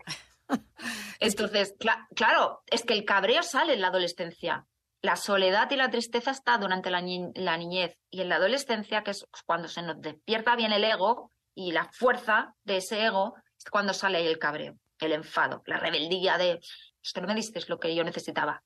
entonces 1.19 1.75
claro, 2.15 2.63
es 2.67 2.83
que 2.83 2.93
el 2.93 3.05
cabreo 3.05 3.43
sale 3.43 3.73
en 3.73 3.81
la 3.81 3.87
adolescencia. 3.87 4.65
La 5.01 5.17
soledad 5.17 5.69
y 5.71 5.75
la 5.75 5.89
tristeza 5.89 6.31
está 6.31 6.57
durante 6.57 6.89
la, 6.89 7.03
la 7.35 7.57
niñez 7.57 7.97
y 8.09 8.21
en 8.21 8.29
la 8.29 8.37
adolescencia, 8.37 9.03
que 9.03 9.11
es 9.11 9.25
cuando 9.45 9.67
se 9.67 9.81
nos 9.81 9.99
despierta 9.99 10.55
bien 10.55 10.71
el 10.71 10.83
ego 10.83 11.29
y 11.53 11.73
la 11.73 11.89
fuerza 11.91 12.55
de 12.63 12.77
ese 12.77 13.03
ego, 13.03 13.35
es 13.57 13.65
cuando 13.69 13.93
sale 13.93 14.19
ahí 14.19 14.27
el 14.27 14.39
cabreo, 14.39 14.77
el 14.99 15.11
enfado, 15.11 15.61
la 15.65 15.77
rebeldía 15.77 16.37
de 16.37 16.61
es 17.03 17.11
que 17.11 17.21
no 17.21 17.27
me 17.27 17.35
diste 17.35 17.59
lo 17.67 17.79
que 17.79 17.93
yo 17.93 18.03
necesitaba. 18.03 18.63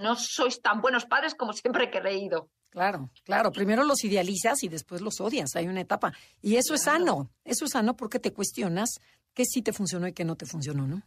No 0.00 0.16
sois 0.16 0.60
tan 0.60 0.80
buenos 0.82 1.06
padres 1.06 1.34
como 1.34 1.52
siempre 1.54 1.84
he 1.84 1.90
creído. 1.90 2.50
Claro, 2.70 3.10
claro. 3.24 3.52
Primero 3.52 3.84
los 3.84 4.04
idealizas 4.04 4.62
y 4.62 4.68
después 4.68 5.00
los 5.00 5.20
odias. 5.20 5.56
Hay 5.56 5.66
una 5.66 5.80
etapa. 5.80 6.12
Y 6.40 6.56
eso 6.56 6.74
es 6.74 6.82
sano. 6.82 7.30
Eso 7.44 7.64
es 7.64 7.72
sano 7.72 7.96
porque 7.96 8.18
te 8.18 8.32
cuestionas 8.32 9.00
qué 9.34 9.44
sí 9.44 9.62
te 9.62 9.72
funcionó 9.72 10.06
y 10.06 10.12
qué 10.12 10.24
no 10.24 10.36
te 10.36 10.46
funcionó, 10.46 10.86
¿no? 10.86 11.02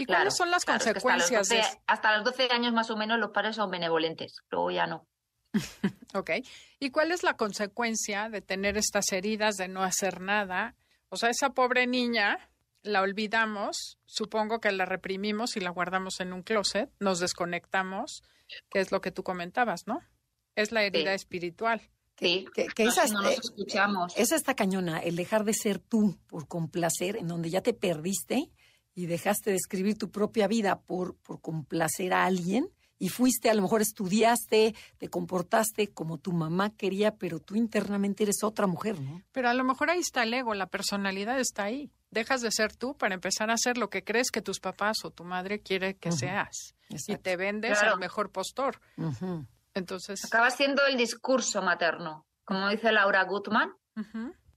¿Y 0.00 0.06
cuáles 0.06 0.34
son 0.34 0.50
las 0.50 0.64
consecuencias? 0.64 1.78
hasta, 1.86 2.16
los 2.16 2.24
12, 2.24 2.48
años 2.52 2.72
más 2.72 2.90
o 2.90 2.96
menos 2.96 3.18
los 3.18 3.32
padres 3.32 3.56
son 3.56 3.70
benevolentes, 3.70 4.36
luego 4.50 4.70
ya 4.70 4.86
no. 4.86 5.06
ok. 6.14 6.30
¿Y 6.78 6.90
cuál 6.90 7.12
es 7.12 7.22
la 7.22 7.36
consecuencia 7.36 8.30
de 8.30 8.40
tener 8.40 8.78
estas 8.78 9.12
heridas, 9.12 9.56
de 9.56 9.68
no 9.68 9.82
hacer 9.82 10.22
nada? 10.22 10.74
O 11.10 11.16
sea, 11.16 11.28
esa 11.28 11.50
pobre 11.50 11.86
niña 11.86 12.50
la 12.82 13.02
olvidamos, 13.02 13.98
supongo 14.06 14.58
que 14.58 14.72
la 14.72 14.86
reprimimos 14.86 15.58
y 15.58 15.60
la 15.60 15.68
guardamos 15.68 16.20
en 16.20 16.32
un 16.32 16.42
closet, 16.42 16.90
nos 16.98 17.20
desconectamos, 17.20 18.22
que 18.70 18.80
es 18.80 18.92
lo 18.92 19.02
que 19.02 19.10
tú 19.10 19.22
comentabas, 19.22 19.86
¿no? 19.86 20.00
Es 20.54 20.72
la 20.72 20.82
herida 20.82 21.12
espiritual. 21.12 21.82
Sí, 22.18 22.46
que, 22.54 22.68
esa, 22.84 23.06
no 23.08 23.20
nos 23.20 23.38
escuchamos. 23.38 24.14
Esa 24.16 24.36
está 24.36 24.54
cañona, 24.54 24.98
el 25.00 25.16
dejar 25.16 25.44
de 25.44 25.52
ser 25.52 25.78
tú 25.78 26.18
por 26.26 26.48
complacer, 26.48 27.16
en 27.16 27.28
donde 27.28 27.50
ya 27.50 27.62
te 27.62 27.74
perdiste 27.74 28.50
y 28.94 29.06
dejaste 29.06 29.50
de 29.50 29.56
escribir 29.56 29.96
tu 29.96 30.10
propia 30.10 30.48
vida 30.48 30.80
por, 30.80 31.16
por 31.16 31.40
complacer 31.40 32.12
a 32.12 32.24
alguien 32.24 32.70
y 33.02 33.08
fuiste, 33.08 33.48
a 33.48 33.54
lo 33.54 33.62
mejor 33.62 33.80
estudiaste, 33.80 34.74
te 34.98 35.08
comportaste 35.08 35.88
como 35.88 36.18
tu 36.18 36.32
mamá 36.32 36.68
quería, 36.76 37.16
pero 37.16 37.40
tú 37.40 37.56
internamente 37.56 38.24
eres 38.24 38.44
otra 38.44 38.66
mujer, 38.66 39.00
¿no? 39.00 39.22
Pero 39.32 39.48
a 39.48 39.54
lo 39.54 39.64
mejor 39.64 39.88
ahí 39.88 40.00
está 40.00 40.22
el 40.22 40.34
ego, 40.34 40.52
la 40.52 40.66
personalidad 40.66 41.40
está 41.40 41.64
ahí. 41.64 41.90
Dejas 42.10 42.42
de 42.42 42.52
ser 42.52 42.76
tú 42.76 42.94
para 42.98 43.14
empezar 43.14 43.50
a 43.50 43.56
ser 43.56 43.78
lo 43.78 43.88
que 43.88 44.04
crees 44.04 44.30
que 44.30 44.42
tus 44.42 44.60
papás 44.60 44.98
o 45.04 45.10
tu 45.10 45.24
madre 45.24 45.60
quiere 45.60 45.96
que 45.96 46.12
seas. 46.12 46.74
Y 46.90 47.16
te 47.16 47.36
vendes 47.38 47.82
al 47.82 47.98
mejor 47.98 48.30
postor. 48.30 48.80
Entonces. 49.72 50.22
Acaba 50.26 50.50
siendo 50.50 50.84
el 50.84 50.98
discurso 50.98 51.62
materno. 51.62 52.26
Como 52.44 52.68
dice 52.68 52.92
Laura 52.92 53.24
Gutman 53.24 53.72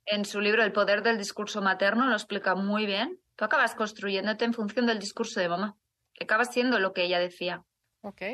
en 0.06 0.26
su 0.26 0.42
libro 0.42 0.64
El 0.64 0.74
poder 0.74 1.02
del 1.02 1.18
discurso 1.18 1.62
materno, 1.62 2.08
lo 2.08 2.14
explica 2.14 2.56
muy 2.56 2.86
bien. 2.86 3.22
Tú 3.36 3.46
acabas 3.46 3.76
construyéndote 3.76 4.46
en 4.46 4.54
función 4.54 4.86
del 4.86 5.00
discurso 5.00 5.40
de 5.40 5.50
mamá. 5.50 5.76
Acabas 6.22 6.54
siendo 6.54 6.80
lo 6.80 6.94
que 6.94 7.04
ella 7.06 7.20
decía. 7.20 7.64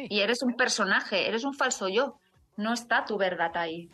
Y 0.10 0.22
eres 0.22 0.42
un 0.42 0.56
personaje, 0.56 1.28
eres 1.28 1.44
un 1.44 1.54
falso 1.54 1.88
yo. 1.88 2.20
No 2.58 2.74
está 2.74 3.06
tu 3.06 3.18
verdad 3.18 3.56
ahí. 3.56 3.90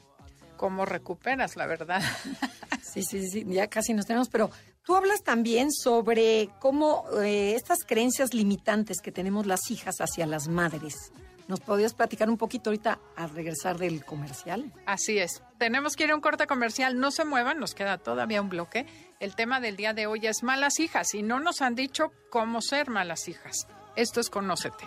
¿Cómo 0.58 0.86
recuperas 0.86 1.56
la 1.58 1.68
verdad? 1.68 2.02
sí, 2.82 3.04
sí, 3.04 3.28
sí, 3.28 3.46
ya 3.48 3.68
casi 3.68 3.94
nos 3.94 4.06
tenemos, 4.06 4.30
pero 4.30 4.50
tú 4.84 4.96
hablas 4.96 5.22
también 5.22 5.72
sobre 5.72 6.50
cómo 6.60 7.06
eh, 7.22 7.56
estas 7.56 7.84
creencias 7.84 8.34
limitantes 8.34 9.02
que 9.02 9.12
tenemos 9.12 9.46
las 9.46 9.70
hijas 9.70 9.98
hacia 10.00 10.26
las 10.26 10.48
madres. 10.48 11.12
¿Nos 11.48 11.60
podías 11.60 11.94
platicar 11.94 12.30
un 12.30 12.38
poquito 12.38 12.70
ahorita 12.70 13.00
al 13.16 13.30
regresar 13.30 13.78
del 13.78 14.04
comercial? 14.04 14.72
Así 14.86 15.20
es. 15.20 15.44
Tenemos 15.60 15.96
que 15.96 16.06
ir 16.06 16.12
a 16.12 16.16
un 16.16 16.22
corte 16.22 16.48
comercial. 16.48 17.00
No 17.00 17.12
se 17.12 17.24
muevan, 17.24 17.60
nos 17.60 17.76
queda 17.76 17.98
todavía 18.00 18.42
un 18.42 18.50
bloque. 18.50 18.88
El 19.20 19.36
tema 19.36 19.60
del 19.60 19.76
día 19.78 19.94
de 19.94 20.08
hoy 20.08 20.26
es 20.26 20.42
malas 20.42 20.80
hijas 20.80 21.14
y 21.14 21.22
no 21.22 21.40
nos 21.40 21.62
han 21.62 21.76
dicho 21.76 22.12
cómo 22.32 22.62
ser 22.62 22.90
malas 22.90 23.28
hijas. 23.28 23.68
Esto 23.96 24.20
es 24.20 24.30
Conócete. 24.30 24.86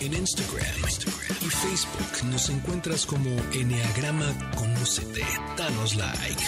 En 0.00 0.14
Instagram, 0.14 0.64
y 1.40 1.50
Facebook 1.50 2.30
nos 2.30 2.48
encuentras 2.50 3.04
como 3.04 3.30
Enneagrama 3.52 4.32
Conócete. 4.54 5.24
Danos 5.56 5.96
like. 5.96 6.42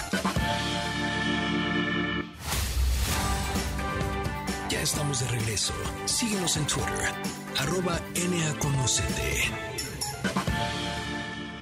Ya 4.69 4.81
estamos 4.83 5.21
de 5.21 5.29
regreso. 5.29 5.75
Síguenos 6.05 6.57
en 6.57 6.67
Twitter, 6.67 7.13
arroba 7.59 8.01
Conocete. 8.59 9.51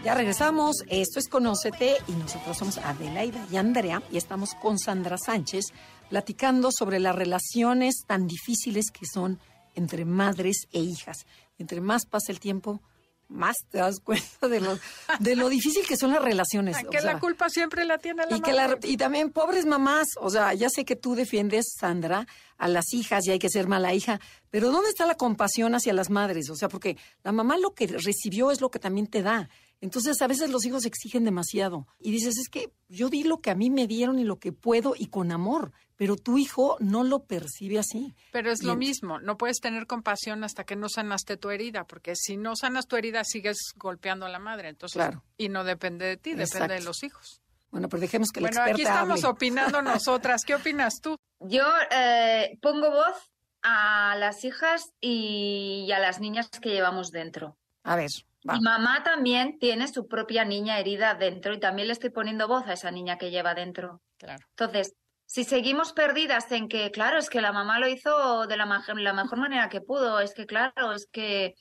Ya 0.04 0.14
regresamos, 0.14 0.84
esto 0.88 1.18
es 1.18 1.28
Conócete 1.28 1.96
y 2.06 2.12
nosotros 2.12 2.56
somos 2.56 2.78
Adelaida 2.78 3.46
y 3.50 3.56
Andrea 3.56 4.02
y 4.10 4.16
estamos 4.16 4.54
con 4.54 4.78
Sandra 4.78 5.18
Sánchez 5.18 5.66
platicando 6.08 6.70
sobre 6.72 6.98
las 6.98 7.14
relaciones 7.14 8.04
tan 8.06 8.26
difíciles 8.26 8.90
que 8.90 9.06
son 9.06 9.38
entre 9.74 10.04
madres 10.04 10.68
e 10.72 10.80
hijas. 10.80 11.26
Entre 11.58 11.80
más 11.80 12.06
pasa 12.06 12.32
el 12.32 12.40
tiempo, 12.40 12.80
más 13.28 13.56
te 13.70 13.78
das 13.78 14.00
cuenta 14.00 14.48
de 14.48 14.60
lo, 14.60 14.78
de 15.20 15.36
lo 15.36 15.48
difícil 15.48 15.86
que 15.86 15.96
son 15.96 16.12
las 16.12 16.22
relaciones. 16.22 16.76
que 16.90 17.00
la 17.00 17.20
culpa 17.20 17.48
siempre 17.48 17.84
la 17.84 17.98
tiene 17.98 18.24
la 18.28 18.36
y 18.36 18.40
madre. 18.40 18.78
y 18.84 18.96
también 18.96 19.30
pobres 19.30 19.66
mamás, 19.66 20.08
o 20.20 20.30
sea, 20.30 20.54
ya 20.54 20.68
sé 20.70 20.84
que 20.84 20.96
tú 20.96 21.14
defiendes, 21.14 21.74
Sandra, 21.78 22.26
a 22.56 22.68
las 22.68 22.92
hijas 22.92 23.26
y 23.26 23.30
hay 23.30 23.38
que 23.38 23.48
ser 23.48 23.68
mala 23.68 23.94
hija, 23.94 24.20
pero 24.50 24.70
¿dónde 24.70 24.88
está 24.88 25.06
la 25.06 25.16
compasión 25.16 25.74
hacia 25.74 25.92
las 25.92 26.10
madres? 26.10 26.50
O 26.50 26.56
sea, 26.56 26.68
porque 26.68 26.96
la 27.22 27.32
mamá 27.32 27.56
lo 27.56 27.74
que 27.74 27.86
recibió 27.86 28.50
es 28.50 28.60
lo 28.60 28.70
que 28.70 28.78
también 28.78 29.06
te 29.06 29.22
da. 29.22 29.48
Entonces, 29.80 30.20
a 30.22 30.26
veces 30.26 30.50
los 30.50 30.64
hijos 30.64 30.84
exigen 30.86 31.24
demasiado 31.24 31.86
y 32.00 32.10
dices, 32.10 32.36
es 32.36 32.48
que 32.48 32.72
yo 32.88 33.10
di 33.10 33.22
lo 33.22 33.40
que 33.40 33.50
a 33.50 33.54
mí 33.54 33.70
me 33.70 33.86
dieron 33.86 34.18
y 34.18 34.24
lo 34.24 34.38
que 34.40 34.52
puedo 34.52 34.94
y 34.96 35.06
con 35.06 35.30
amor, 35.30 35.72
pero 35.98 36.16
tu 36.16 36.38
hijo 36.38 36.76
no 36.78 37.02
lo 37.02 37.24
percibe 37.24 37.80
así. 37.80 38.14
Pero 38.30 38.52
es 38.52 38.62
lo 38.62 38.76
mismo, 38.76 39.18
no 39.18 39.36
puedes 39.36 39.58
tener 39.58 39.86
compasión 39.86 40.44
hasta 40.44 40.64
que 40.64 40.76
no 40.76 40.88
sanaste 40.88 41.36
tu 41.36 41.50
herida, 41.50 41.84
porque 41.84 42.14
si 42.14 42.36
no 42.36 42.54
sanas 42.54 42.86
tu 42.86 42.96
herida 42.96 43.24
sigues 43.24 43.58
golpeando 43.74 44.24
a 44.24 44.28
la 44.28 44.38
madre, 44.38 44.68
entonces 44.68 44.94
claro. 44.94 45.24
y 45.36 45.48
no 45.48 45.64
depende 45.64 46.06
de 46.06 46.16
ti, 46.16 46.34
depende 46.34 46.74
de 46.74 46.82
los 46.82 47.02
hijos. 47.02 47.42
Bueno, 47.72 47.88
pero 47.88 48.00
dejemos 48.00 48.30
que 48.30 48.40
la 48.40 48.48
bueno, 48.48 48.62
aquí 48.62 48.82
estamos 48.82 49.24
opinando 49.24 49.82
nosotras. 49.82 50.42
¿Qué 50.46 50.54
opinas 50.54 51.00
tú? 51.02 51.18
Yo 51.40 51.64
eh, 51.90 52.56
pongo 52.62 52.90
voz 52.92 53.16
a 53.62 54.14
las 54.16 54.44
hijas 54.44 54.92
y 55.00 55.90
a 55.92 55.98
las 55.98 56.20
niñas 56.20 56.48
que 56.48 56.70
llevamos 56.70 57.10
dentro. 57.10 57.58
A 57.82 57.96
ver. 57.96 58.08
Mi 58.44 58.60
mamá 58.60 59.02
también 59.02 59.58
tiene 59.58 59.88
su 59.88 60.06
propia 60.06 60.44
niña 60.44 60.78
herida 60.78 61.14
dentro 61.14 61.52
y 61.52 61.58
también 61.58 61.88
le 61.88 61.92
estoy 61.92 62.10
poniendo 62.10 62.46
voz 62.46 62.66
a 62.68 62.74
esa 62.74 62.92
niña 62.92 63.18
que 63.18 63.30
lleva 63.30 63.54
dentro. 63.54 64.00
Claro. 64.16 64.46
Entonces, 64.50 64.94
si 65.28 65.44
seguimos 65.44 65.92
perdidas 65.92 66.50
en 66.52 66.70
que, 66.70 66.90
claro, 66.90 67.18
es 67.18 67.28
que 67.28 67.42
la 67.42 67.52
mamá 67.52 67.78
lo 67.78 67.86
hizo 67.86 68.46
de 68.46 68.56
la, 68.56 68.64
mejor 68.64 69.36
manera 69.36 69.68
que 69.68 69.82
pudo, 69.82 70.20
es 70.20 70.32
que, 70.32 70.46
claro, 70.46 70.92
es 70.94 71.06
que 71.12 71.54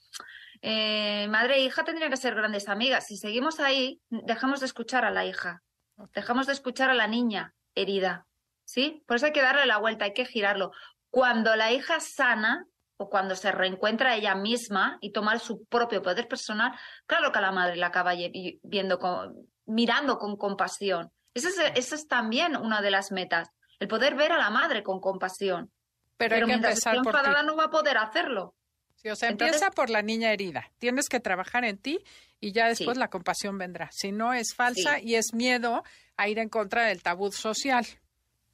eh, 0.61 1.27
madre 1.27 1.57
e 1.57 1.63
hija 1.65 1.83
tendrían 1.83 2.09
que 2.09 2.15
ser 2.15 2.33
grandes 2.33 2.69
amigas. 2.69 3.07
Si 3.07 3.17
seguimos 3.17 3.59
ahí, 3.59 3.99
dejamos 4.09 4.61
de 4.61 4.67
escuchar 4.67 5.03
a 5.03 5.11
la 5.11 5.25
hija, 5.25 5.63
dejamos 6.13 6.47
de 6.47 6.53
escuchar 6.53 6.89
a 6.89 6.93
la 6.93 7.07
niña 7.07 7.55
herida. 7.75 8.25
¿Sí? 8.63 9.03
Por 9.05 9.17
eso 9.17 9.25
hay 9.25 9.33
que 9.33 9.41
darle 9.41 9.65
la 9.65 9.79
vuelta, 9.79 10.05
hay 10.05 10.13
que 10.13 10.25
girarlo. 10.25 10.71
Cuando 11.09 11.53
la 11.57 11.73
hija 11.73 11.99
sana, 11.99 12.65
o 12.95 13.09
cuando 13.09 13.35
se 13.35 13.51
reencuentra 13.51 14.15
ella 14.15 14.33
misma 14.33 14.97
y 15.01 15.11
toma 15.11 15.37
su 15.39 15.65
propio 15.65 16.01
poder 16.01 16.29
personal, 16.29 16.71
claro 17.05 17.33
que 17.33 17.39
a 17.39 17.41
la 17.41 17.51
madre 17.51 17.75
la 17.75 17.87
acaba 17.87 18.13
viendo 18.63 18.99
mirando 19.65 20.17
con 20.17 20.37
compasión. 20.37 21.11
Esa 21.37 21.67
es, 21.67 22.07
también 22.07 22.57
una 22.57 22.81
de 22.81 22.89
las 22.89 23.11
metas, 23.11 23.49
el 23.79 23.87
poder 23.87 24.15
ver 24.15 24.31
a 24.31 24.37
la 24.37 24.49
madre 24.49 24.83
con 24.83 24.99
compasión. 24.99 25.71
Pero, 26.17 26.35
hay 26.35 26.43
que 26.43 26.53
empezar 26.53 26.97
por 27.03 27.13
no 27.45 27.55
va 27.55 27.65
a 27.65 27.69
poder 27.69 27.97
hacerlo. 27.97 28.55
Sí, 28.95 29.09
o 29.09 29.15
sea, 29.15 29.29
empieza 29.29 29.69
por 29.69 29.91
la 29.91 30.01
niña 30.01 30.31
herida. 30.31 30.71
Tienes 30.79 31.07
que 31.07 31.19
trabajar 31.19 31.63
en 31.63 31.77
ti 31.77 32.03
y 32.39 32.51
ya 32.51 32.67
después 32.67 32.97
la 32.97 33.09
compasión 33.09 33.57
vendrá. 33.57 33.89
Si 33.91 34.11
no 34.11 34.33
es 34.33 34.55
falsa 34.55 34.99
y 34.99 35.15
es 35.15 35.33
miedo 35.33 35.83
a 36.17 36.27
ir 36.27 36.39
en 36.39 36.49
contra 36.49 36.85
del 36.85 37.03
tabú 37.03 37.31
social. 37.31 37.85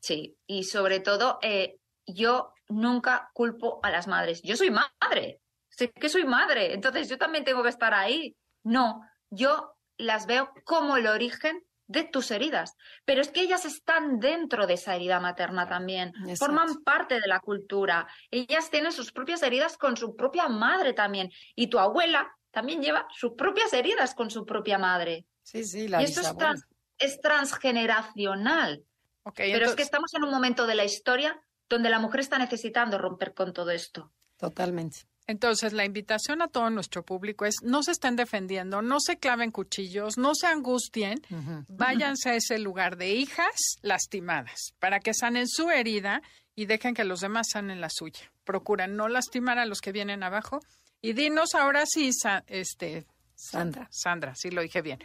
Sí, 0.02 0.36
y 0.46 0.66
sobre 0.66 1.00
todo 1.00 1.40
eh, 1.42 1.78
yo 2.06 2.54
nunca 2.68 3.30
culpo 3.34 3.80
a 3.84 3.90
las 3.90 4.08
madres. 4.08 4.42
Yo 4.42 4.58
soy 4.58 4.70
madre, 4.70 5.40
sé 5.70 5.92
que 5.92 6.10
soy 6.10 6.26
madre, 6.26 6.74
entonces 6.74 7.08
yo 7.08 7.18
también 7.18 7.46
tengo 7.46 7.64
que 7.64 7.70
estar 7.70 7.94
ahí. 7.94 8.36
No, 8.64 9.02
yo 9.30 9.76
las 9.98 10.26
veo 10.26 10.52
como 10.66 10.98
el 10.98 11.08
origen 11.08 11.64
de 11.94 12.04
tus 12.04 12.30
heridas. 12.32 12.76
Pero 13.06 13.22
es 13.22 13.30
que 13.30 13.40
ellas 13.42 13.64
están 13.64 14.20
dentro 14.20 14.68
de 14.68 14.74
esa 14.74 14.96
herida 14.96 15.22
materna 15.22 15.68
también, 15.70 16.10
Exacto. 16.28 16.38
forman 16.46 16.84
parte 16.84 17.22
de 17.22 17.28
la 17.28 17.40
cultura. 17.40 18.06
Ellas 18.30 18.70
tienen 18.70 18.92
sus 18.92 19.14
propias 19.14 19.42
heridas 19.44 19.78
con 19.78 19.96
su 19.96 20.16
propia 20.16 20.50
madre 20.50 20.92
también. 20.94 21.32
Y 21.56 21.68
tu 21.68 21.80
abuela 21.80 22.36
también 22.52 22.82
lleva 22.82 23.08
sus 23.16 23.34
propias 23.34 23.72
heridas 23.72 24.14
con 24.14 24.30
su 24.30 24.46
propia 24.46 24.78
madre. 24.78 25.26
Sí, 25.44 25.64
sí, 25.64 25.88
la 25.88 26.02
y 26.02 26.06
esto 26.06 26.20
es, 26.22 26.28
bisabuela. 26.28 26.50
trans- 26.52 26.68
es 27.00 27.22
transgeneracional. 27.22 28.84
Ok, 29.24 29.36
Pero 29.38 29.66
es 29.66 29.76
que 29.76 29.84
estamos 29.84 30.14
en 30.14 30.24
un 30.24 30.32
momento 30.32 30.68
de 30.68 30.76
la 30.76 30.84
historia 30.84 31.40
donde 31.70 31.90
la 31.90 32.00
mujer 32.00 32.20
está 32.20 32.38
necesitando 32.38 32.98
romper 32.98 33.34
con 33.34 33.54
todo 33.54 33.72
esto. 33.72 34.12
Totalmente. 34.38 35.00
Entonces, 35.26 35.72
la 35.74 35.86
invitación 35.86 36.42
a 36.42 36.48
todo 36.50 36.70
nuestro 36.70 37.04
público 37.06 37.46
es 37.46 37.56
no 37.64 37.82
se 37.82 37.92
estén 37.92 38.16
defendiendo, 38.18 38.82
no 38.82 39.00
se 39.00 39.18
claven 39.18 39.52
cuchillos, 39.52 40.18
no 40.18 40.36
se 40.36 40.48
angustien, 40.48 41.22
váyanse 41.70 42.32
a 42.32 42.36
ese 42.36 42.60
lugar 42.60 42.98
de 42.98 43.12
hijas 43.14 43.78
lastimadas 43.82 44.74
para 44.80 45.00
que 45.00 45.14
sanen 45.14 45.48
su 45.48 45.70
herida 45.70 46.22
y 46.56 46.66
dejen 46.66 46.94
que 46.94 47.04
los 47.06 47.22
demás 47.22 47.48
sanen 47.52 47.80
la 47.82 47.90
suya. 47.90 48.32
Procuran 48.44 48.96
no 48.98 49.08
lastimar 49.08 49.60
a 49.60 49.66
los 49.66 49.80
que 49.80 49.92
vienen 49.94 50.24
abajo. 50.24 50.60
Y 51.02 51.14
dinos 51.14 51.56
ahora 51.56 51.86
sí, 51.86 52.12
Sa- 52.14 52.44
este, 52.48 53.06
Sandra. 53.36 53.88
Sandra, 53.92 54.36
sí 54.36 54.52
lo 54.52 54.62
dije 54.62 54.82
bien. 54.82 55.00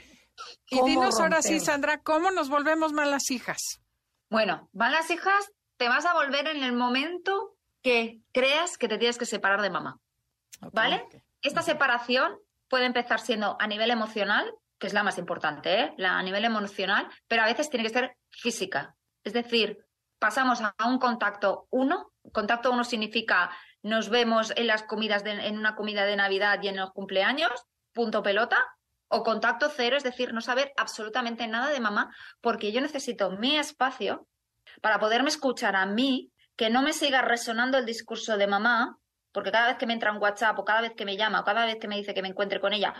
Y 0.71 0.77
¿Cómo 0.77 0.89
dinos 0.89 1.21
ahora 1.21 1.43
sí? 1.43 1.59
Sandra, 1.61 1.99
¿cómo 2.03 2.31
nos 2.33 2.49
volvemos 2.49 2.93
malas 2.93 3.31
hijas? 3.31 3.59
Bueno, 4.31 4.69
van 4.73 4.93
las 4.93 5.11
hijas, 5.11 5.51
te 5.77 5.89
vas 5.89 6.05
a 6.07 6.13
volver 6.15 6.49
en 6.49 6.63
el 6.63 6.73
momento 6.73 7.57
que 7.83 8.21
creas 8.33 8.77
que 8.77 8.89
te 8.89 8.99
tienes 8.99 9.17
que 9.19 9.25
separar 9.27 9.63
de 9.63 9.71
mamá. 9.71 9.99
¿Vale? 10.73 11.07
Esta 11.43 11.63
separación 11.63 12.37
puede 12.69 12.85
empezar 12.87 13.21
siendo 13.21 13.57
a 13.61 13.67
nivel 13.67 13.91
emocional, 13.91 14.53
que 14.79 14.87
es 14.87 14.93
la 14.93 15.03
más 15.03 15.19
importante, 15.19 15.81
¿eh? 15.81 15.95
la, 15.97 16.19
a 16.19 16.23
nivel 16.23 16.45
emocional, 16.45 17.09
pero 17.27 17.43
a 17.43 17.47
veces 17.47 17.71
tiene 17.71 17.85
que 17.85 17.93
ser 17.93 18.17
física. 18.31 18.95
Es 19.25 19.33
decir, 19.33 19.79
pasamos 20.19 20.61
a 20.61 20.75
un 20.87 20.99
contacto 20.99 21.67
uno. 21.71 22.13
Contacto 22.33 22.71
uno 22.71 22.85
significa 22.85 23.51
nos 23.83 24.09
vemos 24.09 24.53
en 24.57 24.67
las 24.67 24.83
comidas 24.83 25.23
de- 25.25 25.47
en 25.47 25.57
una 25.59 25.75
comida 25.77 26.05
de 26.05 26.17
Navidad 26.17 26.61
y 26.63 26.69
en 26.69 26.77
los 26.77 26.93
cumpleaños, 26.93 27.53
punto 27.93 28.23
pelota. 28.23 28.59
O 29.11 29.23
contacto 29.23 29.71
cero, 29.75 29.97
es 29.97 30.03
decir, 30.03 30.35
no 30.35 30.41
saber 30.43 30.73
absolutamente 30.77 31.47
nada 31.47 31.69
de 31.71 31.81
mamá, 31.81 32.15
porque 32.43 32.73
yo 32.73 32.81
necesito 32.83 33.31
mi 33.31 33.57
espacio 33.57 34.27
para 34.83 34.99
poderme 35.01 35.31
escuchar 35.31 35.77
a 35.77 35.87
mí, 35.87 36.31
que 36.57 36.69
no 36.69 36.83
me 36.83 36.93
siga 36.93 37.23
resonando 37.23 37.79
el 37.79 37.87
discurso 37.87 38.37
de 38.37 38.47
mamá, 38.47 38.99
porque 39.33 39.53
cada 39.53 39.69
vez 39.69 39.77
que 39.79 39.87
me 39.87 39.93
entra 39.93 40.13
un 40.13 40.23
WhatsApp 40.23 40.59
o 40.59 40.65
cada 40.65 40.81
vez 40.81 40.95
que 40.95 41.05
me 41.05 41.17
llama 41.17 41.41
o 41.41 41.45
cada 41.45 41.67
vez 41.67 41.77
que 41.77 41.89
me 41.89 41.97
dice 41.97 42.15
que 42.15 42.23
me 42.23 42.29
encuentre 42.29 42.61
con 42.61 42.73
ella, 42.73 42.95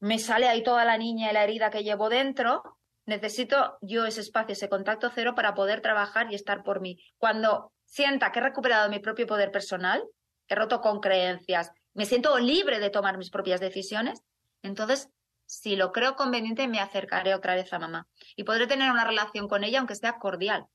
me 0.00 0.18
sale 0.18 0.48
ahí 0.48 0.62
toda 0.62 0.84
la 0.84 0.98
niña 0.98 1.30
y 1.30 1.34
la 1.34 1.44
herida 1.44 1.70
que 1.70 1.84
llevo 1.84 2.08
dentro. 2.08 2.62
Necesito 3.06 3.78
yo 3.80 4.04
ese 4.04 4.20
espacio, 4.20 4.52
ese 4.52 4.68
contacto 4.68 5.10
cero 5.14 5.34
para 5.34 5.54
poder 5.54 5.80
trabajar 5.80 6.30
y 6.30 6.34
estar 6.34 6.62
por 6.62 6.80
mí. 6.80 6.98
Cuando 7.18 7.72
sienta 7.84 8.32
que 8.32 8.38
he 8.40 8.42
recuperado 8.42 8.88
mi 8.90 8.98
propio 8.98 9.26
poder 9.26 9.50
personal, 9.50 10.02
he 10.48 10.54
roto 10.54 10.80
con 10.80 11.00
creencias, 11.00 11.70
me 11.94 12.06
siento 12.06 12.38
libre 12.38 12.80
de 12.80 12.90
tomar 12.90 13.18
mis 13.18 13.30
propias 13.30 13.60
decisiones, 13.60 14.22
entonces, 14.62 15.08
si 15.46 15.76
lo 15.76 15.92
creo 15.92 16.16
conveniente, 16.16 16.68
me 16.68 16.80
acercaré 16.80 17.34
otra 17.34 17.54
vez 17.54 17.72
a 17.72 17.78
mamá 17.78 18.06
y 18.36 18.44
podré 18.44 18.66
tener 18.66 18.90
una 18.90 19.04
relación 19.04 19.48
con 19.48 19.64
ella, 19.64 19.80
aunque 19.80 19.94
sea 19.94 20.18
cordial, 20.18 20.66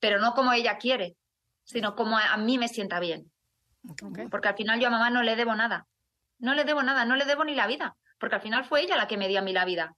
pero 0.00 0.18
no 0.18 0.32
como 0.32 0.52
ella 0.52 0.78
quiere, 0.78 1.16
sino 1.62 1.94
como 1.94 2.18
a 2.18 2.36
mí 2.36 2.58
me 2.58 2.68
sienta 2.68 2.98
bien. 3.00 3.30
Porque 4.30 4.48
al 4.48 4.56
final 4.56 4.80
yo 4.80 4.88
a 4.88 4.90
mamá 4.90 5.10
no 5.10 5.22
le 5.22 5.36
debo 5.36 5.54
nada. 5.54 5.86
No 6.38 6.54
le 6.54 6.64
debo 6.64 6.82
nada, 6.82 7.04
no 7.04 7.16
le 7.16 7.24
debo 7.24 7.44
ni 7.44 7.54
la 7.54 7.66
vida. 7.66 7.96
Porque 8.18 8.36
al 8.36 8.42
final 8.42 8.64
fue 8.64 8.82
ella 8.82 8.96
la 8.96 9.06
que 9.08 9.16
me 9.16 9.28
dio 9.28 9.38
a 9.40 9.42
mí 9.42 9.52
la 9.52 9.64
vida. 9.64 9.94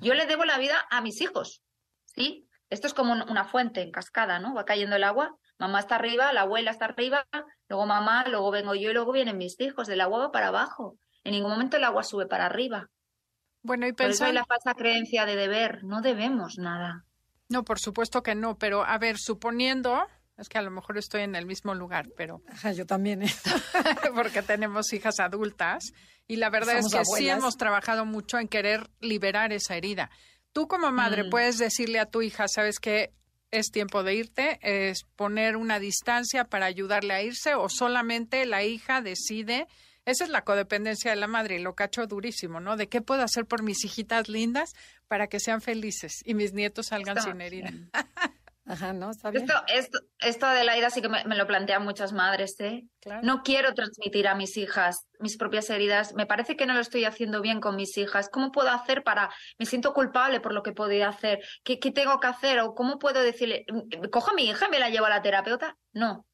Yo 0.00 0.14
le 0.14 0.26
debo 0.26 0.44
la 0.44 0.58
vida 0.58 0.76
a 0.90 1.00
mis 1.00 1.20
hijos. 1.20 1.62
¿Sí? 2.06 2.46
Esto 2.70 2.86
es 2.86 2.94
como 2.94 3.12
un- 3.12 3.28
una 3.28 3.44
fuente 3.44 3.82
en 3.82 3.90
cascada, 3.90 4.38
¿no? 4.38 4.54
Va 4.54 4.64
cayendo 4.64 4.94
el 4.96 5.04
agua. 5.04 5.36
Mamá 5.58 5.80
está 5.80 5.96
arriba, 5.96 6.32
la 6.32 6.42
abuela 6.42 6.70
está 6.70 6.84
arriba, 6.86 7.26
luego 7.68 7.84
mamá, 7.86 8.24
luego 8.28 8.50
vengo 8.50 8.74
yo 8.74 8.90
y 8.90 8.94
luego 8.94 9.12
vienen 9.12 9.36
mis 9.38 9.58
hijos. 9.60 9.86
Del 9.88 10.00
agua 10.00 10.18
va 10.20 10.32
para 10.32 10.48
abajo. 10.48 10.96
En 11.24 11.32
ningún 11.32 11.50
momento 11.50 11.76
el 11.76 11.84
agua 11.84 12.02
sube 12.04 12.26
para 12.26 12.46
arriba. 12.46 12.88
Bueno, 13.62 13.86
y 13.86 13.92
Por 13.92 14.06
eso 14.06 14.24
hay 14.24 14.32
la 14.32 14.44
falsa 14.46 14.72
creencia 14.74 15.26
de 15.26 15.36
deber. 15.36 15.84
No 15.84 16.00
debemos 16.00 16.56
nada. 16.58 17.04
No, 17.48 17.64
por 17.64 17.78
supuesto 17.80 18.22
que 18.22 18.34
no, 18.34 18.56
pero 18.56 18.84
a 18.84 18.96
ver, 18.98 19.18
suponiendo, 19.18 20.06
es 20.40 20.48
que 20.48 20.58
a 20.58 20.62
lo 20.62 20.70
mejor 20.70 20.98
estoy 20.98 21.22
en 21.22 21.34
el 21.36 21.46
mismo 21.46 21.74
lugar, 21.74 22.08
pero 22.16 22.42
Ajá, 22.48 22.72
yo 22.72 22.86
también. 22.86 23.22
¿eh? 23.22 23.28
porque 24.14 24.42
tenemos 24.42 24.92
hijas 24.92 25.20
adultas 25.20 25.92
y 26.26 26.36
la 26.36 26.50
verdad 26.50 26.76
Somos 26.78 26.94
es 26.94 26.98
que 26.98 27.04
sí 27.18 27.28
hemos 27.28 27.56
trabajado 27.56 28.04
mucho 28.04 28.38
en 28.38 28.48
querer 28.48 28.90
liberar 29.00 29.52
esa 29.52 29.76
herida. 29.76 30.10
Tú 30.52 30.66
como 30.68 30.90
madre 30.92 31.24
Mm. 31.24 31.30
puedes 31.30 31.58
decirle 31.58 31.98
a 32.00 32.06
tu 32.06 32.22
hija, 32.22 32.46
¿sabes 32.48 32.78
qué? 32.80 33.12
Es 33.52 33.70
tiempo 33.72 34.02
de 34.04 34.14
irte, 34.14 34.58
es 34.62 35.04
poner 35.16 35.56
una 35.56 35.78
distancia 35.80 36.44
para 36.44 36.66
ayudarle 36.66 37.14
a 37.14 37.22
irse 37.22 37.54
o 37.54 37.68
solamente 37.68 38.46
la 38.46 38.62
hija 38.62 39.00
decide. 39.02 39.66
Esa 40.06 40.24
es 40.24 40.30
la 40.30 40.42
codependencia 40.44 41.10
de 41.10 41.16
la 41.16 41.26
madre 41.26 41.56
y 41.56 41.62
lo 41.62 41.74
cacho 41.74 42.06
durísimo, 42.06 42.58
¿no? 42.60 42.76
De 42.76 42.88
qué 42.88 43.00
puedo 43.00 43.22
hacer 43.22 43.46
por 43.46 43.62
mis 43.62 43.84
hijitas 43.84 44.28
lindas 44.28 44.72
para 45.08 45.26
que 45.26 45.40
sean 45.40 45.60
felices 45.60 46.12
y 46.24 46.34
mis 46.34 46.52
nietos 46.52 46.86
salgan 46.86 47.20
sin 47.20 47.40
herida. 47.40 47.70
Ajá, 48.70 48.92
¿no? 48.92 49.10
Está 49.10 49.30
bien. 49.30 49.42
Esto, 49.44 49.60
esto, 49.66 49.98
esto 50.20 50.48
de 50.48 50.62
la 50.62 50.78
ira 50.78 50.90
sí 50.90 51.02
que 51.02 51.08
me, 51.08 51.24
me 51.24 51.34
lo 51.34 51.46
plantean 51.46 51.82
muchas 51.82 52.12
madres, 52.12 52.54
¿eh? 52.60 52.84
Claro. 53.00 53.20
No 53.24 53.42
quiero 53.42 53.74
transmitir 53.74 54.28
a 54.28 54.34
mis 54.36 54.56
hijas 54.56 55.06
mis 55.18 55.36
propias 55.36 55.68
heridas. 55.70 56.14
Me 56.14 56.24
parece 56.26 56.56
que 56.56 56.66
no 56.66 56.74
lo 56.74 56.80
estoy 56.80 57.04
haciendo 57.04 57.40
bien 57.42 57.60
con 57.60 57.74
mis 57.74 57.98
hijas. 57.98 58.28
¿Cómo 58.30 58.52
puedo 58.52 58.70
hacer 58.70 59.02
para... 59.02 59.28
Me 59.58 59.66
siento 59.66 59.92
culpable 59.92 60.40
por 60.40 60.54
lo 60.54 60.62
que 60.62 60.72
podía 60.72 61.08
hacer. 61.08 61.40
¿Qué, 61.64 61.78
qué 61.80 61.90
tengo 61.90 62.20
que 62.20 62.28
hacer? 62.28 62.60
¿O 62.60 62.74
cómo 62.74 62.98
puedo 62.98 63.20
decirle... 63.22 63.64
"Mm, 63.68 64.08
Cojo 64.10 64.30
a 64.30 64.34
mi 64.34 64.48
hija 64.48 64.66
y 64.66 64.70
me 64.70 64.78
la 64.78 64.88
llevo 64.88 65.06
a 65.06 65.10
la 65.10 65.20
terapeuta? 65.20 65.76
No. 65.92 66.26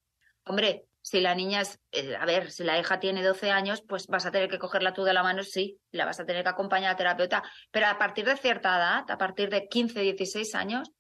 Hombre, 0.45 0.85
si 1.01 1.21
la 1.21 1.35
niña 1.35 1.63
es... 1.63 1.81
eh, 1.93 2.15
a 2.17 2.27
ver, 2.27 2.51
si 2.51 2.65
la 2.65 2.79
hija 2.79 3.01
tiene 3.01 3.23
12 3.25 3.51
años, 3.51 3.83
pues 3.89 4.07
vas 4.09 4.27
a 4.27 4.31
tener 4.31 4.49
que 4.51 4.59
cogerla 4.59 4.93
tú 4.93 5.05
de 5.05 5.15
la 5.15 5.23
mano, 5.23 5.43
sí. 5.43 5.79
La 5.91 6.05
vas 6.05 6.21
a 6.21 6.27
tener 6.27 6.43
que 6.43 6.51
acompañar 6.51 6.91
a 6.91 6.93
la 6.93 6.97
terapeuta. 6.97 7.43
Pero 7.71 7.87
a 7.87 7.97
partir 7.99 8.25
de 8.27 8.37
cierta 8.37 8.77
edad, 8.77 9.11
a 9.11 9.17
partir 9.19 9.49
de 9.51 9.67
15, 9.69 10.01
16 10.01 10.55
años, 10.55 10.91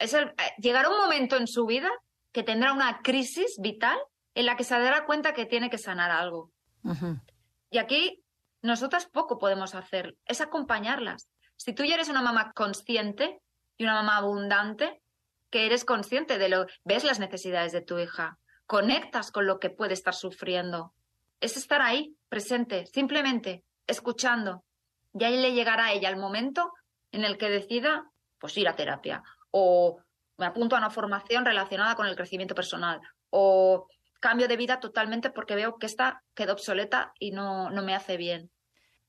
es 0.00 0.12
el- 0.14 0.28
eh, 0.30 0.52
llegará 0.58 0.88
un 0.88 0.98
momento 0.98 1.36
en 1.36 1.46
su 1.46 1.64
vida 1.66 1.90
que 2.32 2.42
tendrá 2.42 2.72
una 2.72 3.00
crisis 3.02 3.56
vital 3.60 3.98
en 4.34 4.46
la 4.46 4.56
que 4.56 4.64
se 4.64 4.78
dará 4.78 5.04
cuenta 5.06 5.32
que 5.34 5.46
tiene 5.46 5.70
que 5.70 5.78
sanar 5.78 6.10
algo. 6.10 6.50
Y 7.70 7.78
aquí 7.78 8.22
nosotras 8.62 9.06
poco 9.06 9.38
podemos 9.38 9.74
hacer, 9.74 10.16
es 10.24 10.40
acompañarlas. 10.40 11.28
Si 11.56 11.72
tú 11.72 11.84
ya 11.84 11.94
eres 11.94 12.08
una 12.08 12.22
mamá 12.22 12.52
consciente 12.52 13.40
y 13.76 13.84
una 13.84 13.94
mamá 13.94 14.16
abundante, 14.18 15.00
que 15.50 15.66
eres 15.66 15.84
consciente 15.84 16.38
de 16.38 16.48
lo, 16.48 16.66
ves 16.84 17.04
las 17.04 17.18
necesidades 17.18 17.72
de 17.72 17.82
tu 17.82 17.98
hija, 17.98 18.38
conectas 18.66 19.32
con 19.32 19.46
lo 19.46 19.58
que 19.58 19.70
puede 19.70 19.94
estar 19.94 20.14
sufriendo. 20.14 20.94
Es 21.40 21.56
estar 21.56 21.82
ahí, 21.82 22.14
presente, 22.28 22.86
simplemente 22.86 23.64
escuchando. 23.86 24.62
Y 25.12 25.24
ahí 25.24 25.36
le 25.36 25.52
llegará 25.52 25.86
a 25.86 25.92
ella 25.92 26.08
el 26.08 26.16
momento 26.16 26.72
en 27.10 27.24
el 27.24 27.36
que 27.36 27.50
decida, 27.50 28.04
pues 28.38 28.56
ir 28.56 28.68
a 28.68 28.76
terapia, 28.76 29.22
o 29.50 30.00
me 30.38 30.46
apunto 30.46 30.74
a 30.74 30.78
una 30.78 30.90
formación 30.90 31.44
relacionada 31.44 31.94
con 31.94 32.06
el 32.06 32.16
crecimiento 32.16 32.54
personal, 32.54 33.00
o 33.30 33.86
cambio 34.20 34.48
de 34.48 34.56
vida 34.56 34.80
totalmente 34.80 35.30
porque 35.30 35.54
veo 35.54 35.76
que 35.78 35.86
esta 35.86 36.22
quedó 36.34 36.52
obsoleta 36.52 37.12
y 37.18 37.32
no, 37.32 37.70
no 37.70 37.82
me 37.82 37.94
hace 37.94 38.16
bien. 38.16 38.50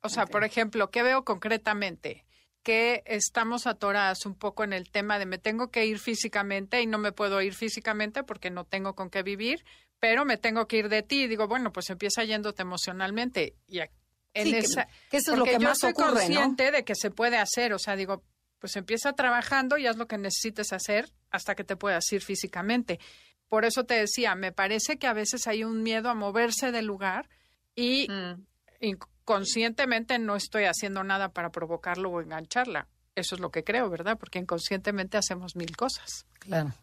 O 0.02 0.10
sea, 0.10 0.26
por 0.26 0.44
ejemplo, 0.44 0.90
¿qué 0.90 1.04
veo 1.04 1.24
concretamente? 1.24 2.26
Que 2.64 3.04
estamos 3.06 3.68
atoradas 3.68 4.26
un 4.26 4.36
poco 4.36 4.64
en 4.64 4.74
el 4.74 4.90
tema 4.90 5.20
de 5.20 5.26
me 5.26 5.38
tengo 5.38 5.70
que 5.70 5.86
ir 5.86 6.00
físicamente 6.00 6.82
y 6.82 6.88
no 6.88 6.98
me 6.98 7.12
puedo 7.12 7.42
ir 7.42 7.54
físicamente 7.54 8.24
porque 8.24 8.50
no 8.50 8.66
tengo 8.66 8.96
con 8.96 9.10
qué 9.10 9.22
vivir, 9.22 9.64
pero 10.00 10.26
me 10.26 10.38
tengo 10.38 10.68
que 10.68 10.78
ir 10.78 10.90
de 10.90 11.04
ti. 11.04 11.24
Y 11.24 11.28
digo, 11.28 11.48
bueno, 11.48 11.72
pues 11.72 11.90
empieza 11.90 12.24
yéndote 12.24 12.64
emocionalmente. 12.64 13.56
Y 13.68 13.80
en 13.80 13.90
Sí, 14.48 14.56
esa, 14.56 14.88
que 15.10 15.18
eso 15.18 15.34
es 15.34 15.38
lo 15.38 15.44
porque 15.44 15.58
que 15.58 15.64
yo 15.64 15.70
más 15.70 15.80
soy 15.80 15.92
ocurre, 15.92 16.08
¿no? 16.08 16.14
consciente 16.14 16.72
de 16.72 16.84
que 16.84 16.96
se 16.96 17.12
puede 17.12 17.38
hacer. 17.38 17.74
O 17.74 17.80
sea, 17.80 17.96
digo, 17.96 18.24
pues 18.62 18.78
empieza 18.78 19.12
trabajando 19.14 19.78
y 19.78 19.88
haz 19.88 19.98
lo 19.98 20.08
que 20.08 20.18
necesites 20.18 20.72
hacer 20.72 21.10
hasta 21.32 21.56
que 21.56 21.66
te 21.66 21.76
puedas 21.76 22.10
ir 22.14 22.22
físicamente. 22.22 23.00
Por 23.50 23.66
eso 23.66 23.84
te 23.84 23.96
decía, 23.96 24.36
me 24.36 24.54
parece 24.54 24.98
que 24.98 25.08
a 25.08 25.14
veces 25.14 25.48
hay 25.48 25.66
un 25.66 25.84
miedo 25.84 26.10
a 26.10 26.14
moverse 26.14 26.72
del 26.72 26.86
lugar 26.86 27.28
y 27.76 28.08
Mm. 28.10 28.46
inconscientemente 28.80 30.20
no 30.20 30.36
estoy 30.36 30.66
haciendo 30.66 31.04
nada 31.04 31.34
para 31.34 31.52
provocarlo 31.52 32.10
o 32.12 32.22
engancharla. 32.22 32.88
Eso 33.16 33.36
es 33.36 33.42
lo 33.42 33.50
que 33.52 33.64
creo, 33.64 33.90
¿verdad? 33.90 34.18
Porque 34.18 34.40
inconscientemente 34.40 35.18
hacemos 35.18 35.56
mil 35.56 35.76
cosas. 35.76 36.26
Claro. 36.40 36.74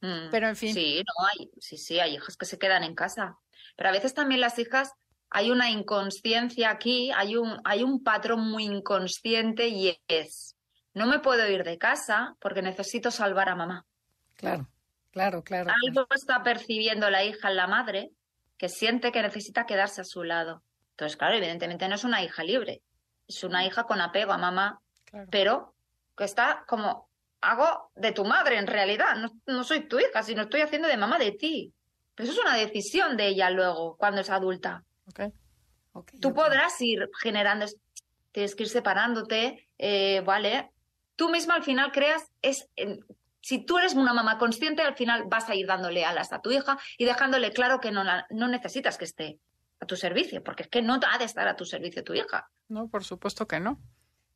Mm. 0.00 0.30
Pero, 0.30 0.48
en 0.48 0.56
fin. 0.56 0.74
Sí, 0.74 1.02
no 1.06 1.26
hay, 1.26 1.50
sí, 1.60 1.78
sí, 1.78 2.00
hay 2.00 2.16
hijas 2.16 2.36
que 2.36 2.44
se 2.46 2.58
quedan 2.58 2.82
en 2.84 2.94
casa. 2.94 3.38
Pero 3.76 3.88
a 3.88 3.92
veces 3.92 4.12
también 4.12 4.40
las 4.40 4.58
hijas, 4.58 4.90
hay 5.30 5.50
una 5.50 5.70
inconsciencia 5.70 6.70
aquí, 6.70 7.10
hay 7.12 7.36
un, 7.36 7.58
hay 7.64 7.82
un 7.84 8.02
patrón 8.02 8.50
muy 8.50 8.64
inconsciente 8.64 9.68
y 9.68 9.96
es, 10.08 10.56
no 10.94 11.06
me 11.06 11.18
puedo 11.20 11.46
ir 11.48 11.64
de 11.64 11.78
casa 11.78 12.36
porque 12.40 12.62
necesito 12.62 13.10
salvar 13.10 13.48
a 13.48 13.56
mamá. 13.56 13.84
Claro, 14.36 14.68
claro, 15.10 15.42
claro. 15.42 15.64
claro. 15.66 15.78
Algo 15.86 16.06
está 16.14 16.42
percibiendo 16.42 17.08
la 17.10 17.24
hija 17.24 17.48
en 17.50 17.56
la 17.56 17.66
madre 17.66 18.10
que 18.56 18.68
siente 18.68 19.12
que 19.12 19.22
necesita 19.22 19.66
quedarse 19.66 20.00
a 20.00 20.04
su 20.04 20.22
lado. 20.24 20.62
Entonces, 20.90 21.16
claro, 21.16 21.34
evidentemente 21.34 21.88
no 21.88 21.94
es 21.94 22.04
una 22.04 22.22
hija 22.22 22.44
libre, 22.44 22.82
es 23.26 23.42
una 23.44 23.64
hija 23.64 23.84
con 23.84 24.00
apego 24.00 24.32
a 24.32 24.38
mamá, 24.38 24.80
Claro. 25.04 25.28
pero 25.30 25.74
que 26.16 26.24
está 26.24 26.64
como 26.66 27.08
hago 27.40 27.90
de 27.96 28.12
tu 28.12 28.24
madre 28.24 28.56
en 28.56 28.66
realidad, 28.66 29.16
no, 29.16 29.28
no 29.46 29.64
soy 29.64 29.88
tu 29.88 29.98
hija, 29.98 30.22
sino 30.22 30.42
estoy 30.42 30.60
haciendo 30.60 30.88
de 30.88 30.96
mamá 30.96 31.18
de 31.18 31.32
ti. 31.32 31.72
Pero 32.14 32.28
eso 32.30 32.38
es 32.40 32.46
una 32.46 32.56
decisión 32.56 33.16
de 33.16 33.28
ella 33.28 33.50
luego, 33.50 33.96
cuando 33.96 34.20
es 34.20 34.30
adulta. 34.30 34.84
Ok. 35.08 35.20
Ok, 35.94 36.12
Tú 36.20 36.32
podrás 36.32 36.80
ir 36.80 37.08
generando, 37.20 37.66
tienes 38.30 38.54
que 38.54 38.62
ir 38.62 38.68
separándote, 38.68 39.68
eh, 39.76 40.20
¿vale? 40.24 40.70
Tú 41.22 41.28
misma 41.28 41.54
al 41.54 41.62
final 41.62 41.92
creas, 41.92 42.24
es, 42.42 42.68
eh, 42.74 42.98
si 43.40 43.64
tú 43.64 43.78
eres 43.78 43.94
una 43.94 44.12
mamá 44.12 44.38
consciente, 44.38 44.82
al 44.82 44.96
final 44.96 45.26
vas 45.28 45.48
a 45.48 45.54
ir 45.54 45.68
dándole 45.68 46.04
alas 46.04 46.32
a 46.32 46.40
tu 46.40 46.50
hija 46.50 46.78
y 46.98 47.04
dejándole 47.04 47.52
claro 47.52 47.78
que 47.78 47.92
no, 47.92 48.02
la- 48.02 48.26
no 48.30 48.48
necesitas 48.48 48.98
que 48.98 49.04
esté 49.04 49.38
a 49.78 49.86
tu 49.86 49.94
servicio, 49.94 50.42
porque 50.42 50.64
es 50.64 50.68
que 50.68 50.82
no 50.82 50.98
ha 51.08 51.18
de 51.18 51.24
estar 51.24 51.46
a 51.46 51.54
tu 51.54 51.64
servicio 51.64 52.02
tu 52.02 52.12
hija. 52.14 52.50
No, 52.66 52.88
por 52.88 53.04
supuesto 53.04 53.46
que 53.46 53.60
no. 53.60 53.78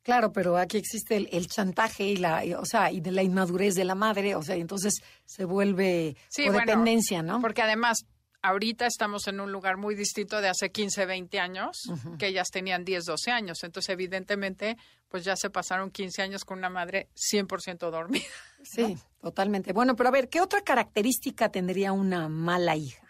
Claro, 0.01 0.31
pero 0.31 0.55
aquí 0.55 0.77
existe 0.77 1.17
el, 1.17 1.27
el 1.33 1.47
chantaje 1.47 2.05
y 2.05 2.15
la, 2.15 2.45
y, 2.45 2.53
o 2.53 2.63
sea, 2.63 2.89
y 2.89 3.01
de 3.01 3.11
la 3.11 3.21
inmadurez 3.21 3.75
de 3.75 3.83
la 3.83 3.95
madre, 3.95 4.35
o 4.35 4.41
sea, 4.41 4.55
y 4.55 4.61
entonces 4.61 4.93
se 5.25 5.43
vuelve 5.43 6.15
Sí, 6.29 6.43
bueno, 6.47 7.21
¿no? 7.21 7.41
Porque 7.41 7.63
además, 7.63 8.05
ahorita 8.47 8.85
estamos 8.85 9.27
en 9.27 9.39
un 9.39 9.51
lugar 9.51 9.77
muy 9.77 9.93
distinto 9.93 10.39
de 10.41 10.47
hace 10.47 10.71
15, 10.71 11.05
20 11.05 11.39
años, 11.39 11.91
que 12.17 12.27
ellas 12.27 12.49
tenían 12.49 12.85
10, 12.85 13.05
12 13.05 13.31
años. 13.31 13.63
Entonces, 13.63 13.89
evidentemente, 13.89 14.77
pues 15.09 15.23
ya 15.23 15.35
se 15.35 15.49
pasaron 15.49 15.91
15 15.91 16.21
años 16.21 16.45
con 16.45 16.57
una 16.57 16.69
madre 16.69 17.09
100% 17.15 17.91
dormida. 17.91 18.25
Sí, 18.63 18.97
totalmente. 19.21 19.73
Bueno, 19.73 19.95
pero 19.95 20.09
a 20.09 20.11
ver, 20.11 20.29
¿qué 20.29 20.41
otra 20.41 20.61
característica 20.61 21.49
tendría 21.49 21.91
una 21.91 22.27
mala 22.27 22.75
hija? 22.75 23.05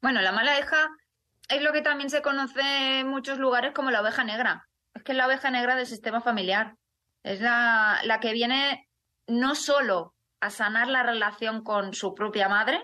Bueno, 0.00 0.20
la 0.20 0.32
mala 0.32 0.58
hija 0.58 0.88
es 1.48 1.62
lo 1.62 1.72
que 1.72 1.82
también 1.82 2.10
se 2.10 2.22
conoce 2.22 3.00
en 3.00 3.08
muchos 3.08 3.38
lugares 3.38 3.72
como 3.74 3.90
la 3.90 4.00
oveja 4.00 4.24
negra. 4.24 4.68
Es 4.94 5.02
que 5.02 5.12
es 5.12 5.18
la 5.18 5.26
oveja 5.26 5.50
negra 5.50 5.74
del 5.76 5.86
sistema 5.86 6.20
familiar. 6.20 6.76
Es 7.22 7.40
la, 7.40 8.00
la 8.04 8.20
que 8.20 8.32
viene 8.32 8.88
no 9.26 9.54
solo 9.54 10.14
a 10.40 10.50
sanar 10.50 10.88
la 10.88 11.02
relación 11.02 11.62
con 11.62 11.94
su 11.94 12.14
propia 12.14 12.48
madre, 12.48 12.82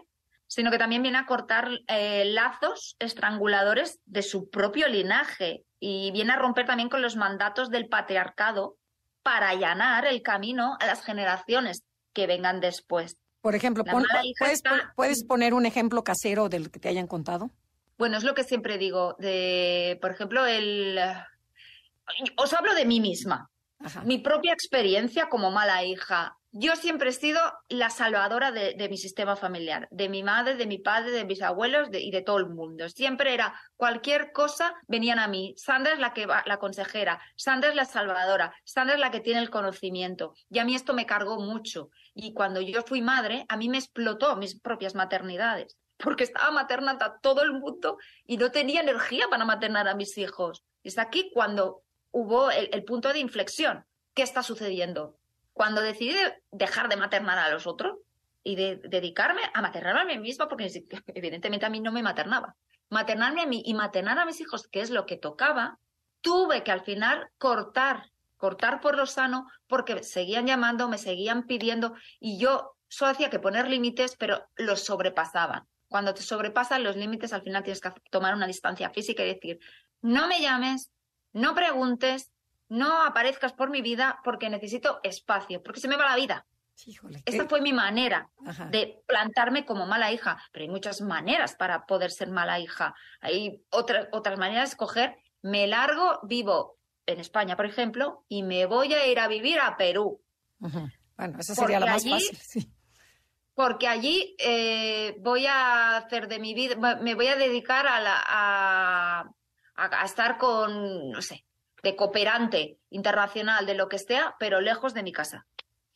sino 0.49 0.71
que 0.73 0.79
también 0.79 1.03
viene 1.03 1.19
a 1.19 1.27
cortar 1.27 1.69
eh, 1.87 2.25
lazos 2.27 2.97
estranguladores 2.99 4.01
de 4.07 4.23
su 4.23 4.51
propio 4.51 4.89
linaje 4.89 5.63
y 5.79 6.11
viene 6.11 6.33
a 6.33 6.37
romper 6.37 6.67
también 6.67 6.89
con 6.89 7.03
los 7.03 7.15
mandatos 7.17 7.71
del 7.71 7.89
patriarcado 7.89 8.77
para 9.23 9.51
allanar 9.51 10.07
el 10.07 10.23
camino 10.23 10.77
a 10.81 10.87
las 10.87 11.05
generaciones 11.05 11.85
que 12.13 12.27
vengan 12.27 12.61
después. 12.61 13.17
Por 13.41 13.55
ejemplo, 13.55 13.85
pon- 13.85 14.05
¿puedes, 14.39 14.55
está- 14.55 14.93
¿puedes 14.97 15.25
poner 15.25 15.55
un 15.55 15.67
ejemplo 15.67 16.03
casero 16.03 16.49
del 16.49 16.71
que 16.71 16.81
te 16.81 16.89
hayan 16.89 17.07
contado? 17.07 17.51
Bueno, 17.99 18.17
es 18.17 18.25
lo 18.25 18.35
que 18.35 18.43
siempre 18.45 18.79
digo, 18.79 19.15
de, 19.19 19.99
por 20.01 20.11
ejemplo, 20.11 20.47
el... 20.47 20.99
Os 22.37 22.53
hablo 22.55 22.75
de 22.75 22.87
mí 22.87 23.01
misma, 23.01 23.51
Mi 24.05 24.19
propia 24.19 24.53
experiencia 24.53 25.29
como 25.29 25.51
mala 25.51 25.85
hija. 25.85 26.37
Yo 26.51 26.75
siempre 26.75 27.11
he 27.11 27.13
sido 27.13 27.41
la 27.69 27.91
salvadora 27.91 28.51
de, 28.51 28.89
mi 28.89 28.97
sistema 28.97 29.37
familiar, 29.37 29.87
de 29.93 30.09
mi 30.09 30.23
madre, 30.25 30.57
de 30.57 30.67
mi 30.67 30.79
padre, 30.79 31.13
de 31.13 31.25
mis 31.25 31.43
abuelos 31.43 31.89
y 31.93 32.11
de 32.11 32.23
todo 32.23 32.39
el 32.39 32.49
mundo. 32.49 32.89
Siempre 32.89 33.35
era 33.35 33.55
cualquier 33.77 34.33
cosa, 34.33 34.75
venían 34.89 35.21
a 35.21 35.29
mí. 35.29 35.55
Sandra 35.57 35.93
es 35.93 36.01
la 36.01 36.13
que 36.13 36.27
va, 36.27 36.43
la 36.47 36.59
consejera, 36.59 37.21
Sandra 37.37 37.71
es 37.71 37.77
la 37.77 37.85
salvadora, 37.85 38.53
Sandra 38.65 38.95
es 38.95 39.01
la 39.01 39.13
que 39.13 39.21
tiene 39.21 39.41
el 39.41 39.51
conocimiento. 39.51 40.35
Y 40.51 40.59
a 40.59 40.65
mí 40.65 40.75
esto 40.75 40.95
me 40.95 41.07
cargó 41.07 41.39
mucho. 41.39 41.91
Y 42.15 42.33
cuando 42.33 42.61
yo 42.61 42.83
fui 42.83 43.01
madre, 43.01 43.45
a 43.49 43.57
mí 43.57 43.69
me 43.69 43.79
explotó 43.79 44.35
mis 44.37 44.59
propias 44.59 44.97
maternidades, 44.97 45.77
porque 45.99 46.25
estaba 46.25 46.51
maternando 46.51 47.05
a 47.05 47.21
todo 47.21 47.43
el 47.43 47.53
mundo 47.53 47.99
y 48.27 48.39
no 48.39 48.51
tenía 48.51 48.81
energía 48.81 49.29
para 49.31 49.45
maternar 49.45 49.87
a 49.87 49.95
mis 49.95 50.19
hijos. 50.19 50.65
Es 50.83 50.99
aquí 50.99 51.31
cuando 51.33 51.83
hubo 52.19 52.51
el, 52.51 52.85
punto 52.85 53.13
de 53.13 53.21
inflexión. 53.21 53.85
¿Qué 54.15 54.23
está 54.23 54.43
sucediendo? 54.43 55.17
Cuando 55.53 55.81
decidí 55.81 56.13
de- 56.13 56.43
dejar 56.51 56.89
de 56.89 56.97
maternar 56.97 57.39
a 57.39 57.51
los 57.51 57.67
otros 57.67 57.99
y 58.43 58.57
de 58.57 58.77
dedicarme 58.77 59.43
a 59.55 59.63
maternarme 59.63 60.01
a 60.01 60.17
mí 60.17 60.19
misma, 60.19 60.49
porque 60.49 60.67
evidentemente 61.15 61.67
a 61.67 61.71
mí 61.71 61.81
no 61.81 61.93
me 61.93 62.03
maternaba, 62.03 62.57
maternarme 62.91 63.43
a 63.43 63.47
mí 63.47 63.63
y 63.65 63.75
maternar 63.75 64.19
a 64.19 64.25
mis 64.25 64.41
hijos, 64.41 64.67
que 64.67 64.81
es 64.81 64.91
lo 64.91 65.07
que 65.07 65.17
tocaba, 65.17 65.79
tuve 66.21 66.65
que 66.65 66.73
al 66.73 66.81
final 66.81 67.29
cortar, 67.39 68.11
cortar 68.37 68.81
por 68.81 68.97
lo 68.97 69.07
sano, 69.07 69.47
porque 69.69 70.03
seguían 70.03 70.47
llamando, 70.47 70.89
me 70.89 70.99
seguían 70.99 71.45
pidiendo 71.45 71.95
y 72.19 72.39
yo 72.39 72.75
solo 72.89 73.13
hacía 73.13 73.31
que 73.31 73.39
poner 73.39 73.69
límites, 73.69 74.17
pero 74.17 74.49
los 74.57 74.81
sobrepasaban. 74.85 75.69
Cuando 75.89 76.15
te 76.15 76.23
sobrepasan 76.23 76.83
los 76.83 76.97
límites, 76.97 77.33
al 77.33 77.43
final 77.43 77.63
tienes 77.63 77.81
que 77.81 77.93
tomar 78.11 78.35
una 78.35 78.47
distancia 78.47 78.91
física 78.91 79.23
y 79.23 79.35
decir, 79.35 79.59
no 80.03 80.27
me 80.27 80.41
llames, 80.41 80.91
no 81.33 81.55
preguntes, 81.55 82.31
no 82.69 83.03
aparezcas 83.03 83.53
por 83.53 83.71
mi 83.71 83.81
vida 83.83 84.21
porque 84.25 84.51
necesito 84.51 85.01
espacio, 85.03 85.63
porque 85.63 85.81
se 85.81 85.89
me 85.89 85.97
va 85.97 86.07
la 86.09 86.17
vida. 86.17 86.47
Híjole. 86.87 87.23
Esta 87.27 87.49
fue 87.49 87.61
mi 87.61 87.73
manera 87.73 88.29
Ajá. 88.47 88.67
de 88.67 89.03
plantarme 89.07 89.65
como 89.65 89.85
mala 89.87 90.13
hija, 90.13 90.41
pero 90.53 90.63
hay 90.65 90.69
muchas 90.69 91.01
maneras 91.01 91.57
para 91.57 91.87
poder 91.87 92.11
ser 92.13 92.29
mala 92.31 92.61
hija. 92.61 92.95
Hay 93.21 93.63
otras 93.71 94.07
otras 94.13 94.39
maneras 94.39 94.69
de 94.71 94.73
escoger. 94.75 95.17
Me 95.43 95.67
largo, 95.67 96.21
vivo 96.23 96.79
en 97.07 97.19
España, 97.21 97.57
por 97.57 97.67
ejemplo, 97.67 98.25
y 98.29 98.43
me 98.45 98.67
voy 98.67 98.93
a 98.95 99.07
ir 99.09 99.19
a 99.19 99.27
vivir 99.29 99.59
a 99.59 99.77
Perú. 99.77 100.21
Bueno, 100.61 101.39
esa 101.41 101.55
sería 101.55 101.81
la 101.81 101.87
Porque 101.87 101.93
más 101.95 102.05
allí- 102.05 102.13
fácil, 102.13 102.39
sí. 102.63 102.73
porque 103.55 103.89
allí 103.89 104.37
eh, 104.39 105.17
voy 105.19 105.47
a 105.47 105.97
hacer 105.97 106.29
de 106.29 106.39
mi 106.39 106.55
vida, 106.55 106.77
me 107.01 107.15
voy 107.17 107.27
a 107.27 107.35
dedicar 107.37 107.89
a, 107.89 108.01
la, 108.01 108.23
a, 108.25 109.31
a- 109.79 110.03
a 110.03 110.05
estar 110.05 110.37
con, 110.39 111.11
no 111.11 111.23
sé, 111.23 111.45
de 111.83 111.97
cooperante 111.97 112.79
internacional, 112.91 113.65
de 113.67 113.75
lo 113.75 113.89
que 113.89 113.99
sea, 113.99 114.35
pero 114.39 114.61
lejos 114.61 114.93
de 114.95 115.03
mi 115.03 115.13
casa. 115.13 115.47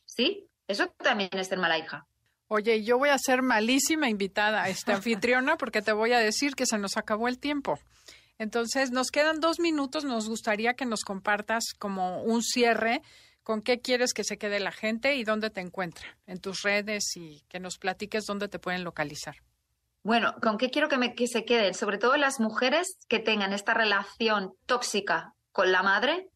¿Sí? 0.05 0.47
Eso 0.67 0.87
también 0.97 1.29
es 1.33 1.47
ser 1.47 1.57
mala 1.59 1.77
hija. 1.77 2.07
Oye, 2.47 2.83
yo 2.83 2.97
voy 2.97 3.09
a 3.09 3.17
ser 3.17 3.41
malísima 3.41 4.09
invitada 4.09 4.63
a 4.63 4.69
esta 4.69 4.93
anfitriona 4.95 5.57
porque 5.57 5.81
te 5.81 5.91
voy 5.91 6.13
a 6.13 6.19
decir 6.19 6.55
que 6.55 6.65
se 6.65 6.77
nos 6.77 6.97
acabó 6.97 7.27
el 7.27 7.39
tiempo. 7.39 7.79
Entonces, 8.37 8.91
nos 8.91 9.11
quedan 9.11 9.39
dos 9.39 9.59
minutos. 9.59 10.03
Nos 10.05 10.27
gustaría 10.29 10.73
que 10.73 10.85
nos 10.85 11.03
compartas 11.03 11.63
como 11.77 12.23
un 12.23 12.41
cierre 12.41 13.01
con 13.43 13.61
qué 13.61 13.79
quieres 13.81 14.13
que 14.13 14.23
se 14.23 14.37
quede 14.37 14.59
la 14.59 14.71
gente 14.71 15.15
y 15.15 15.23
dónde 15.23 15.49
te 15.49 15.61
encuentra 15.61 16.17
en 16.27 16.39
tus 16.39 16.61
redes 16.63 17.03
y 17.15 17.41
que 17.49 17.59
nos 17.59 17.77
platiques 17.77 18.25
dónde 18.25 18.47
te 18.47 18.57
pueden 18.59 18.83
localizar. 18.83 19.35
Bueno, 20.03 20.35
¿con 20.41 20.57
qué 20.57 20.69
quiero 20.69 20.89
que, 20.89 20.97
me, 20.97 21.15
que 21.15 21.27
se 21.27 21.45
queden? 21.45 21.73
Sobre 21.73 21.97
todo 21.97 22.17
las 22.17 22.41
mujeres 22.41 22.97
que 23.07 23.19
tengan 23.19 23.53
esta 23.53 23.73
relación 23.73 24.53
tóxica 24.65 25.33
con 25.53 25.71
la 25.71 25.81
madre. 25.81 26.29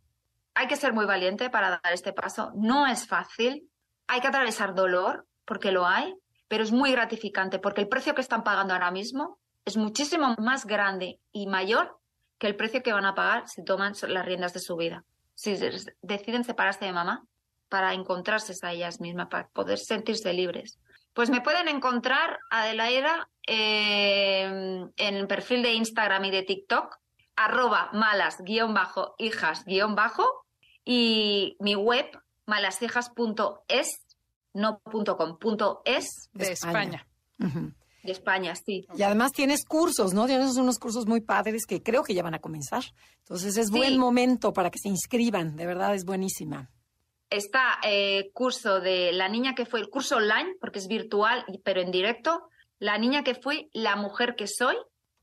Hay 0.55 0.68
que 0.68 0.78
ser 0.78 0.93
muy 0.93 1.05
valiente 1.05 1.49
para 1.49 1.70
dar 1.70 1.93
este 1.93 2.13
paso. 2.13 2.51
No 2.55 2.88
es 2.88 3.07
fácil. 3.07 3.70
Hay 4.07 4.22
que 4.22 4.28
atravesar 4.28 4.74
dolor, 4.74 5.28
porque 5.43 5.74
lo 5.74 5.86
hay, 5.86 6.15
pero 6.47 6.63
es 6.63 6.72
muy 6.72 6.91
gratificante, 6.93 7.59
porque 7.59 7.82
el 7.82 7.89
precio 7.89 8.15
que 8.15 8.22
están 8.22 8.43
pagando 8.43 8.74
ahora 8.74 8.89
mismo 8.89 9.38
es 9.65 9.76
muchísimo 9.76 10.34
más 10.38 10.65
grande 10.65 11.20
y 11.34 11.47
mayor 11.47 11.99
que 12.38 12.47
el 12.47 12.55
precio 12.55 12.82
que 12.82 12.93
van 12.93 13.05
a 13.05 13.15
pagar 13.15 13.49
si 13.49 13.65
toman 13.65 13.93
las 14.07 14.26
riendas 14.26 14.53
de 14.53 14.61
su 14.61 14.78
vida. 14.78 15.03
Si 15.36 15.57
deciden 16.01 16.45
separarse 16.45 16.86
de 16.86 16.93
mamá 16.93 17.26
para 17.68 17.93
encontrarse 17.93 18.53
a 18.65 18.72
ellas 18.72 19.01
mismas, 19.01 19.28
para 19.28 19.49
poder 19.49 19.78
sentirse 19.78 20.32
libres. 20.32 20.80
Pues 21.18 21.30
me 21.32 21.41
pueden 21.41 21.68
encontrar, 21.68 22.38
Adelaida, 22.51 23.28
eh, 23.47 24.43
en 24.43 25.15
el 25.15 25.26
perfil 25.26 25.63
de 25.63 25.74
Instagram 25.74 26.26
y 26.26 26.30
de 26.30 26.43
TikTok, 26.43 26.95
arroba 27.36 27.89
malas-hijas-bajo, 27.91 30.45
y 30.86 31.57
mi 31.59 31.74
web, 31.74 32.05
malashijas.es, 32.45 33.88
no 34.53 34.78
punto 34.78 35.18
.com, 35.18 35.39
punto 35.39 35.82
.es, 35.86 36.30
De 36.34 36.51
España. 36.51 37.07
De 37.39 38.11
España, 38.11 38.53
sí. 38.53 38.86
Y 38.95 39.01
además 39.01 39.32
tienes 39.32 39.65
cursos, 39.65 40.13
¿no? 40.13 40.28
Tienes 40.28 40.55
unos 40.55 40.78
cursos 40.78 41.07
muy 41.07 41.22
padres 41.22 41.65
que 41.65 41.82
creo 41.82 42.03
que 42.03 42.13
ya 42.13 42.22
van 42.22 42.36
a 42.36 42.39
comenzar. 42.39 42.84
Entonces 43.22 43.57
es 43.57 43.70
Sí. 43.70 43.74
buen 43.74 43.97
momento 43.97 44.53
para 44.53 44.70
que 44.70 44.78
se 44.78 44.89
inscriban, 44.89 45.55
de 45.55 45.65
verdad 45.65 45.95
es 45.95 46.05
buenísima. 46.05 46.70
Está 47.30 47.80
eh, 47.84 48.30
curso 48.34 48.80
de 48.80 49.12
la 49.12 49.28
niña 49.28 49.54
que 49.54 49.66
fue, 49.66 49.80
el 49.80 49.90
curso 49.90 50.18
online, 50.18 50.56
porque 50.62 50.80
es 50.80 50.88
virtual, 50.88 51.46
pero 51.64 51.82
en 51.82 51.92
directo, 51.92 52.50
la 52.80 52.98
niña 52.98 53.24
que 53.24 53.36
fui, 53.36 53.70
la 53.74 53.96
mujer 53.96 54.36
que 54.36 54.48
soy. 54.48 54.76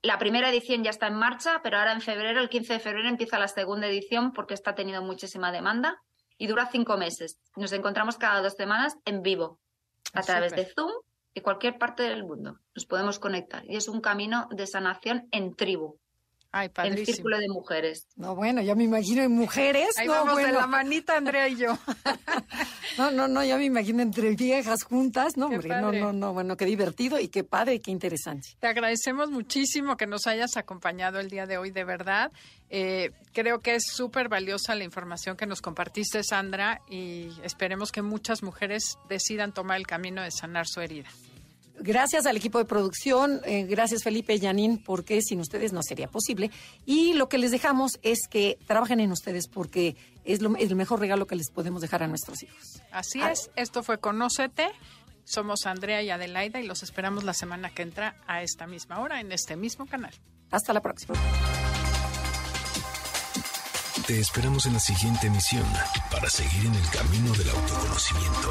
La 0.03 0.19
primera 0.19 0.51
edición 0.51 0.85
ya 0.85 0.91
está 0.91 1.07
en 1.07 1.15
marcha, 1.15 1.61
pero 1.63 1.79
ahora 1.79 1.93
en 1.93 2.03
febrero, 2.03 2.41
el 2.41 2.51
15 2.51 2.75
de 2.75 2.81
febrero, 2.81 3.09
empieza 3.09 3.39
la 3.39 3.49
segunda 3.49 3.87
edición 3.87 4.33
porque 4.33 4.53
está 4.53 4.75
teniendo 4.75 5.03
muchísima 5.03 5.51
demanda 5.51 5.99
y 6.37 6.47
dura 6.47 6.69
cinco 6.71 6.99
meses. 6.99 7.39
Nos 7.57 7.73
encontramos 7.73 8.19
cada 8.19 8.43
dos 8.43 8.55
semanas 8.55 8.97
en 9.07 9.23
vivo, 9.23 9.61
a 10.13 10.21
Ah, 10.21 10.23
través 10.23 10.55
de 10.55 10.67
Zoom 10.67 10.91
y 11.33 11.41
cualquier 11.41 11.79
parte 11.79 12.03
del 12.03 12.25
mundo. 12.25 12.59
Nos 12.75 12.87
podemos 12.87 13.19
conectar 13.19 13.65
y 13.67 13.77
es 13.77 13.89
un 13.89 14.01
camino 14.01 14.49
de 14.51 14.67
sanación 14.67 15.27
en 15.31 15.55
tribu. 15.55 15.99
Ay, 16.57 16.71
el 16.85 17.05
círculo 17.05 17.37
de 17.41 17.49
mujeres. 17.49 18.07
No, 18.15 18.37
bueno, 18.37 18.63
ya 18.63 18.77
me 18.77 18.85
imagino 18.85 19.25
en 19.25 19.33
mujeres. 19.33 19.89
Ahí 19.99 20.07
no, 20.07 20.13
vamos 20.13 20.35
bueno. 20.35 20.47
de 20.47 20.55
la 20.55 20.69
manita, 20.69 21.17
Andrea 21.17 21.49
y 21.49 21.57
yo. 21.57 21.77
no, 22.97 23.11
no, 23.11 23.27
no, 23.27 23.43
ya 23.43 23.57
me 23.57 23.65
imagino 23.65 24.03
entre 24.03 24.37
viejas 24.37 24.85
juntas. 24.85 25.37
No, 25.37 25.49
Qué 25.49 25.57
hombre, 25.57 25.71
no, 25.71 25.87
padre. 25.87 26.01
no, 26.01 26.13
no. 26.13 26.33
Bueno, 26.33 26.57
qué 26.57 26.65
divertido 26.65 27.19
y 27.19 27.27
qué 27.27 27.43
padre 27.43 27.75
y 27.75 27.81
qué 27.81 27.91
interesante. 27.91 28.51
Te 28.61 28.69
agradecemos 28.69 29.33
muchísimo 29.33 29.97
que 29.97 30.07
nos 30.07 30.29
hayas 30.29 30.57
acompañado 30.57 31.19
el 31.19 31.29
día 31.29 31.47
de 31.47 31.59
hoy, 31.59 31.73
de 31.73 31.83
verdad. 31.83 32.31
Eh, 32.71 33.11
creo 33.33 33.59
que 33.59 33.75
es 33.75 33.87
súper 33.89 34.29
valiosa 34.29 34.77
la 34.77 34.85
información 34.85 35.37
que 35.37 35.47
nos 35.47 35.61
compartiste, 35.61 36.23
Sandra, 36.23 36.83
y 36.89 37.31
esperemos 37.43 37.91
que 37.91 38.03
muchas 38.03 38.45
mujeres 38.45 38.97
decidan 39.09 39.53
tomar 39.53 39.79
el 39.79 39.89
camino 39.89 40.23
de 40.23 40.31
sanar 40.31 40.69
su 40.69 40.81
herida. 40.81 41.09
Gracias 41.81 42.25
al 42.27 42.37
equipo 42.37 42.59
de 42.59 42.64
producción, 42.64 43.41
eh, 43.45 43.64
gracias 43.64 44.05
Felipe 44.05 44.33
y 44.35 44.41
Janine, 44.41 44.81
porque 44.85 45.20
sin 45.22 45.41
ustedes 45.41 45.72
no 45.72 45.83
sería 45.83 46.09
posible. 46.09 46.51
Y 46.87 47.14
lo 47.14 47.29
que 47.29 47.37
les 47.37 47.51
dejamos 47.51 47.99
es 48.03 48.29
que 48.31 48.59
trabajen 48.66 49.01
en 49.01 49.11
ustedes 49.11 49.49
porque 49.49 49.97
es 50.25 50.41
lo- 50.41 50.57
el 50.57 50.77
mejor 50.77 51.01
regalo 51.01 51.27
que 51.27 51.35
les 51.37 51.51
podemos 51.51 51.83
dejar 51.83 52.03
a 52.03 52.07
nuestros 52.07 52.43
hijos. 52.45 52.81
Así 52.93 53.20
Ah. 53.20 53.33
es, 53.33 53.51
esto 53.57 53.83
fue 53.83 53.99
Conócete. 53.99 54.70
Somos 55.25 55.66
Andrea 55.66 56.01
y 56.03 56.11
Adelaida 56.11 56.61
y 56.61 56.66
los 56.66 56.83
esperamos 56.83 57.25
la 57.25 57.35
semana 57.35 57.70
que 57.70 57.83
entra 57.83 58.16
a 58.27 58.43
esta 58.43 58.66
misma 58.66 59.01
hora 59.01 59.20
en 59.20 59.33
este 59.33 59.57
mismo 59.57 59.87
canal. 59.87 60.12
Hasta 60.51 60.72
la 60.72 60.81
próxima. 60.81 61.14
Te 64.07 64.20
esperamos 64.20 64.66
en 64.66 64.75
la 64.75 64.81
siguiente 64.81 65.27
emisión 65.29 65.64
para 66.11 66.29
seguir 66.29 66.66
en 66.66 66.75
el 66.75 66.89
camino 66.91 67.33
del 67.33 67.49
autoconocimiento. 67.49 68.51